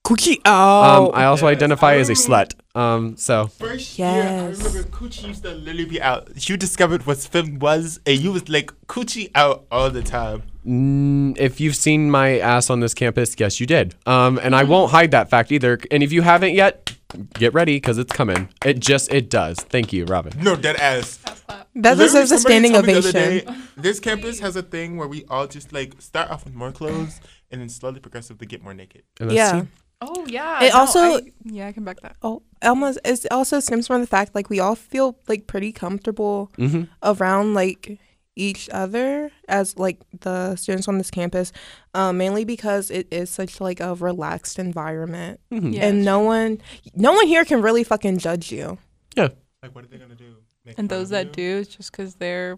Coochie 0.06 0.38
Um, 0.48 0.54
out. 0.54 1.12
I 1.14 1.26
also 1.26 1.48
Yes, 1.48 1.58
identify 1.58 1.92
I 1.92 1.98
as 1.98 2.10
a 2.10 2.14
slut. 2.14 2.54
Um, 2.74 3.16
so 3.18 3.48
First 3.48 4.00
year, 4.00 4.08
I 4.08 4.16
Yes. 4.16 4.58
remember 4.58 4.84
Coochie 4.90 5.28
used 5.28 5.44
to 5.44 5.52
literally 5.52 5.86
be 5.86 6.02
out. 6.02 6.30
You 6.50 6.58
discovered 6.58 7.06
what 7.06 7.18
film 7.20 7.60
was, 7.60 8.00
and 8.08 8.18
you 8.20 8.32
was 8.32 8.50
like 8.50 8.72
Coochie 8.88 9.30
out 9.36 9.66
all 9.72 9.90
the 9.92 10.02
time. 10.02 10.44
mm, 10.68 11.36
if 11.40 11.60
you've 11.60 11.76
seen 11.76 12.10
my 12.12 12.38
ass 12.40 12.70
on 12.70 12.80
this 12.80 12.94
campus, 12.94 13.36
yes, 13.38 13.60
you 13.60 13.66
did. 13.66 13.96
Um, 14.06 14.40
and 14.42 14.56
I 14.56 14.64
won't 14.64 14.92
hide 14.92 15.12
that 15.12 15.30
fact 15.30 15.52
either. 15.52 15.80
And 15.92 16.04
if 16.04 16.12
you 16.12 16.22
haven't 16.22 16.54
yet, 16.54 16.94
get 17.34 17.54
ready 17.54 17.78
because 17.78 17.98
it's 17.98 18.12
coming. 18.14 18.50
It 18.66 18.80
just 18.80 19.12
it 19.12 19.30
does. 19.30 19.58
Thank 19.60 19.92
you, 19.94 20.06
Robin. 20.06 20.34
No, 20.42 20.56
dead 20.56 20.76
ass. 20.78 21.18
that 21.18 21.68
Literally, 21.76 21.98
deserves 22.06 22.32
a 22.32 22.40
standing 22.40 22.74
told 22.74 22.86
me 22.86 22.94
the 22.94 23.00
other 23.00 23.10
ovation. 23.10 23.48
day, 23.54 23.60
this 23.78 24.00
campus 24.00 24.40
has 24.40 24.56
a 24.56 24.62
thing 24.64 24.98
where 24.98 25.08
we 25.08 25.26
all 25.30 25.48
just 25.48 25.74
like 25.74 26.02
start 26.02 26.30
off 26.30 26.44
with 26.46 26.54
more 26.54 26.72
clothes 26.72 27.20
and 27.52 27.62
then 27.62 27.70
slowly 27.70 28.00
progressively 28.00 28.46
get 28.48 28.64
more 28.64 28.74
naked. 28.74 29.04
And 29.20 29.30
that's 29.30 29.36
Yeah. 29.38 29.62
it. 29.62 29.68
Oh 30.02 30.26
yeah. 30.28 30.64
It 30.64 30.74
also- 30.74 31.18
I, 31.18 31.22
yeah, 31.44 31.68
I 31.68 31.72
can 31.74 31.84
back 31.84 32.00
that. 32.02 32.16
Oh, 32.22 32.42
Elma's. 32.62 32.98
It 33.04 33.26
also 33.32 33.60
stems 33.60 33.88
from 33.88 34.00
the 34.02 34.08
fact 34.08 34.34
like 34.34 34.50
we 34.50 34.60
all 34.60 34.76
feel 34.76 35.18
like 35.28 35.46
pretty 35.48 35.72
comfortable 35.74 36.52
Mhm. 36.58 36.88
around 37.04 37.54
like 37.54 38.00
each 38.36 38.70
other 38.72 39.32
as 39.48 39.78
like 39.78 40.00
the 40.22 40.56
students 40.56 40.88
on 40.88 40.98
this 40.98 41.12
campus, 41.12 41.52
um, 41.94 42.18
mainly 42.18 42.46
because 42.46 42.90
it 42.90 43.08
is 43.12 43.30
such 43.30 43.60
like 43.60 43.80
a 43.80 43.96
relaxed 43.96 44.58
environment, 44.60 45.40
Mhm. 45.52 45.74
Yeah, 45.74 45.88
and 45.88 46.06
no 46.06 46.20
one, 46.22 46.62
no 46.96 47.14
one 47.14 47.28
here 47.28 47.44
can 47.46 47.62
really 47.62 47.84
fucking 47.84 48.18
judge 48.20 48.52
you. 48.52 48.78
Yeah. 49.16 49.30
Like, 49.62 49.76
what 49.76 49.84
are 49.84 49.88
they 49.88 49.98
gonna 49.98 50.16
do? 50.16 50.36
Make 50.66 50.78
And 50.80 50.88
those 50.88 51.10
that 51.10 51.28
you? 51.28 51.32
do, 51.34 51.58
it's 51.62 51.76
just 51.76 51.92
because 51.92 52.16
they're 52.16 52.56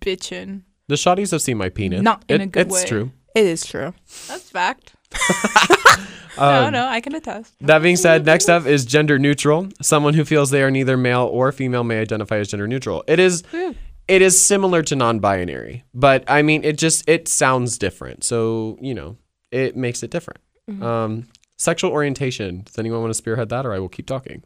bitching. 0.00 0.62
The 0.88 0.96
Shawties 0.96 1.30
have 1.30 1.42
seen 1.42 1.56
my 1.58 1.68
penis. 1.68 2.02
Not 2.02 2.24
in 2.28 2.40
It- 2.40 2.44
a 2.44 2.46
good 2.46 2.66
it's 2.66 2.74
way. 2.74 2.84
true. 2.86 3.12
It 3.34 3.44
is 3.46 3.64
true. 3.66 3.94
That's 4.28 4.50
fact. 4.50 4.94
no, 6.38 6.44
Um, 6.66 6.72
no, 6.72 6.86
I 6.86 7.00
can 7.00 7.14
attest. 7.14 7.54
That 7.60 7.80
being 7.82 7.96
said, 7.96 8.24
next 8.26 8.48
up 8.48 8.66
is 8.66 8.84
gender 8.84 9.18
neutral. 9.18 9.68
Someone 9.80 10.14
who 10.14 10.24
feels 10.24 10.50
they 10.50 10.62
are 10.62 10.70
neither 10.70 10.96
male 10.96 11.28
or 11.30 11.52
female 11.52 11.84
may 11.84 12.00
identify 12.00 12.38
as 12.38 12.48
gender 12.48 12.66
neutral. 12.66 13.04
It 13.06 13.18
is 13.20 13.42
Whew. 13.50 13.74
It 14.08 14.22
is 14.22 14.44
similar 14.44 14.82
to 14.82 14.96
non-binary, 14.96 15.84
but 15.94 16.24
I 16.28 16.42
mean 16.42 16.64
it 16.64 16.78
just 16.78 17.08
it 17.08 17.28
sounds 17.28 17.78
different. 17.78 18.24
So, 18.24 18.78
you 18.80 18.94
know, 18.94 19.16
it 19.50 19.76
makes 19.76 20.02
it 20.02 20.10
different. 20.10 20.40
Um 20.82 21.28
sexual 21.56 21.90
orientation. 21.92 22.62
Does 22.64 22.78
anyone 22.78 23.00
want 23.00 23.10
to 23.10 23.14
spearhead 23.18 23.48
that 23.50 23.64
or 23.66 23.72
I 23.72 23.78
will 23.78 23.88
keep 23.88 24.06
talking? 24.06 24.42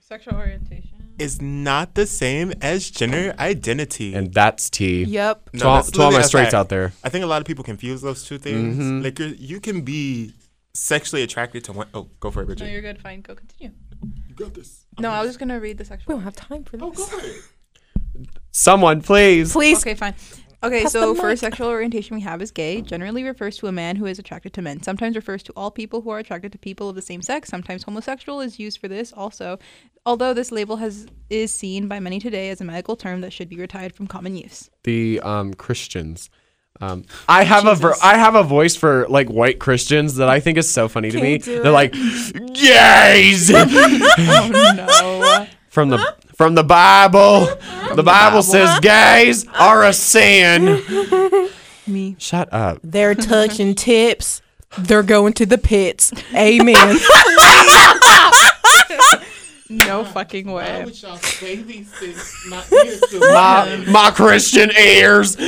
Sexual 0.00 0.34
orientation. 0.34 1.14
Is 1.18 1.40
not 1.40 1.94
the 1.94 2.06
same 2.06 2.52
as 2.60 2.90
gender 2.90 3.34
identity. 3.38 4.14
And 4.14 4.32
that's 4.34 4.68
T. 4.68 5.04
Yep. 5.04 5.50
No, 5.54 5.60
to 5.60 5.66
all, 5.68 5.82
to 5.82 6.02
all 6.02 6.12
my 6.12 6.20
straights 6.22 6.46
fact. 6.46 6.54
out 6.54 6.68
there. 6.68 6.92
I 7.02 7.08
think 7.08 7.24
a 7.24 7.26
lot 7.26 7.40
of 7.40 7.46
people 7.46 7.64
confuse 7.64 8.02
those 8.02 8.24
two 8.24 8.36
things. 8.36 8.76
Mhm. 8.76 9.02
Like, 9.02 9.18
you're, 9.18 9.28
you 9.28 9.60
can 9.60 9.80
be 9.82 10.34
sexually 10.74 11.22
attracted 11.22 11.64
to 11.64 11.72
one. 11.72 11.86
Oh, 11.94 12.08
go 12.20 12.30
for 12.30 12.42
it, 12.42 12.58
No, 12.60 12.66
you're 12.66 12.82
good. 12.82 13.00
Fine. 13.00 13.22
Go 13.22 13.34
continue. 13.34 13.72
you 14.28 14.34
got 14.34 14.52
this. 14.54 14.84
No, 14.98 15.10
I 15.10 15.20
was 15.20 15.30
just 15.30 15.38
gonna 15.38 15.58
read 15.60 15.78
the 15.78 15.84
sexual. 15.84 16.14
We 16.14 16.18
don't 16.18 16.24
have 16.24 16.36
time 16.36 16.64
for 16.64 16.76
this. 16.76 16.84
Oh, 16.84 16.90
this. 16.90 16.98
go 16.98 17.18
for 17.18 17.26
it. 17.26 17.36
Someone, 18.50 19.02
please. 19.02 19.52
Please. 19.52 19.80
Okay, 19.82 19.94
fine. 19.94 20.14
Okay, 20.62 20.84
Pass 20.84 20.92
so 20.92 21.12
the 21.12 21.20
for 21.20 21.36
sexual 21.36 21.68
orientation 21.68 22.16
we 22.16 22.22
have 22.22 22.40
is 22.40 22.50
gay. 22.50 22.80
Generally 22.80 23.24
refers 23.24 23.58
to 23.58 23.66
a 23.66 23.72
man 23.72 23.96
who 23.96 24.06
is 24.06 24.18
attracted 24.18 24.54
to 24.54 24.62
men. 24.62 24.82
Sometimes 24.82 25.14
refers 25.14 25.42
to 25.42 25.52
all 25.56 25.70
people 25.70 26.00
who 26.00 26.08
are 26.08 26.18
attracted 26.18 26.52
to 26.52 26.58
people 26.58 26.88
of 26.88 26.94
the 26.94 27.02
same 27.02 27.20
sex. 27.20 27.50
Sometimes 27.50 27.82
homosexual 27.82 28.40
is 28.40 28.58
used 28.58 28.80
for 28.80 28.88
this 28.88 29.12
also. 29.12 29.58
Although 30.06 30.32
this 30.32 30.50
label 30.50 30.76
has 30.76 31.06
is 31.28 31.52
seen 31.52 31.86
by 31.86 32.00
many 32.00 32.18
today 32.18 32.48
as 32.48 32.62
a 32.62 32.64
medical 32.64 32.96
term 32.96 33.20
that 33.20 33.32
should 33.32 33.50
be 33.50 33.56
retired 33.56 33.94
from 33.94 34.06
common 34.06 34.36
use. 34.36 34.70
The 34.84 35.20
um 35.20 35.52
Christians. 35.52 36.30
Um, 36.80 37.04
I 37.28 37.44
have 37.44 37.66
a 37.66 37.74
ver- 37.74 37.94
I 38.02 38.16
have 38.16 38.34
a 38.34 38.42
voice 38.42 38.74
for 38.74 39.06
like 39.08 39.28
white 39.28 39.60
Christians 39.60 40.16
that 40.16 40.28
I 40.30 40.40
think 40.40 40.56
is 40.58 40.68
so 40.70 40.88
funny 40.88 41.10
to 41.10 41.18
Can 41.18 41.24
me. 41.24 41.38
They're 41.38 41.66
it? 41.66 41.70
like 41.70 41.92
gays. 42.54 43.50
Oh 43.54 44.48
no. 44.76 45.46
from 45.68 45.90
the 45.90 46.16
from 46.34 46.54
the 46.54 46.64
Bible. 46.64 47.46
the 47.94 48.02
Bible 48.02 48.42
says 48.42 48.78
gays 48.80 49.46
are 49.48 49.84
a 49.84 49.92
sin. 49.92 50.82
Me. 51.86 52.16
Shut 52.18 52.52
up. 52.52 52.78
They're 52.82 53.14
touching 53.14 53.74
tips. 53.74 54.42
They're 54.78 55.02
going 55.02 55.34
to 55.34 55.46
the 55.46 55.58
pits. 55.58 56.12
Amen. 56.34 56.98
No 59.70 60.04
fucking 60.04 60.50
way. 60.50 60.84
y'all 60.92 61.16
say 61.16 61.56
these 61.56 61.90
things? 61.90 62.44
Not 62.48 62.70
My, 62.70 63.84
my 63.88 64.10
Christian 64.10 64.70
ears. 64.70 65.38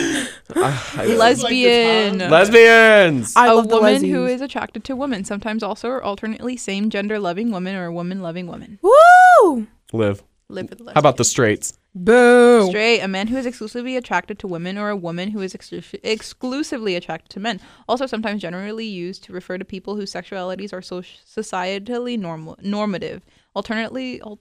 Lesbian. 0.97 2.19
Lesbians. 2.19 3.37
I 3.37 3.49
a 3.49 3.55
love 3.55 3.69
the 3.69 3.77
woman 3.77 4.05
who 4.05 4.27
lesies. 4.27 4.41
attracted 4.41 4.85
to 4.85 4.97
women, 4.97 5.25
sometimes 5.25 5.63
also 5.63 5.89
or 5.89 6.03
alternately 6.03 6.57
same 6.57 6.89
gender 6.89 7.19
loving 7.19 7.51
woman 7.51 7.77
or 7.77 7.85
a 7.87 7.93
woman 7.93 8.23
loving 8.23 8.47
woman. 8.47 8.79
Woo! 8.83 9.67
Live. 9.93 10.23
Live 10.49 10.71
with 10.71 10.79
the 10.79 10.93
How 10.93 11.01
about 11.01 11.17
the 11.17 11.25
straights? 11.25 11.73
Boo. 11.95 12.69
Straight, 12.69 13.01
a 13.01 13.09
man 13.09 13.27
who 13.27 13.37
is 13.37 13.47
exclusively 13.47 13.97
attracted 13.97 14.39
to 14.39 14.47
women 14.47 14.79
or 14.79 14.91
a 14.91 14.97
woman 14.97 15.31
who 15.31 15.41
is 15.41 15.55
exclu- 15.55 15.99
exclusively 16.05 16.95
attracted 16.95 17.31
to 17.31 17.41
men. 17.41 17.61
Also 17.89 18.07
sometimes 18.07 18.43
generally 18.43 18.85
used 18.85 19.25
to 19.25 19.33
refer 19.33 19.59
to 19.59 19.65
people 19.65 19.97
whose 19.97 20.13
sexualities 20.13 20.73
are 20.73 20.83
so 20.83 21.01
societally 21.01 22.19
normal 22.19 22.57
normative. 22.63 23.25
Alternately, 23.55 24.21
al- 24.21 24.39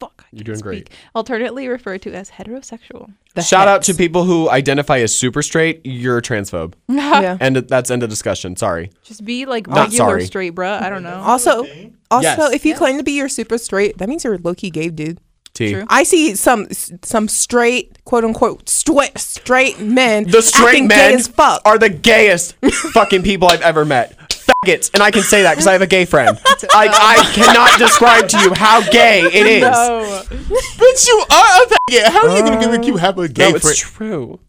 fuck. 0.00 0.24
I 0.24 0.26
You're 0.32 0.38
can't 0.44 0.46
doing 0.46 0.60
great. 0.60 0.86
speak. 0.88 0.98
Alternately 1.14 1.68
referred 1.68 2.02
to 2.02 2.12
as 2.14 2.30
heterosexual. 2.30 3.12
The 3.34 3.42
Shout 3.42 3.68
out 3.68 3.82
to 3.84 3.94
people 3.94 4.24
who 4.24 4.48
identify 4.50 4.98
as 4.98 5.16
super 5.16 5.42
straight. 5.42 5.80
You're 5.84 6.18
a 6.18 6.22
transphobe. 6.22 6.74
Yeah. 6.88 7.36
And 7.40 7.56
that's 7.56 7.90
end 7.90 8.02
of 8.02 8.10
discussion. 8.10 8.56
Sorry. 8.56 8.90
Just 9.02 9.24
be 9.24 9.46
like 9.46 9.66
Not 9.66 9.88
regular 9.90 9.96
sorry. 9.96 10.24
straight, 10.26 10.54
bruh. 10.54 10.80
I 10.82 10.88
don't 10.90 11.02
know. 11.02 11.16
Also, 11.16 11.66
also, 12.10 12.22
Yes. 12.22 12.52
if 12.54 12.64
you 12.66 12.74
claim 12.74 12.96
to 12.98 13.02
be 13.04 13.12
your 13.12 13.28
super 13.28 13.58
straight, 13.58 13.98
that 13.98 14.08
means 14.08 14.24
you're 14.24 14.38
low 14.38 14.54
key 14.54 14.70
gay, 14.70 14.88
dude. 14.88 15.18
T. 15.54 15.72
True. 15.72 15.84
I 15.88 16.04
see 16.04 16.36
some 16.36 16.68
some 17.02 17.26
straight, 17.26 18.04
quote 18.04 18.22
unquote, 18.24 18.68
straight 18.68 19.18
straight 19.18 19.80
men. 19.80 20.24
The 20.30 20.42
straight 20.42 20.66
acting 20.66 20.86
men 20.88 21.10
gay 21.10 21.14
as 21.16 21.26
fuck. 21.26 21.62
are 21.64 21.78
the 21.78 21.88
gayest 21.88 22.54
fucking 22.92 23.22
people 23.24 23.48
I've 23.48 23.62
ever 23.62 23.84
met. 23.84 24.16
Faggots, 24.64 24.90
and 24.94 25.02
I 25.02 25.10
can 25.10 25.22
say 25.22 25.42
that 25.42 25.52
because 25.52 25.66
I 25.66 25.72
have 25.72 25.82
a 25.82 25.86
gay 25.86 26.04
friend. 26.04 26.38
I, 26.74 26.88
I 26.88 27.32
cannot 27.34 27.78
describe 27.78 28.28
to 28.28 28.38
you 28.40 28.54
how 28.54 28.80
gay 28.90 29.20
it 29.32 29.46
is. 29.46 29.62
No. 29.62 30.22
But 30.30 31.06
you 31.06 31.24
are 31.30 31.62
a 31.62 31.66
faggot. 31.66 32.04
How 32.12 32.28
are 32.28 32.36
you 32.36 32.42
gonna 32.42 32.60
give 32.60 32.72
a 32.82 32.86
you 32.86 32.96
have 32.96 33.18
a 33.18 33.28
gay 33.28 33.50
No, 33.50 33.56
it's 33.56 33.78
true. 33.78 34.40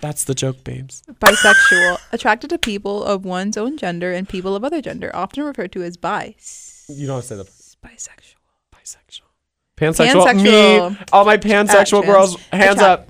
That's 0.00 0.24
the 0.24 0.34
joke, 0.34 0.64
babes. 0.64 1.02
Bisexual, 1.20 1.98
attracted 2.12 2.48
to 2.50 2.58
people 2.58 3.04
of 3.04 3.24
one's 3.24 3.56
own 3.58 3.76
gender 3.76 4.12
and 4.12 4.26
people 4.28 4.56
of 4.56 4.64
other 4.64 4.80
gender, 4.80 5.10
often 5.14 5.44
referred 5.44 5.72
to 5.72 5.82
as 5.82 5.96
bi. 5.98 6.34
You 6.88 7.06
don't 7.06 7.22
say 7.22 7.36
the 7.36 7.44
Bisexual. 7.44 8.36
bisexual. 8.74 9.20
Pansexual. 9.76 10.24
Pansexual. 10.36 10.90
Me. 10.92 10.98
All 11.12 11.24
my 11.24 11.36
pansexual 11.36 11.74
Actions. 12.00 12.04
girls, 12.06 12.36
hands 12.52 12.76
Attract- 12.80 12.82
up. 12.82 13.08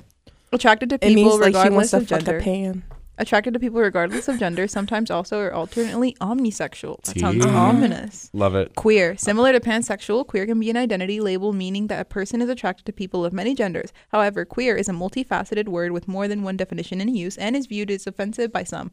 Attracted 0.52 0.90
to 0.90 0.94
it 0.96 1.14
means 1.14 1.16
people 1.32 1.38
like 1.38 1.52
she 1.54 1.58
regardless 1.58 1.72
wants 1.76 1.90
to 1.92 1.96
of 1.98 2.08
fuck 2.08 2.20
a 2.22 2.24
gender. 2.24 2.40
pan. 2.40 2.82
Attracted 3.20 3.52
to 3.52 3.60
people 3.60 3.82
regardless 3.82 4.28
of 4.28 4.38
gender, 4.38 4.66
sometimes 4.66 5.10
also 5.10 5.38
or 5.40 5.52
alternately 5.52 6.16
omnisexual. 6.22 7.02
That 7.02 7.18
sounds 7.18 7.44
Tea. 7.44 7.50
Mm-hmm. 7.50 7.56
ominous. 7.56 8.30
Love 8.32 8.54
it. 8.54 8.74
Queer. 8.76 9.14
Similar 9.18 9.52
to 9.52 9.60
pansexual, 9.60 10.26
queer 10.26 10.46
can 10.46 10.58
be 10.58 10.70
an 10.70 10.78
identity 10.78 11.20
label 11.20 11.52
meaning 11.52 11.88
that 11.88 12.00
a 12.00 12.06
person 12.06 12.40
is 12.40 12.48
attracted 12.48 12.86
to 12.86 12.94
people 12.94 13.22
of 13.26 13.34
many 13.34 13.54
genders. 13.54 13.92
However, 14.08 14.46
queer 14.46 14.74
is 14.74 14.88
a 14.88 14.92
multifaceted 14.92 15.68
word 15.68 15.92
with 15.92 16.08
more 16.08 16.28
than 16.28 16.42
one 16.42 16.56
definition 16.56 16.98
in 16.98 17.14
use 17.14 17.36
and 17.36 17.54
is 17.54 17.66
viewed 17.66 17.90
as 17.90 18.06
offensive 18.06 18.50
by 18.52 18.64
some. 18.64 18.90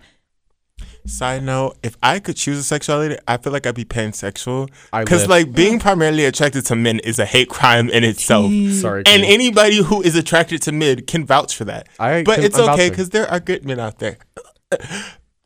Side 1.05 1.43
note: 1.43 1.77
If 1.83 1.97
I 2.03 2.19
could 2.19 2.35
choose 2.35 2.57
a 2.57 2.63
sexuality, 2.63 3.17
I 3.27 3.37
feel 3.37 3.53
like 3.53 3.65
I'd 3.65 3.75
be 3.75 3.85
pansexual. 3.85 4.69
Because 4.91 5.27
like 5.27 5.53
being 5.53 5.79
primarily 5.79 6.25
attracted 6.25 6.65
to 6.65 6.75
men 6.75 6.99
is 6.99 7.17
a 7.17 7.25
hate 7.25 7.49
crime 7.49 7.89
in 7.89 8.03
itself. 8.03 8.51
Sorry. 8.73 9.03
And 9.05 9.21
Queen. 9.21 9.31
anybody 9.31 9.81
who 9.83 10.01
is 10.01 10.15
attracted 10.15 10.61
to 10.63 10.71
men 10.71 11.05
can 11.05 11.25
vouch 11.25 11.55
for 11.55 11.65
that. 11.65 11.87
I 11.99 12.23
but 12.23 12.35
can- 12.35 12.43
it's 12.43 12.59
I'm 12.59 12.69
okay 12.71 12.89
because 12.89 13.09
there 13.09 13.29
are 13.29 13.39
good 13.39 13.65
men 13.65 13.79
out 13.79 13.99
there. 13.99 14.17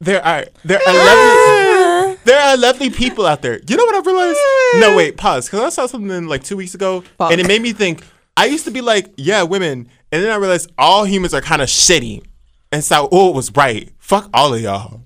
There 0.02 0.26
are 0.26 0.46
there 0.66 0.80
are 0.80 0.94
lovely 0.96 2.18
there 2.26 2.40
are 2.42 2.58
lovely 2.58 2.90
people 2.90 3.28
out 3.28 3.44
there. 3.44 3.60
You 3.68 3.78
know 3.78 3.86
what 3.86 3.96
I 3.96 4.10
realized? 4.10 4.40
No, 4.82 4.98
wait, 4.98 5.16
pause. 5.16 5.46
Because 5.46 5.60
I 5.60 5.70
saw 5.70 5.86
something 5.86 6.26
like 6.26 6.44
two 6.44 6.58
weeks 6.58 6.74
ago, 6.74 7.02
Fuck. 7.20 7.32
and 7.32 7.40
it 7.40 7.48
made 7.48 7.62
me 7.62 7.72
think. 7.72 8.04
I 8.36 8.46
used 8.46 8.66
to 8.66 8.72
be 8.72 8.82
like, 8.82 9.14
yeah, 9.18 9.44
women, 9.44 9.88
and 10.12 10.24
then 10.24 10.32
I 10.32 10.38
realized 10.38 10.72
all 10.76 11.04
humans 11.04 11.36
are 11.36 11.42
kind 11.42 11.62
of 11.62 11.68
shitty, 11.68 12.24
and 12.72 12.84
so 12.84 13.10
oh, 13.12 13.30
it 13.30 13.36
was 13.36 13.56
right. 13.56 13.92
Fuck 14.00 14.28
all 14.34 14.56
of 14.56 14.62
y'all. 14.62 15.02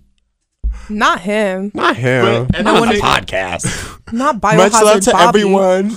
Not 0.90 1.22
him. 1.22 1.72
Not 1.74 1.96
him. 1.96 2.48
But- 2.48 2.56
and 2.58 2.66
Not 2.66 2.76
I 2.78 2.80
on 2.82 2.88
the 2.90 3.00
podcast. 3.02 4.02
Not 4.14 4.42
Much 4.42 4.72
love 4.74 5.02
to 5.02 5.12
Bobby. 5.12 5.40
everyone. 5.42 5.92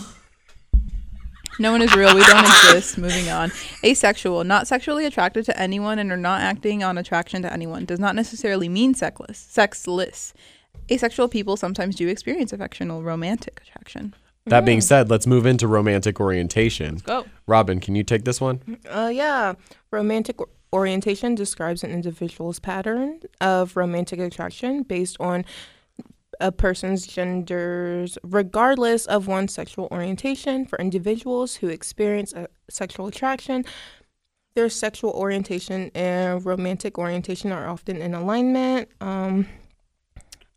No 1.61 1.73
one 1.73 1.83
is 1.83 1.95
real. 1.97 2.15
We 2.15 2.21
don't 2.23 2.45
exist. 2.45 2.99
Moving 2.99 3.29
on. 3.31 3.51
Asexual, 3.85 4.45
not 4.45 4.69
sexually 4.69 5.05
attracted 5.07 5.45
to 5.47 5.59
anyone 5.61 5.99
and 5.99 6.13
are 6.13 6.17
not 6.17 6.41
acting 6.41 6.85
on 6.85 6.97
attraction 6.97 7.43
to 7.43 7.53
anyone, 7.53 7.85
does 7.85 7.99
not 7.99 8.15
necessarily 8.15 8.69
mean 8.69 8.95
sexless. 8.95 9.39
Sexless. 9.39 10.33
Asexual 10.91 11.29
people 11.29 11.57
sometimes 11.57 11.97
do 11.97 12.07
experience 12.07 12.53
affectional 12.53 13.03
romantic 13.03 13.61
attraction. 13.67 14.15
That 14.47 14.65
being 14.65 14.81
said, 14.81 15.11
let's 15.11 15.27
move 15.27 15.45
into 15.45 15.67
romantic 15.69 16.21
orientation. 16.21 16.97
Go. 17.05 17.27
Robin, 17.47 17.81
can 17.81 17.95
you 17.97 18.03
take 18.05 18.25
this 18.25 18.41
one? 18.41 18.79
Uh, 18.89 19.11
yeah. 19.13 19.55
Romantic 19.91 20.41
or- 20.41 20.49
orientation 20.73 21.35
describes 21.35 21.83
an 21.83 21.91
individual's 21.91 22.59
pattern 22.59 23.21
of 23.41 23.77
romantic 23.77 24.21
attraction 24.21 24.83
based 24.83 25.17
on 25.21 25.45
a 26.41 26.53
person's 26.53 27.07
genders, 27.07 28.19
regardless 28.23 29.07
of 29.07 29.27
one's 29.27 29.53
sexual 29.53 29.89
orientation. 29.91 30.67
For 30.67 30.79
individuals 30.79 31.57
who 31.57 31.69
experience 31.69 32.33
sexual 32.71 33.07
attraction, 33.09 33.65
their 34.55 34.69
sexual 34.69 35.11
orientation 35.13 35.91
and 35.95 36.45
romantic 36.45 36.99
orientation 36.99 37.53
are 37.53 37.69
often 37.69 38.01
in 38.03 38.15
alignment, 38.15 38.89
um, 39.01 39.47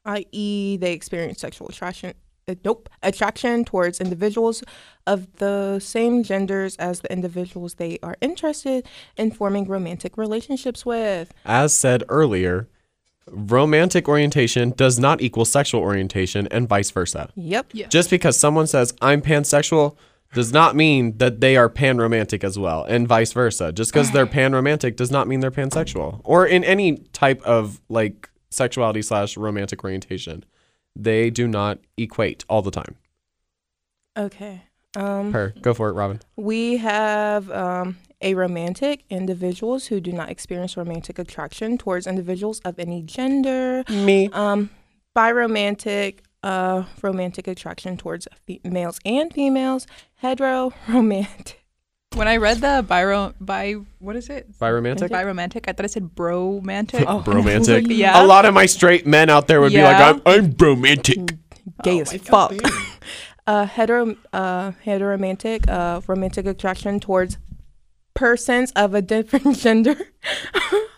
i.e., 0.06 0.78
they 0.78 0.94
experience 0.94 1.40
sexual 1.40 1.68
attraction. 1.68 2.14
Uh, 2.52 2.56
Nope, 2.64 2.90
attraction 3.04 3.66
towards 3.66 4.00
individuals 4.00 4.64
of 5.08 5.32
the 5.38 5.80
same 5.80 6.24
genders 6.24 6.76
as 6.78 7.00
the 7.02 7.12
individuals 7.12 7.76
they 7.76 7.98
are 8.04 8.18
interested 8.22 8.88
in 9.18 9.32
forming 9.32 9.66
romantic 9.66 10.18
relationships 10.18 10.86
with. 10.86 11.34
As 11.46 11.74
said 11.78 12.04
earlier, 12.10 12.68
romantic 13.28 14.08
orientation 14.08 14.72
does 14.72 15.00
not 15.00 15.22
equal 15.22 15.46
sexual 15.46 15.82
orientation 15.82 16.48
and 16.48 16.68
vice 16.68 16.92
versa. 16.92 17.32
Yep. 17.36 17.68
Yeah. 17.74 17.88
Just 17.88 18.10
because 18.10 18.38
someone 18.38 18.68
says 18.68 18.94
I'm 19.02 19.22
pansexual 19.22 19.96
does 20.34 20.54
not 20.54 20.76
mean 20.76 21.18
that 21.18 21.42
they 21.42 21.58
are 21.58 21.70
panromantic 21.70 22.44
as 22.44 22.58
well, 22.58 22.86
and 22.86 23.08
vice 23.08 23.34
versa. 23.34 23.72
Just 23.72 23.92
because 23.92 24.12
they're 24.12 24.26
panromantic 24.40 24.96
does 24.96 25.12
not 25.12 25.28
mean 25.28 25.42
they're 25.42 25.52
pansexual, 25.52 26.22
or 26.24 26.46
in 26.46 26.64
any 26.64 26.98
type 27.12 27.42
of 27.44 27.82
like 27.90 28.30
sexuality 28.50 29.02
slash 29.02 29.38
romantic 29.38 29.84
orientation. 29.84 30.46
They 30.96 31.30
do 31.30 31.48
not 31.48 31.80
equate 31.98 32.44
all 32.50 32.62
the 32.62 32.72
time. 32.72 32.96
Okay. 34.18 34.64
Um, 34.96 35.32
Per. 35.32 35.54
Go 35.62 35.74
for 35.74 35.90
it, 35.90 35.94
Robin. 35.94 36.20
we 36.36 36.78
have 36.78 37.50
um, 37.52 37.98
a 38.20 38.34
romantic 38.36 39.06
individuals 39.10 39.88
who 39.88 40.02
do 40.02 40.12
not 40.12 40.30
experience 40.30 40.76
romantic 40.76 41.18
attraction 41.18 41.78
towards 41.78 42.06
individuals 42.08 42.60
of 42.66 42.78
any 42.78 43.02
gender. 43.02 43.84
Me. 43.90 44.30
Um, 44.34 44.70
biromantic, 45.16 46.20
uh, 46.44 46.84
romantic 47.02 47.48
attraction 47.48 47.96
towards 47.96 48.28
fe- 48.46 48.60
males 48.66 49.00
and 49.06 49.32
females. 49.34 49.88
Hetero 50.16 50.74
romantic. 50.90 51.61
When 52.16 52.28
I 52.28 52.38
read 52.38 52.58
the 52.60 52.86
biro 52.88 53.34
by 53.40 53.74
what 54.00 54.18
is 54.18 54.30
it? 54.30 54.52
Biromantic? 54.60 55.10
Biromantic. 55.10 55.64
I 55.70 55.72
thought 55.72 55.86
I 55.86 55.88
said 55.88 56.14
bromantic. 56.14 57.06
Oh, 57.08 57.20
Bromantic. 57.26 57.86
Yeah. 57.90 58.22
A 58.22 58.26
lot 58.26 58.46
of 58.46 58.54
my 58.54 58.66
straight 58.66 59.08
men 59.08 59.30
out 59.30 59.48
there 59.48 59.62
would 59.62 59.72
Yeah. 59.72 59.88
be 59.88 59.94
like, 59.94 60.26
I'm, 60.28 60.44
I'm 60.46 60.52
bromantic. 60.52 61.36
gay 61.84 62.02
as 62.02 62.12
fuck. 62.18 62.54
uh, 63.48 63.66
hetero, 63.66 64.16
uh, 64.34 64.72
heteromantic, 64.86 65.70
uh, 65.70 66.02
romantic 66.06 66.46
attraction 66.48 67.00
towards 67.00 67.38
persons 68.14 68.72
of 68.74 68.94
a 68.94 69.02
different 69.02 69.58
gender. 69.58 69.96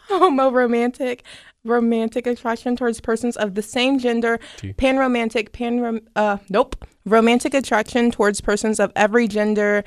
Homoromantic, 0.09 1.21
romantic 1.63 2.25
attraction 2.25 2.75
towards 2.75 2.99
persons 3.01 3.37
of 3.37 3.53
the 3.53 3.61
same 3.61 3.99
gender. 3.99 4.39
T. 4.57 4.73
Panromantic, 4.73 5.51
pan, 5.51 6.01
uh, 6.15 6.37
nope. 6.49 6.75
Romantic 7.05 7.53
attraction 7.53 8.09
towards 8.11 8.41
persons 8.41 8.79
of 8.79 8.91
every 8.95 9.27
gender. 9.27 9.83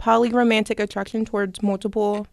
Polyromantic 0.00 0.80
attraction 0.80 1.24
towards 1.24 1.62
multiple, 1.62 2.26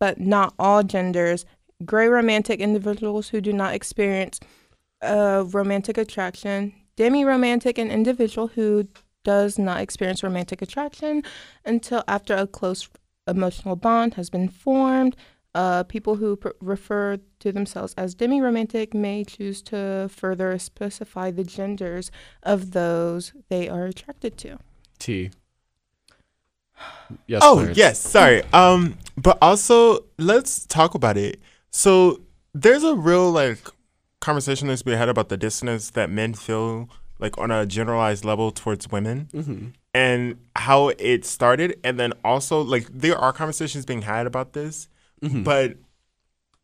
but 0.00 0.18
not 0.18 0.54
all 0.58 0.82
genders. 0.82 1.44
Gray 1.84 2.08
romantic 2.08 2.60
individuals 2.60 3.28
who 3.28 3.40
do 3.40 3.52
not 3.52 3.74
experience 3.74 4.40
uh, 5.02 5.44
romantic 5.52 5.98
attraction. 5.98 6.72
Demi 6.96 7.24
romantic, 7.24 7.78
an 7.78 7.90
individual 7.90 8.48
who 8.48 8.88
does 9.24 9.58
not 9.58 9.80
experience 9.80 10.22
romantic 10.22 10.62
attraction 10.62 11.22
until 11.64 12.04
after 12.06 12.34
a 12.34 12.46
close 12.46 12.88
emotional 13.26 13.76
bond 13.76 14.14
has 14.14 14.30
been 14.30 14.48
formed. 14.48 15.16
Uh, 15.54 15.84
people 15.84 16.16
who 16.16 16.36
pr- 16.36 16.48
refer 16.60 17.16
to 17.38 17.52
themselves 17.52 17.94
as 17.96 18.14
demi 18.14 18.40
romantic 18.40 18.92
may 18.92 19.22
choose 19.22 19.62
to 19.62 20.08
further 20.10 20.58
specify 20.58 21.30
the 21.30 21.44
genders 21.44 22.10
of 22.42 22.72
those 22.72 23.32
they 23.48 23.68
are 23.68 23.86
attracted 23.86 24.36
to. 24.36 24.58
T. 24.98 25.30
Yes. 27.26 27.42
Oh 27.44 27.56
Clarence. 27.56 27.76
yes, 27.78 27.98
sorry. 28.00 28.42
Um, 28.52 28.96
but 29.16 29.38
also 29.42 30.04
let's 30.18 30.64
talk 30.66 30.94
about 30.94 31.16
it. 31.16 31.38
So 31.70 32.20
there's 32.54 32.82
a 32.82 32.94
real 32.94 33.30
like 33.30 33.58
conversation 34.20 34.68
that's 34.68 34.82
been 34.82 34.96
had 34.98 35.08
about 35.08 35.28
the 35.28 35.36
dissonance 35.36 35.90
that 35.90 36.08
men 36.10 36.32
feel 36.34 36.88
like 37.18 37.36
on 37.38 37.50
a 37.50 37.66
generalized 37.66 38.24
level 38.24 38.50
towards 38.50 38.90
women 38.90 39.28
Mm-hmm. 39.32 39.66
and 39.92 40.36
how 40.56 40.88
it 40.98 41.24
started, 41.24 41.78
and 41.84 42.00
then 42.00 42.12
also 42.24 42.60
like 42.60 42.88
there 42.92 43.16
are 43.18 43.32
conversations 43.32 43.84
being 43.84 44.02
had 44.02 44.26
about 44.26 44.52
this, 44.54 44.88
Mm-hmm. 45.22 45.42
but 45.44 45.76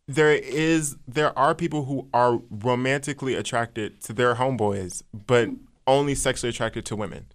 there 0.08 0.32
is 0.34 0.96
there 1.06 1.38
are 1.38 1.54
people 1.54 1.84
who 1.84 2.08
are 2.12 2.40
romantically 2.50 3.34
attracted 3.34 4.00
to 4.02 4.12
their 4.12 4.34
homeboys, 4.34 5.02
but 5.26 5.48
only 5.86 6.14
sexually 6.14 6.50
attracted 6.50 6.84
to 6.86 6.96
women, 6.96 7.26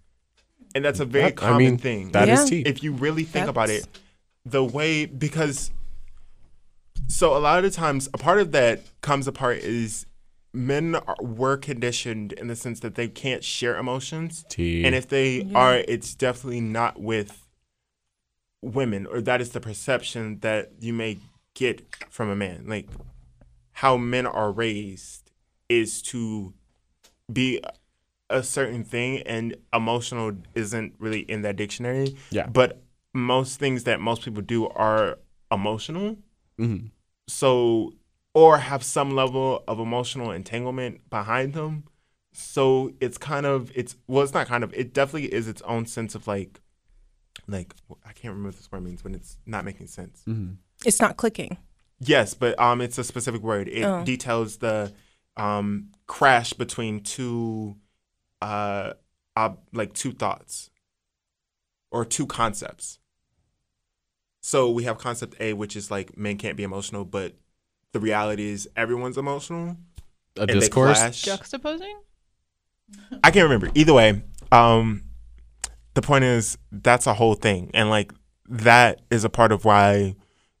and 0.76 0.84
that's 0.84 1.00
a 1.00 1.04
very 1.06 1.30
That- 1.30 1.42
I 1.42 1.46
common 1.46 1.58
mean, 1.58 1.78
thing 1.78 2.10
That 2.12 2.28
is 2.28 2.40
Yeah. 2.50 2.62
T. 2.62 2.68
if 2.68 2.82
you 2.82 2.92
really 2.92 3.24
think 3.24 3.48
about 3.48 3.70
it, 3.70 3.86
the 4.44 4.62
way 4.62 5.06
because 5.06 5.70
so 7.08 7.36
a 7.36 7.38
lot 7.40 7.58
of 7.58 7.64
the 7.64 7.70
times 7.74 8.08
a 8.12 8.18
part 8.18 8.38
of 8.40 8.52
that 8.52 8.82
comes 9.00 9.26
apart 9.26 9.58
is 9.58 10.06
men 10.52 10.94
are, 10.94 11.16
were 11.20 11.56
conditioned 11.56 12.32
in 12.34 12.46
the 12.48 12.56
sense 12.56 12.80
that 12.80 12.94
they 12.94 13.08
can't 13.08 13.42
share 13.44 13.76
emotions, 13.78 14.44
T. 14.48 14.84
and 14.84 14.94
if 14.94 15.08
they 15.08 15.42
Yeah. 15.42 15.58
are, 15.58 15.76
it's 15.88 16.14
definitely 16.14 16.60
not 16.60 17.00
with 17.00 17.46
women, 18.62 19.06
or 19.06 19.20
that 19.20 19.40
is 19.40 19.50
the 19.50 19.60
perception 19.60 20.40
that 20.40 20.72
you 20.80 20.92
may 20.92 21.18
get 21.54 21.82
from 22.10 22.28
a 22.28 22.36
man. 22.36 22.64
Like 22.66 22.88
how 23.72 23.96
men 23.96 24.26
are 24.26 24.50
raised 24.52 25.30
is 25.68 26.00
to 26.02 26.52
be 27.32 27.60
a 28.30 28.42
certain 28.42 28.82
thing, 28.84 29.20
and 29.22 29.56
emotional 29.72 30.32
isn't 30.54 30.94
really 30.98 31.20
in 31.20 31.42
that 31.42 31.56
dictionary. 31.56 32.16
Yeah. 32.30 32.46
But 32.46 32.82
most 33.14 33.58
things 33.58 33.84
that 33.84 34.00
most 34.00 34.22
people 34.22 34.42
do 34.42 34.68
are 34.68 35.18
emotional. 35.50 36.16
Mhm. 36.58 36.90
So, 37.28 37.92
or 38.34 38.58
have 38.58 38.82
some 38.82 39.10
level 39.10 39.62
of 39.66 39.78
emotional 39.78 40.30
entanglement 40.30 41.08
behind 41.10 41.54
them. 41.54 41.84
So 42.32 42.92
it's 43.00 43.16
kind 43.16 43.46
of 43.46 43.72
it's 43.74 43.96
well, 44.06 44.22
it's 44.22 44.34
not 44.34 44.46
kind 44.46 44.62
of 44.64 44.74
it 44.74 44.92
definitely 44.92 45.32
is 45.32 45.48
its 45.48 45.62
own 45.62 45.86
sense 45.86 46.14
of 46.14 46.26
like, 46.26 46.60
like 47.46 47.74
I 48.04 48.12
can't 48.12 48.32
remember 48.34 48.48
what 48.48 48.56
this 48.56 48.70
word 48.70 48.82
means 48.84 49.02
when 49.04 49.14
it's 49.14 49.38
not 49.46 49.64
making 49.64 49.86
sense. 49.86 50.22
Mhm. 50.26 50.56
It's 50.84 51.00
not 51.00 51.16
clicking. 51.16 51.56
Yes, 51.98 52.34
but 52.34 52.58
um, 52.60 52.82
it's 52.82 52.98
a 52.98 53.04
specific 53.04 53.42
word. 53.42 53.68
It 53.68 53.84
Oh. 53.84 54.04
details 54.04 54.58
the 54.58 54.92
um 55.38 55.88
crash 56.06 56.52
between 56.52 57.00
two, 57.00 57.76
uh, 58.42 58.92
ob- 59.36 59.60
like 59.72 59.92
two 59.92 60.12
thoughts, 60.12 60.70
or 61.90 62.04
two 62.04 62.26
concepts. 62.26 62.98
So 64.40 64.70
we 64.70 64.84
have 64.84 64.98
concept 64.98 65.34
A, 65.40 65.54
which 65.54 65.74
is 65.76 65.90
like 65.90 66.16
men 66.16 66.36
can't 66.36 66.56
be 66.56 66.62
emotional, 66.62 67.04
but 67.04 67.34
the 67.92 68.00
reality 68.00 68.46
is 68.46 68.68
everyone's 68.76 69.18
emotional. 69.18 69.76
A 70.36 70.42
and 70.42 70.50
they 70.50 70.54
discourse. 70.54 70.98
clash. 70.98 71.24
Juxtaposing. 71.24 71.94
I 73.24 73.30
can't 73.30 73.44
remember. 73.44 73.70
Either 73.74 73.94
way, 73.94 74.22
um, 74.52 75.02
the 75.94 76.02
point 76.02 76.24
is 76.24 76.58
that's 76.70 77.06
a 77.06 77.14
whole 77.14 77.34
thing, 77.34 77.70
and 77.74 77.90
like 77.90 78.12
that 78.48 79.00
is 79.10 79.24
a 79.24 79.28
part 79.28 79.50
of 79.50 79.64
why 79.64 80.14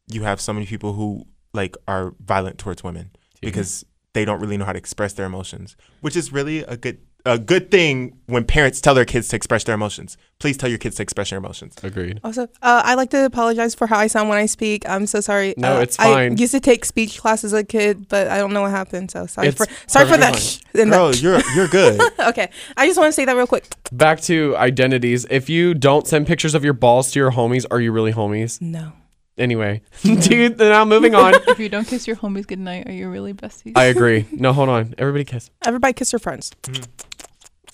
you 0.08 0.22
have 0.22 0.40
so 0.40 0.52
many 0.52 0.66
people 0.66 0.94
who 0.94 1.24
like 1.52 1.76
are 1.86 2.14
violent 2.20 2.58
towards 2.58 2.82
women 2.82 3.10
because 3.40 3.84
they 4.12 4.24
don't 4.24 4.40
really 4.40 4.56
know 4.56 4.64
how 4.64 4.72
to 4.72 4.78
express 4.78 5.12
their 5.12 5.26
emotions, 5.26 5.76
which 6.00 6.16
is 6.16 6.32
really 6.32 6.60
a 6.60 6.76
good 6.76 6.98
a 7.26 7.38
good 7.38 7.70
thing 7.70 8.16
when 8.26 8.44
parents 8.44 8.80
tell 8.80 8.94
their 8.94 9.04
kids 9.04 9.28
to 9.28 9.36
express 9.36 9.64
their 9.64 9.74
emotions. 9.74 10.16
Please 10.38 10.56
tell 10.56 10.68
your 10.68 10.78
kids 10.78 10.96
to 10.96 11.02
express 11.02 11.30
your 11.30 11.38
emotions. 11.38 11.74
Agreed. 11.82 12.20
Also, 12.24 12.44
uh, 12.62 12.82
I 12.84 12.94
like 12.94 13.10
to 13.10 13.24
apologize 13.24 13.74
for 13.74 13.86
how 13.86 13.98
I 13.98 14.06
sound 14.06 14.28
when 14.28 14.38
I 14.38 14.46
speak. 14.46 14.88
I'm 14.88 15.06
so 15.06 15.20
sorry. 15.20 15.54
No, 15.56 15.76
Uh, 15.76 15.80
it's 15.80 15.96
fine. 15.96 16.32
I 16.32 16.34
used 16.36 16.52
to 16.52 16.60
take 16.60 16.84
speech 16.84 17.18
class 17.20 17.44
as 17.44 17.52
a 17.52 17.64
kid, 17.64 18.08
but 18.08 18.28
I 18.28 18.38
don't 18.38 18.52
know 18.52 18.62
what 18.62 18.70
happened. 18.70 19.10
So 19.10 19.26
sorry 19.26 19.48
It's 19.48 19.56
for 19.58 19.66
sorry 19.86 20.06
for 20.06 20.16
that. 20.16 20.34
fine. 20.34 20.40
sh- 20.42 20.58
and 20.74 20.92
that- 20.92 21.20
you're 21.22 21.40
you're 21.54 21.68
good. 21.68 22.00
okay, 22.20 22.48
I 22.76 22.86
just 22.86 22.98
want 22.98 23.08
to 23.08 23.12
say 23.12 23.24
that 23.24 23.36
real 23.36 23.46
quick. 23.46 23.66
Back 23.92 24.20
to 24.22 24.56
identities. 24.56 25.26
If 25.30 25.48
you 25.48 25.74
don't 25.74 26.06
send 26.06 26.26
pictures 26.26 26.54
of 26.54 26.64
your 26.64 26.74
balls 26.74 27.12
to 27.12 27.18
your 27.18 27.32
homies, 27.32 27.64
are 27.70 27.80
you 27.80 27.92
really 27.92 28.12
homies? 28.12 28.60
No. 28.60 28.92
Anyway, 29.38 29.82
dude. 30.02 30.58
Now 30.58 30.84
moving 30.84 31.14
on. 31.14 31.34
if 31.48 31.58
you 31.58 31.68
don't 31.68 31.86
kiss 31.86 32.06
your 32.06 32.16
homies 32.16 32.46
goodnight, 32.46 32.88
are 32.88 32.92
you 32.92 33.08
really 33.10 33.34
besties? 33.34 33.72
I 33.76 33.84
agree. 33.84 34.26
No, 34.32 34.52
hold 34.52 34.68
on. 34.68 34.94
Everybody 34.98 35.24
kiss. 35.24 35.50
Everybody 35.64 35.92
kiss 35.92 36.12
your 36.12 36.20
friends. 36.20 36.52
Mm. 36.62 36.88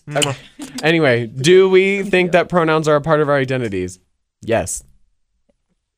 Mm. 0.09 0.23
Mwah. 0.23 0.83
Anyway, 0.83 1.27
do 1.27 1.69
we 1.69 2.03
think 2.03 2.33
that 2.33 2.49
pronouns 2.49 2.89
are 2.89 2.97
a 2.97 3.01
part 3.01 3.21
of 3.21 3.29
our 3.29 3.37
identities? 3.37 4.01
Yes. 4.41 4.83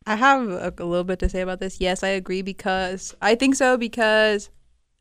I 0.07 0.17
have 0.17 0.49
a, 0.51 0.75
a 0.77 0.85
little 0.85 1.05
bit 1.05 1.19
to 1.21 1.29
say 1.31 1.41
about 1.41 1.61
this. 1.61 1.81
Yes, 1.81 2.03
I 2.03 2.09
agree 2.09 2.43
because 2.43 3.15
I 3.23 3.35
think 3.35 3.55
so 3.55 3.79
because 3.79 4.51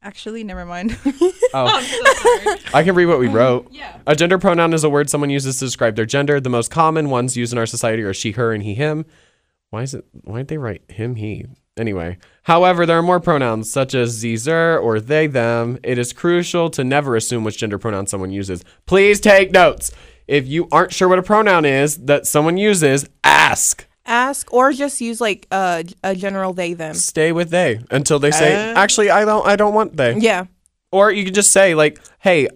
actually, 0.01 0.43
never 0.43 0.65
mind. 0.65 0.97
Oh, 1.55 1.67
I'm 1.67 1.83
so 1.83 2.13
sorry. 2.15 2.59
I 2.73 2.83
can 2.83 2.95
read 2.95 3.05
what 3.05 3.19
we 3.19 3.27
wrote. 3.27 3.67
Yeah. 3.69 3.99
A 4.07 4.15
gender 4.15 4.39
pronoun 4.39 4.73
is 4.73 4.83
a 4.83 4.89
word 4.89 5.07
someone 5.07 5.29
uses 5.29 5.59
to 5.59 5.65
describe 5.65 5.95
their 5.95 6.07
gender. 6.07 6.39
The 6.39 6.49
most 6.49 6.71
common 6.71 7.11
ones 7.11 7.37
used 7.37 7.53
in 7.53 7.59
our 7.59 7.67
society 7.67 8.01
are 8.01 8.11
she, 8.11 8.31
her, 8.31 8.51
and 8.53 8.63
he, 8.63 8.73
him. 8.73 9.05
Why 9.73 9.81
is 9.81 9.95
it? 9.95 10.05
Why 10.11 10.37
did 10.37 10.49
they 10.49 10.59
write 10.59 10.83
him, 10.87 11.15
he? 11.15 11.47
Anyway, 11.77 12.19
however, 12.43 12.85
there 12.85 12.99
are 12.99 13.01
more 13.01 13.19
pronouns 13.19 13.71
such 13.71 13.95
as 13.95 14.11
ze, 14.11 14.35
zer, 14.35 14.77
or 14.77 14.99
they, 14.99 15.25
them. 15.25 15.79
It 15.81 15.97
is 15.97 16.13
crucial 16.13 16.69
to 16.69 16.83
never 16.83 17.15
assume 17.15 17.43
which 17.43 17.57
gender 17.57 17.79
pronoun 17.79 18.05
someone 18.05 18.29
uses. 18.29 18.63
Please 18.85 19.19
take 19.19 19.51
notes. 19.51 19.91
If 20.27 20.45
you 20.45 20.67
aren't 20.71 20.93
sure 20.93 21.09
what 21.09 21.17
a 21.17 21.23
pronoun 21.23 21.65
is 21.65 21.97
that 22.05 22.27
someone 22.27 22.55
uses, 22.57 23.09
ask. 23.23 23.87
Ask 24.05 24.53
or 24.53 24.73
just 24.73 25.01
use 25.01 25.19
like 25.19 25.47
uh, 25.49 25.81
a 26.03 26.13
general 26.13 26.53
they 26.53 26.75
them. 26.75 26.93
Stay 26.93 27.31
with 27.31 27.49
they 27.49 27.79
until 27.89 28.19
they 28.19 28.29
say, 28.29 28.53
Uh. 28.53 28.75
"Actually, 28.77 29.09
I 29.09 29.25
don't. 29.25 29.47
I 29.47 29.55
don't 29.55 29.73
want 29.73 29.97
they." 29.97 30.15
Yeah. 30.19 30.45
Or 30.91 31.09
you 31.11 31.25
can 31.25 31.33
just 31.33 31.51
say 31.51 31.73
like, 31.73 31.99
"Hey, 32.19 32.47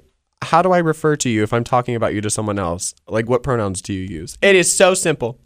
how 0.44 0.62
do 0.62 0.72
I 0.72 0.78
refer 0.78 1.16
to 1.16 1.30
you 1.30 1.42
if 1.42 1.52
I'm 1.52 1.64
talking 1.64 1.96
about 1.96 2.14
you 2.14 2.22
to 2.22 2.30
someone 2.30 2.60
else? 2.60 2.94
Like, 3.08 3.28
what 3.28 3.42
pronouns 3.42 3.82
do 3.82 3.92
you 3.92 4.04
use?" 4.04 4.38
It 4.44 4.56
is 4.56 4.72
so 4.72 4.94
simple. 4.94 5.40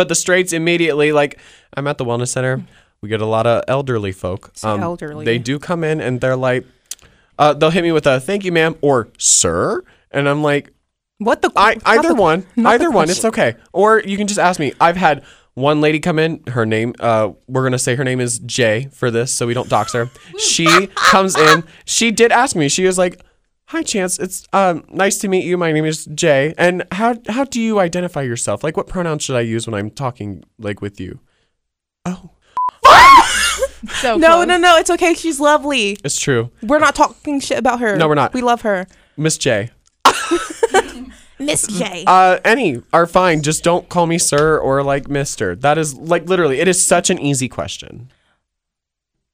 But 0.00 0.08
the 0.08 0.14
straights 0.14 0.54
immediately, 0.54 1.12
like, 1.12 1.38
I'm 1.74 1.86
at 1.86 1.98
the 1.98 2.06
wellness 2.06 2.28
center. 2.28 2.64
We 3.02 3.10
get 3.10 3.20
a 3.20 3.26
lot 3.26 3.46
of 3.46 3.64
elderly 3.68 4.12
folk. 4.12 4.50
Um, 4.64 4.80
elderly. 4.82 5.26
They 5.26 5.36
do 5.36 5.58
come 5.58 5.84
in 5.84 6.00
and 6.00 6.22
they're 6.22 6.36
like, 6.36 6.64
uh, 7.38 7.52
they'll 7.52 7.68
hit 7.68 7.82
me 7.82 7.92
with 7.92 8.06
a 8.06 8.18
"Thank 8.18 8.46
you, 8.46 8.50
ma'am" 8.50 8.76
or 8.80 9.08
"Sir," 9.18 9.84
and 10.10 10.26
I'm 10.26 10.42
like, 10.42 10.72
What 11.18 11.42
the? 11.42 11.52
I, 11.54 11.76
either 11.84 12.08
the- 12.08 12.14
one, 12.14 12.46
either 12.56 12.90
one, 12.90 13.10
it's 13.10 13.26
okay. 13.26 13.56
Or 13.74 14.00
you 14.00 14.16
can 14.16 14.26
just 14.26 14.40
ask 14.40 14.58
me. 14.58 14.72
I've 14.80 14.96
had 14.96 15.22
one 15.52 15.82
lady 15.82 16.00
come 16.00 16.18
in. 16.18 16.42
Her 16.46 16.64
name, 16.64 16.94
uh, 16.98 17.32
we're 17.46 17.64
gonna 17.64 17.78
say 17.78 17.94
her 17.96 18.04
name 18.04 18.20
is 18.20 18.38
Jay 18.38 18.88
for 18.90 19.10
this, 19.10 19.30
so 19.30 19.46
we 19.46 19.52
don't 19.52 19.68
dox 19.68 19.92
her. 19.92 20.08
she 20.38 20.86
comes 20.94 21.36
in. 21.36 21.62
She 21.84 22.10
did 22.10 22.32
ask 22.32 22.56
me. 22.56 22.70
She 22.70 22.84
was 22.86 22.96
like, 22.96 23.20
Hi, 23.70 23.82
Chance. 23.84 24.18
It's 24.18 24.46
um 24.52 24.84
nice 24.88 25.18
to 25.18 25.28
meet 25.28 25.44
you. 25.44 25.56
My 25.56 25.70
name 25.70 25.84
is 25.84 26.06
Jay. 26.06 26.54
And 26.58 26.84
how 26.90 27.14
how 27.28 27.44
do 27.44 27.60
you 27.60 27.78
identify 27.78 28.22
yourself? 28.22 28.64
Like, 28.64 28.76
what 28.76 28.88
pronouns 28.88 29.22
should 29.22 29.36
I 29.36 29.42
use 29.42 29.66
when 29.66 29.74
I'm 29.74 29.90
talking 29.90 30.42
like 30.58 30.80
with 30.80 31.00
you? 31.00 31.20
Oh, 32.04 32.30
So 34.00 34.16
No, 34.18 34.28
close. 34.38 34.46
no, 34.48 34.58
no. 34.58 34.76
It's 34.76 34.90
okay. 34.90 35.14
She's 35.14 35.38
lovely. 35.38 35.96
it's 36.04 36.18
true, 36.18 36.50
We're 36.62 36.80
not 36.80 36.96
talking 36.96 37.38
shit 37.38 37.58
about 37.58 37.78
her. 37.78 37.96
No, 37.96 38.08
we're 38.08 38.14
not. 38.16 38.34
We 38.34 38.42
love 38.42 38.62
her. 38.62 38.88
Miss 39.16 39.38
J. 39.38 39.70
Miss 41.38 41.66
J. 41.68 42.04
Uh, 42.08 42.38
any 42.44 42.82
are 42.92 43.06
fine. 43.06 43.40
Just 43.40 43.62
don't 43.62 43.88
call 43.88 44.06
me 44.06 44.18
sir 44.18 44.58
or 44.58 44.82
like 44.82 45.08
Mister. 45.08 45.54
That 45.54 45.78
is 45.78 45.94
like 45.94 46.28
literally. 46.28 46.58
It 46.58 46.66
is 46.66 46.84
such 46.84 47.08
an 47.08 47.20
easy 47.20 47.48
question. 47.48 48.10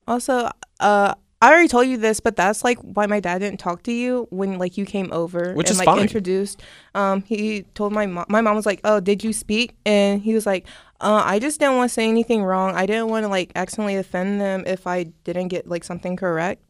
Also, 0.07 0.51
uh, 0.79 1.15
I 1.43 1.51
already 1.53 1.69
told 1.69 1.87
you 1.87 1.99
this, 1.99 2.19
but 2.21 2.35
that's 2.37 2.65
like 2.65 2.79
why 2.79 3.07
my 3.07 3.21
dad 3.21 3.39
didn't 3.41 3.61
talk 3.61 3.83
to 3.85 3.93
you 3.93 4.27
when 4.31 4.59
like 4.59 4.79
you 4.79 4.87
came 4.87 5.13
over 5.13 5.53
Which 5.55 5.67
and 5.69 5.73
is 5.75 5.79
like 5.79 5.85
fine. 5.87 5.99
introduced. 6.01 6.63
Um, 6.95 7.23
he 7.23 7.63
told 7.75 7.93
my 7.93 8.07
mom. 8.07 8.25
My 8.29 8.41
mom 8.41 8.57
was 8.57 8.65
like, 8.65 8.81
"Oh, 8.85 9.01
did 9.01 9.23
you 9.23 9.33
speak?" 9.35 9.77
And 9.85 10.23
he 10.23 10.33
was 10.33 10.47
like, 10.47 10.67
uh, 11.01 11.23
"I 11.25 11.39
just 11.39 11.61
didn't 11.61 11.77
want 11.77 11.91
to 11.91 11.93
say 11.95 12.09
anything 12.09 12.43
wrong. 12.43 12.75
I 12.75 12.87
didn't 12.87 13.09
want 13.09 13.25
to 13.25 13.29
like 13.29 13.53
accidentally 13.55 13.97
offend 13.97 14.41
them 14.41 14.65
if 14.67 14.87
I 14.87 15.05
didn't 15.25 15.49
get 15.49 15.69
like 15.69 15.85
something 15.85 16.17
correct. 16.17 16.63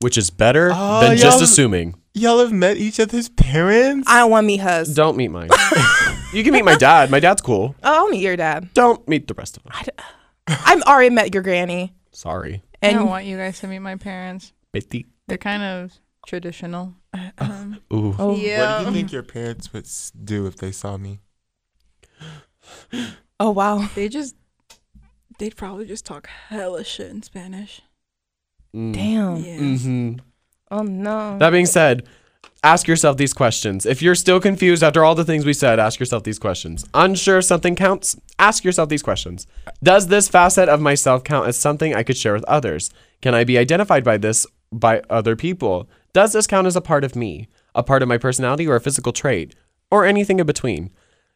Which 0.00 0.18
is 0.18 0.30
better 0.30 0.72
Oh, 0.74 1.00
than 1.00 1.16
just 1.16 1.38
y'all- 1.38 1.44
assuming. 1.44 1.94
Y'all 2.14 2.40
have 2.40 2.50
met 2.52 2.76
each 2.76 2.98
other's 2.98 3.28
parents? 3.28 4.08
I 4.10 4.18
don't 4.18 4.30
want 4.32 4.42
to 4.44 4.46
meet 4.48 4.58
hers. 4.60 4.92
Don't 4.92 5.16
meet 5.16 5.28
mine. 5.28 5.50
you 6.32 6.42
can 6.42 6.52
meet 6.52 6.64
my 6.64 6.74
dad. 6.76 7.12
My 7.12 7.20
dad's 7.20 7.40
cool. 7.40 7.76
Oh, 7.84 7.94
I'll 8.06 8.08
meet 8.08 8.22
your 8.22 8.34
dad. 8.36 8.68
Don't 8.74 9.06
meet 9.06 9.28
the 9.28 9.34
rest 9.34 9.56
of 9.56 9.62
them. 9.62 9.72
I've 10.48 10.82
already 10.82 11.10
met 11.14 11.32
your 11.32 11.44
granny, 11.44 11.94
Sorry. 12.10 12.62
I 12.82 12.88
and 12.88 12.98
don't 12.98 13.08
want 13.08 13.24
you 13.26 13.36
guys 13.36 13.58
to 13.60 13.66
meet 13.66 13.80
my 13.80 13.96
parents. 13.96 14.52
Betty. 14.72 15.06
They're 15.26 15.38
kind 15.38 15.62
of 15.62 15.92
traditional. 16.26 16.94
Um, 17.38 17.78
Ooh. 17.92 18.14
oh, 18.18 18.28
What 18.30 18.36
do 18.36 18.84
you 18.86 18.92
think 18.92 19.12
your 19.12 19.22
parents 19.22 19.72
would 19.72 19.84
s- 19.84 20.12
do 20.12 20.46
if 20.46 20.56
they 20.56 20.70
saw 20.72 20.96
me? 20.96 21.20
oh 23.40 23.50
wow. 23.50 23.88
They 23.94 24.08
just, 24.08 24.36
they'd 25.38 25.56
probably 25.56 25.86
just 25.86 26.04
talk 26.06 26.26
hella 26.26 26.84
shit 26.84 27.10
in 27.10 27.22
Spanish. 27.22 27.80
Mm. 28.74 28.92
Damn. 28.94 29.36
Yeah. 29.36 29.56
hmm 29.56 30.12
Oh 30.70 30.82
no. 30.82 31.38
That 31.38 31.50
being 31.50 31.66
said, 31.66 32.06
ask 32.62 32.88
yourself 32.88 33.16
these 33.16 33.32
questions. 33.32 33.86
If 33.86 34.02
you're 34.02 34.14
still 34.14 34.40
confused 34.40 34.82
after 34.82 35.04
all 35.04 35.14
the 35.14 35.24
things 35.24 35.44
we 35.44 35.52
said, 35.52 35.78
ask 35.78 36.00
yourself 36.00 36.24
these 36.24 36.38
questions. 36.38 36.84
Unsure 36.94 37.38
if 37.38 37.44
something 37.44 37.76
counts? 37.76 38.16
Ask 38.38 38.64
yourself 38.64 38.88
these 38.88 39.02
questions. 39.02 39.46
Does 39.82 40.08
this 40.08 40.28
facet 40.28 40.68
of 40.68 40.80
myself 40.80 41.24
count 41.24 41.48
as 41.48 41.56
something 41.56 41.94
I 41.94 42.02
could 42.02 42.16
share 42.16 42.34
with 42.34 42.44
others? 42.44 42.90
Can 43.22 43.34
I 43.34 43.44
be 43.44 43.58
identified 43.58 44.04
by 44.04 44.16
this 44.16 44.46
by 44.72 45.02
other 45.08 45.36
people? 45.36 45.88
Does 46.12 46.32
this 46.32 46.46
count 46.46 46.66
as 46.66 46.76
a 46.76 46.80
part 46.80 47.04
of 47.04 47.16
me, 47.16 47.48
a 47.74 47.82
part 47.82 48.02
of 48.02 48.08
my 48.08 48.18
personality, 48.18 48.66
or 48.66 48.76
a 48.76 48.80
physical 48.80 49.12
trait, 49.12 49.54
or 49.90 50.04
anything 50.04 50.40
in 50.40 50.46
between? 50.46 50.90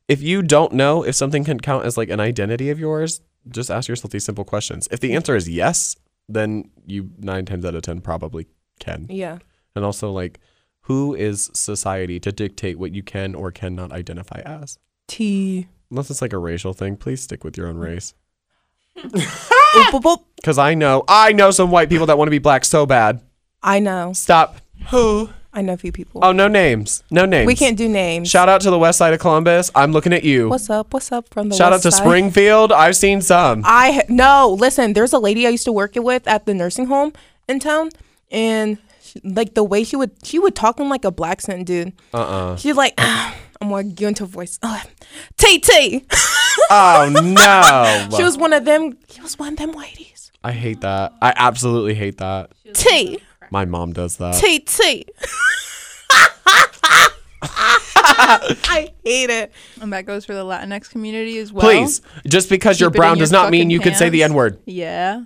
If 0.09 0.23
you 0.23 0.43
don't 0.43 0.73
know 0.73 1.05
if 1.05 1.15
something 1.15 1.45
can 1.45 1.61
count 1.61 1.85
as 1.87 1.97
like 1.97 2.11
an 2.11 2.21
identity 2.21 2.71
of 2.71 2.79
yours, 2.79 3.21
just 3.49 3.71
ask 3.71 3.89
yourself 3.89 4.13
these 4.13 4.25
simple 4.25 4.45
questions. 4.45 4.89
If 4.91 5.01
the 5.01 5.15
answer 5.15 5.37
is 5.37 5.49
yes, 5.49 5.97
then 6.29 6.71
you 6.87 7.11
nine 7.19 7.45
times 7.45 7.65
out 7.65 7.75
of 7.75 7.83
ten 7.83 8.01
probably 8.01 8.47
can. 8.81 9.07
yeah. 9.09 9.39
And 9.75 9.85
also, 9.87 10.11
like, 10.11 10.39
who 10.83 11.15
is 11.15 11.51
society 11.55 12.19
to 12.21 12.33
dictate 12.33 12.79
what 12.79 12.93
you 12.93 13.03
can 13.03 13.35
or 13.35 13.51
cannot 13.51 13.93
identify 13.93 14.41
as? 14.45 14.79
T. 15.09 15.69
Unless 15.91 16.11
it's 16.11 16.23
like 16.23 16.33
a 16.33 16.39
racial 16.39 16.73
thing, 16.73 16.97
please 16.97 17.21
stick 17.21 17.45
with 17.45 17.57
your 17.57 17.67
own 17.69 17.77
race. 17.79 18.15
Because 20.37 20.59
I 20.59 20.75
know, 20.75 21.05
I 21.09 21.33
know 21.33 21.51
some 21.51 21.71
white 21.71 21.89
people 21.89 22.07
that 22.07 22.19
want 22.19 22.27
to 22.27 22.31
be 22.31 22.39
black 22.39 22.65
so 22.65 22.85
bad. 22.85 23.23
I 23.63 23.79
know. 23.79 24.13
Stop. 24.13 24.59
Who? 24.91 25.31
I 25.55 25.63
know 25.63 25.75
a 25.75 25.77
few 25.77 25.93
people. 25.93 26.21
Oh, 26.25 26.33
no 26.33 26.49
names. 26.49 27.03
No 27.11 27.25
names. 27.27 27.47
we 27.47 27.55
can't 27.55 27.77
do 27.77 27.89
names. 27.89 28.29
Shout 28.29 28.49
out 28.49 28.61
to 28.63 28.71
the 28.71 28.79
west 28.79 28.99
side 28.99 29.15
of 29.15 29.21
Columbus. 29.21 29.71
I'm 29.75 29.93
looking 29.93 30.13
at 30.13 30.25
you. 30.25 30.49
What's 30.49 30.69
up? 30.69 30.93
What's 30.93 31.13
up 31.13 31.29
from 31.29 31.49
the 31.49 31.55
Shout 31.57 31.73
out 31.73 31.83
to 31.83 31.93
side? 31.93 32.03
Springfield. 32.03 32.73
I've 32.73 32.97
seen 32.97 33.21
some. 33.21 33.63
I 33.65 34.03
no, 34.09 34.57
listen. 34.59 34.95
There's 34.95 35.13
a 35.13 35.19
lady 35.19 35.47
I 35.47 35.51
used 35.51 35.65
to 35.65 35.73
work 35.73 35.93
with 35.95 36.27
at 36.27 36.45
the 36.47 36.55
nursing 36.55 36.87
home 36.87 37.13
in 37.49 37.61
town, 37.61 37.91
and 38.31 38.79
she, 39.13 39.21
like 39.25 39.55
the 39.55 39.65
way 39.65 39.85
she 39.85 39.97
would 39.97 40.11
she 40.25 40.39
would 40.39 40.55
talk 40.55 40.81
in 40.81 40.89
like 40.89 41.05
a 41.05 41.11
black 41.11 41.33
accent, 41.33 41.67
dude. 41.67 41.93
Uh 42.15 42.19
uh 42.19 42.57
She's 42.57 42.77
like, 42.77 42.95
I'm 42.99 43.69
gonna 43.69 43.85
get 43.85 44.09
into 44.09 44.27
voice. 44.27 44.59
Uh, 44.63 44.81
T 45.37 45.59
T. 45.59 46.05
Oh, 46.71 47.11
no. 47.23 48.09
She 48.17 48.23
was 48.23 48.37
one 48.37 48.53
of 48.53 48.65
them. 48.65 48.97
She 49.11 49.21
was 49.21 49.39
one 49.39 49.53
of 49.55 49.59
them 49.59 49.73
ladies. 49.73 50.31
I 50.45 50.53
hate 50.53 50.81
that. 50.83 51.13
I 51.23 51.33
absolutely 51.37 51.95
hate 51.95 52.19
that. 52.19 52.53
T 52.75 53.19
My 53.51 53.65
mom 53.65 53.93
does 53.93 54.17
that. 54.17 54.35
T 54.35 54.59
T. 54.61 55.07
I 57.45 58.91
hate 59.05 59.31
it. 59.31 59.53
And 59.81 59.93
that 59.93 60.07
goes 60.07 60.25
for 60.25 60.35
the 60.35 60.45
Latinx 60.45 60.91
community 60.91 61.39
as 61.39 61.53
well. 61.53 61.65
Please. 61.65 62.01
Just 62.27 62.49
because 62.49 62.81
you're 62.81 62.91
Keep 62.91 62.97
it 62.97 62.99
brown 62.99 63.17
your 63.17 63.23
does 63.23 63.33
not 63.33 63.51
mean 63.51 63.63
fucking 63.63 63.71
you 63.71 63.81
can 63.81 63.95
say 63.95 64.09
the. 64.09 64.23
N 64.23 64.35
word. 64.35 64.59
Yeah. 64.67 65.25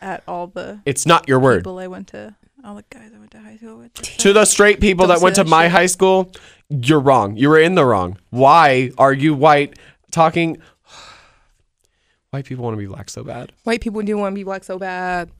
At 0.00 0.24
all 0.26 0.48
the 0.48 0.80
It's 0.84 1.06
not 1.06 1.28
your 1.28 1.38
word. 1.38 1.60
people 1.60 1.78
I 1.78 1.86
went 1.86 2.08
to, 2.08 2.34
all 2.64 2.74
the 2.76 2.84
guys 2.90 3.10
I 3.14 3.18
went 3.18 3.30
to 3.32 3.40
high 3.40 3.56
school 3.56 3.78
with. 3.78 3.92
to 3.94 4.32
the 4.32 4.44
straight 4.44 4.80
people 4.80 5.06
Don't 5.06 5.16
that 5.16 5.22
went 5.22 5.36
say 5.36 5.42
to 5.42 5.44
that 5.44 5.50
my 5.50 5.64
shit. 5.64 5.72
high 5.72 5.86
school, 5.86 6.32
you're 6.68 7.00
wrong. 7.00 7.36
You 7.36 7.48
were 7.48 7.58
in 7.60 7.74
the 7.74 7.84
wrong. 7.84 8.18
Why 8.30 8.90
are 8.98 9.12
you 9.12 9.34
white 9.34 9.78
talking? 10.10 10.58
White 12.30 12.46
people 12.46 12.64
want 12.64 12.74
to 12.74 12.78
be 12.78 12.86
black 12.86 13.10
so 13.10 13.22
bad. 13.24 13.52
White 13.64 13.82
people 13.82 14.00
do 14.02 14.16
want 14.16 14.32
to 14.32 14.34
be 14.34 14.44
black 14.44 14.64
so 14.64 14.78
bad. 14.78 15.30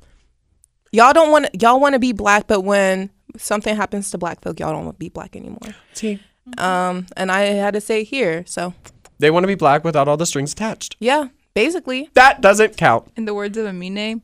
Y'all 0.93 1.14
don't 1.14 1.31
want 1.31 1.47
y'all 1.62 1.81
want 1.81 1.95
to 1.95 1.99
be 1.99 2.12
black, 2.12 2.47
but 2.47 2.61
when 2.62 3.09
something 3.39 3.75
happens 3.75 4.11
to 4.11 4.18
black 4.18 4.43
folk, 4.43 4.61
y'all 4.61 4.73
don't 4.73 4.85
want 4.85 4.97
to 4.97 4.99
be 4.99 5.09
black 5.09 5.35
anymore. 5.35 5.75
See, 5.95 6.20
Um, 6.59 7.07
and 7.16 7.33
I 7.33 7.41
had 7.45 7.73
to 7.75 7.81
say 7.81 8.05
here. 8.05 8.45
So 8.47 8.75
they 9.18 9.31
want 9.31 9.45
to 9.45 9.49
be 9.49 9.55
black 9.55 9.85
without 9.85 10.07
all 10.07 10.18
the 10.18 10.27
strings 10.27 10.53
attached. 10.53 10.97
yeah, 11.01 11.29
basically, 11.55 12.11
That 12.12 12.43
doesn't 12.43 12.77
count. 12.77 13.11
In 13.16 13.25
the 13.25 13.33
words 13.33 13.57
of 13.57 13.64
Amine, 13.64 14.20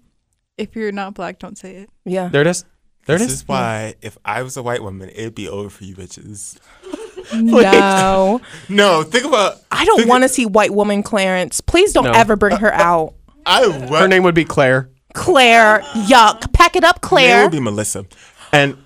if 0.59 0.77
you're 0.77 0.93
not 0.93 1.15
black, 1.15 1.39
don't 1.39 1.57
say 1.57 1.77
it. 1.77 1.91
yeah. 2.05 2.29
There 2.29 2.43
it 2.43 2.47
is. 2.49 2.67
There 3.09 3.19
this 3.19 3.29
is. 3.29 3.35
is 3.41 3.49
why 3.49 3.95
if 4.03 4.17
I 4.25 4.43
was 4.43 4.57
a 4.57 4.63
white 4.63 4.83
woman, 4.83 5.09
it'd 5.09 5.35
be 5.35 5.49
over 5.49 5.69
for 5.71 5.83
you 5.85 5.97
bitches. 5.97 6.57
No, 7.35 8.41
No, 8.71 9.03
think 9.03 9.25
about. 9.27 9.57
I 9.71 9.85
don't 9.85 10.09
want 10.09 10.23
to 10.25 10.29
see 10.31 10.47
white 10.47 10.71
woman 10.73 11.03
Clarence. 11.03 11.61
Please 11.61 11.93
don't 11.93 12.05
No. 12.05 12.13
ever 12.13 12.37
bring 12.37 12.57
her 12.57 12.73
out. 12.91 13.15
I 13.45 13.63
Her 13.71 13.87
would. 14.03 14.09
name 14.11 14.23
would 14.23 14.35
be 14.35 14.45
Claire. 14.47 14.89
Claire, 15.15 15.81
yuck. 16.07 16.51
Pack 16.55 16.75
it 16.77 16.85
up, 16.85 17.01
Claire. 17.03 17.25
It 17.27 17.31
Claire. 17.33 17.43
would 17.45 17.53
be 17.53 17.61
Melissa, 17.61 18.07
and 18.53 18.79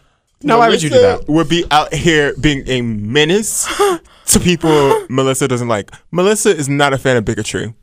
No, 0.43 0.59
why 0.59 0.69
would 0.71 0.83
you 0.83 0.89
do 0.89 0.97
Melissa 0.97 1.25
that? 1.27 1.33
Would 1.33 1.49
be 1.49 1.65
out 1.71 1.95
here 1.95 2.35
being 2.41 2.65
a 2.67 2.81
menace 2.83 3.67
to 4.27 4.41
people 4.41 5.07
Melissa 5.09 5.47
doesn't 5.47 5.69
like. 5.69 5.93
Melissa 6.11 6.51
is 6.57 6.69
not 6.69 6.93
a 6.93 6.99
fan 6.99 7.17
of 7.17 7.25
bigotry. 7.25 7.75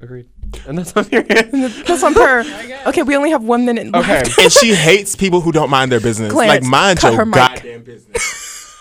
Agreed. 0.00 0.28
And 0.66 0.78
that's 0.78 0.92
on 0.96 1.06
your 1.10 1.22
hand. 1.28 1.52
That's 1.86 2.02
on 2.02 2.14
her. 2.14 2.88
Okay, 2.88 3.02
we 3.02 3.16
only 3.16 3.30
have 3.30 3.42
one 3.42 3.64
minute 3.64 3.88
Okay. 3.94 3.98
left. 4.22 4.38
and 4.38 4.52
she 4.52 4.74
hates 4.74 5.16
people 5.16 5.40
who 5.40 5.50
don't 5.52 5.70
mind 5.70 5.90
their 5.90 6.00
business. 6.00 6.32
Clarence, 6.32 6.62
like 6.64 6.70
mind 6.70 6.98
cut 7.00 7.08
your 7.12 7.18
her 7.20 7.26
mic. 7.26 7.34
goddamn 7.34 7.82
business. 7.84 8.76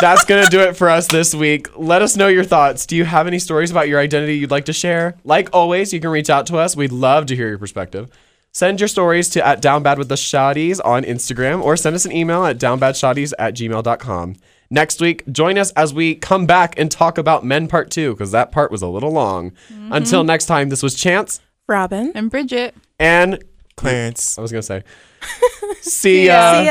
That's 0.00 0.24
going 0.24 0.44
to 0.44 0.50
do 0.50 0.60
it 0.60 0.76
for 0.76 0.90
us 0.90 1.06
this 1.06 1.34
week. 1.34 1.68
Let 1.76 2.02
us 2.02 2.16
know 2.16 2.26
your 2.26 2.42
thoughts. 2.44 2.84
Do 2.86 2.96
you 2.96 3.04
have 3.04 3.26
any 3.28 3.38
stories 3.38 3.70
about 3.70 3.88
your 3.88 4.00
identity 4.00 4.36
you'd 4.38 4.50
like 4.50 4.64
to 4.64 4.72
share? 4.72 5.14
Like 5.24 5.50
always, 5.52 5.92
you 5.92 6.00
can 6.00 6.10
reach 6.10 6.28
out 6.30 6.46
to 6.46 6.56
us. 6.58 6.74
We'd 6.76 6.90
love 6.92 7.26
to 7.26 7.36
hear 7.36 7.48
your 7.48 7.58
perspective. 7.58 8.08
Send 8.50 8.80
your 8.80 8.88
stories 8.88 9.28
to 9.30 9.46
at 9.46 9.62
downbad 9.62 9.98
with 9.98 10.08
the 10.08 10.14
Shawties 10.16 10.80
on 10.84 11.04
Instagram 11.04 11.62
or 11.62 11.76
send 11.76 11.94
us 11.96 12.04
an 12.04 12.12
email 12.12 12.44
at 12.44 12.58
downbadshawties 12.58 13.32
at 13.38 13.54
gmail.com. 13.54 14.36
Next 14.74 15.00
week, 15.00 15.22
join 15.30 15.56
us 15.56 15.70
as 15.76 15.94
we 15.94 16.16
come 16.16 16.46
back 16.46 16.76
and 16.76 16.90
talk 16.90 17.16
about 17.16 17.44
Men 17.44 17.68
Part 17.68 17.92
2 17.92 18.12
because 18.12 18.32
that 18.32 18.50
part 18.50 18.72
was 18.72 18.82
a 18.82 18.88
little 18.88 19.12
long. 19.12 19.52
Mm-hmm. 19.72 19.92
Until 19.92 20.24
next 20.24 20.46
time, 20.46 20.68
this 20.68 20.82
was 20.82 20.96
Chance 20.96 21.40
Robin. 21.68 22.10
And 22.16 22.28
Bridget. 22.28 22.74
and 22.98 23.38
Clarence. 23.76 24.36
I 24.36 24.42
was 24.42 24.50
going 24.50 24.62
to 24.62 24.66
say, 24.66 24.82
see 25.80 26.26
ya. 26.26 26.60
See 26.60 26.66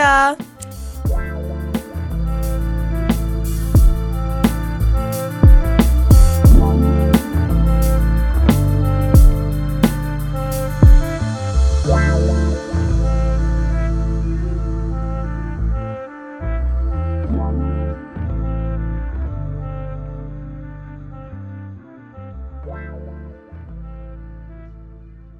ya. 1.16 1.32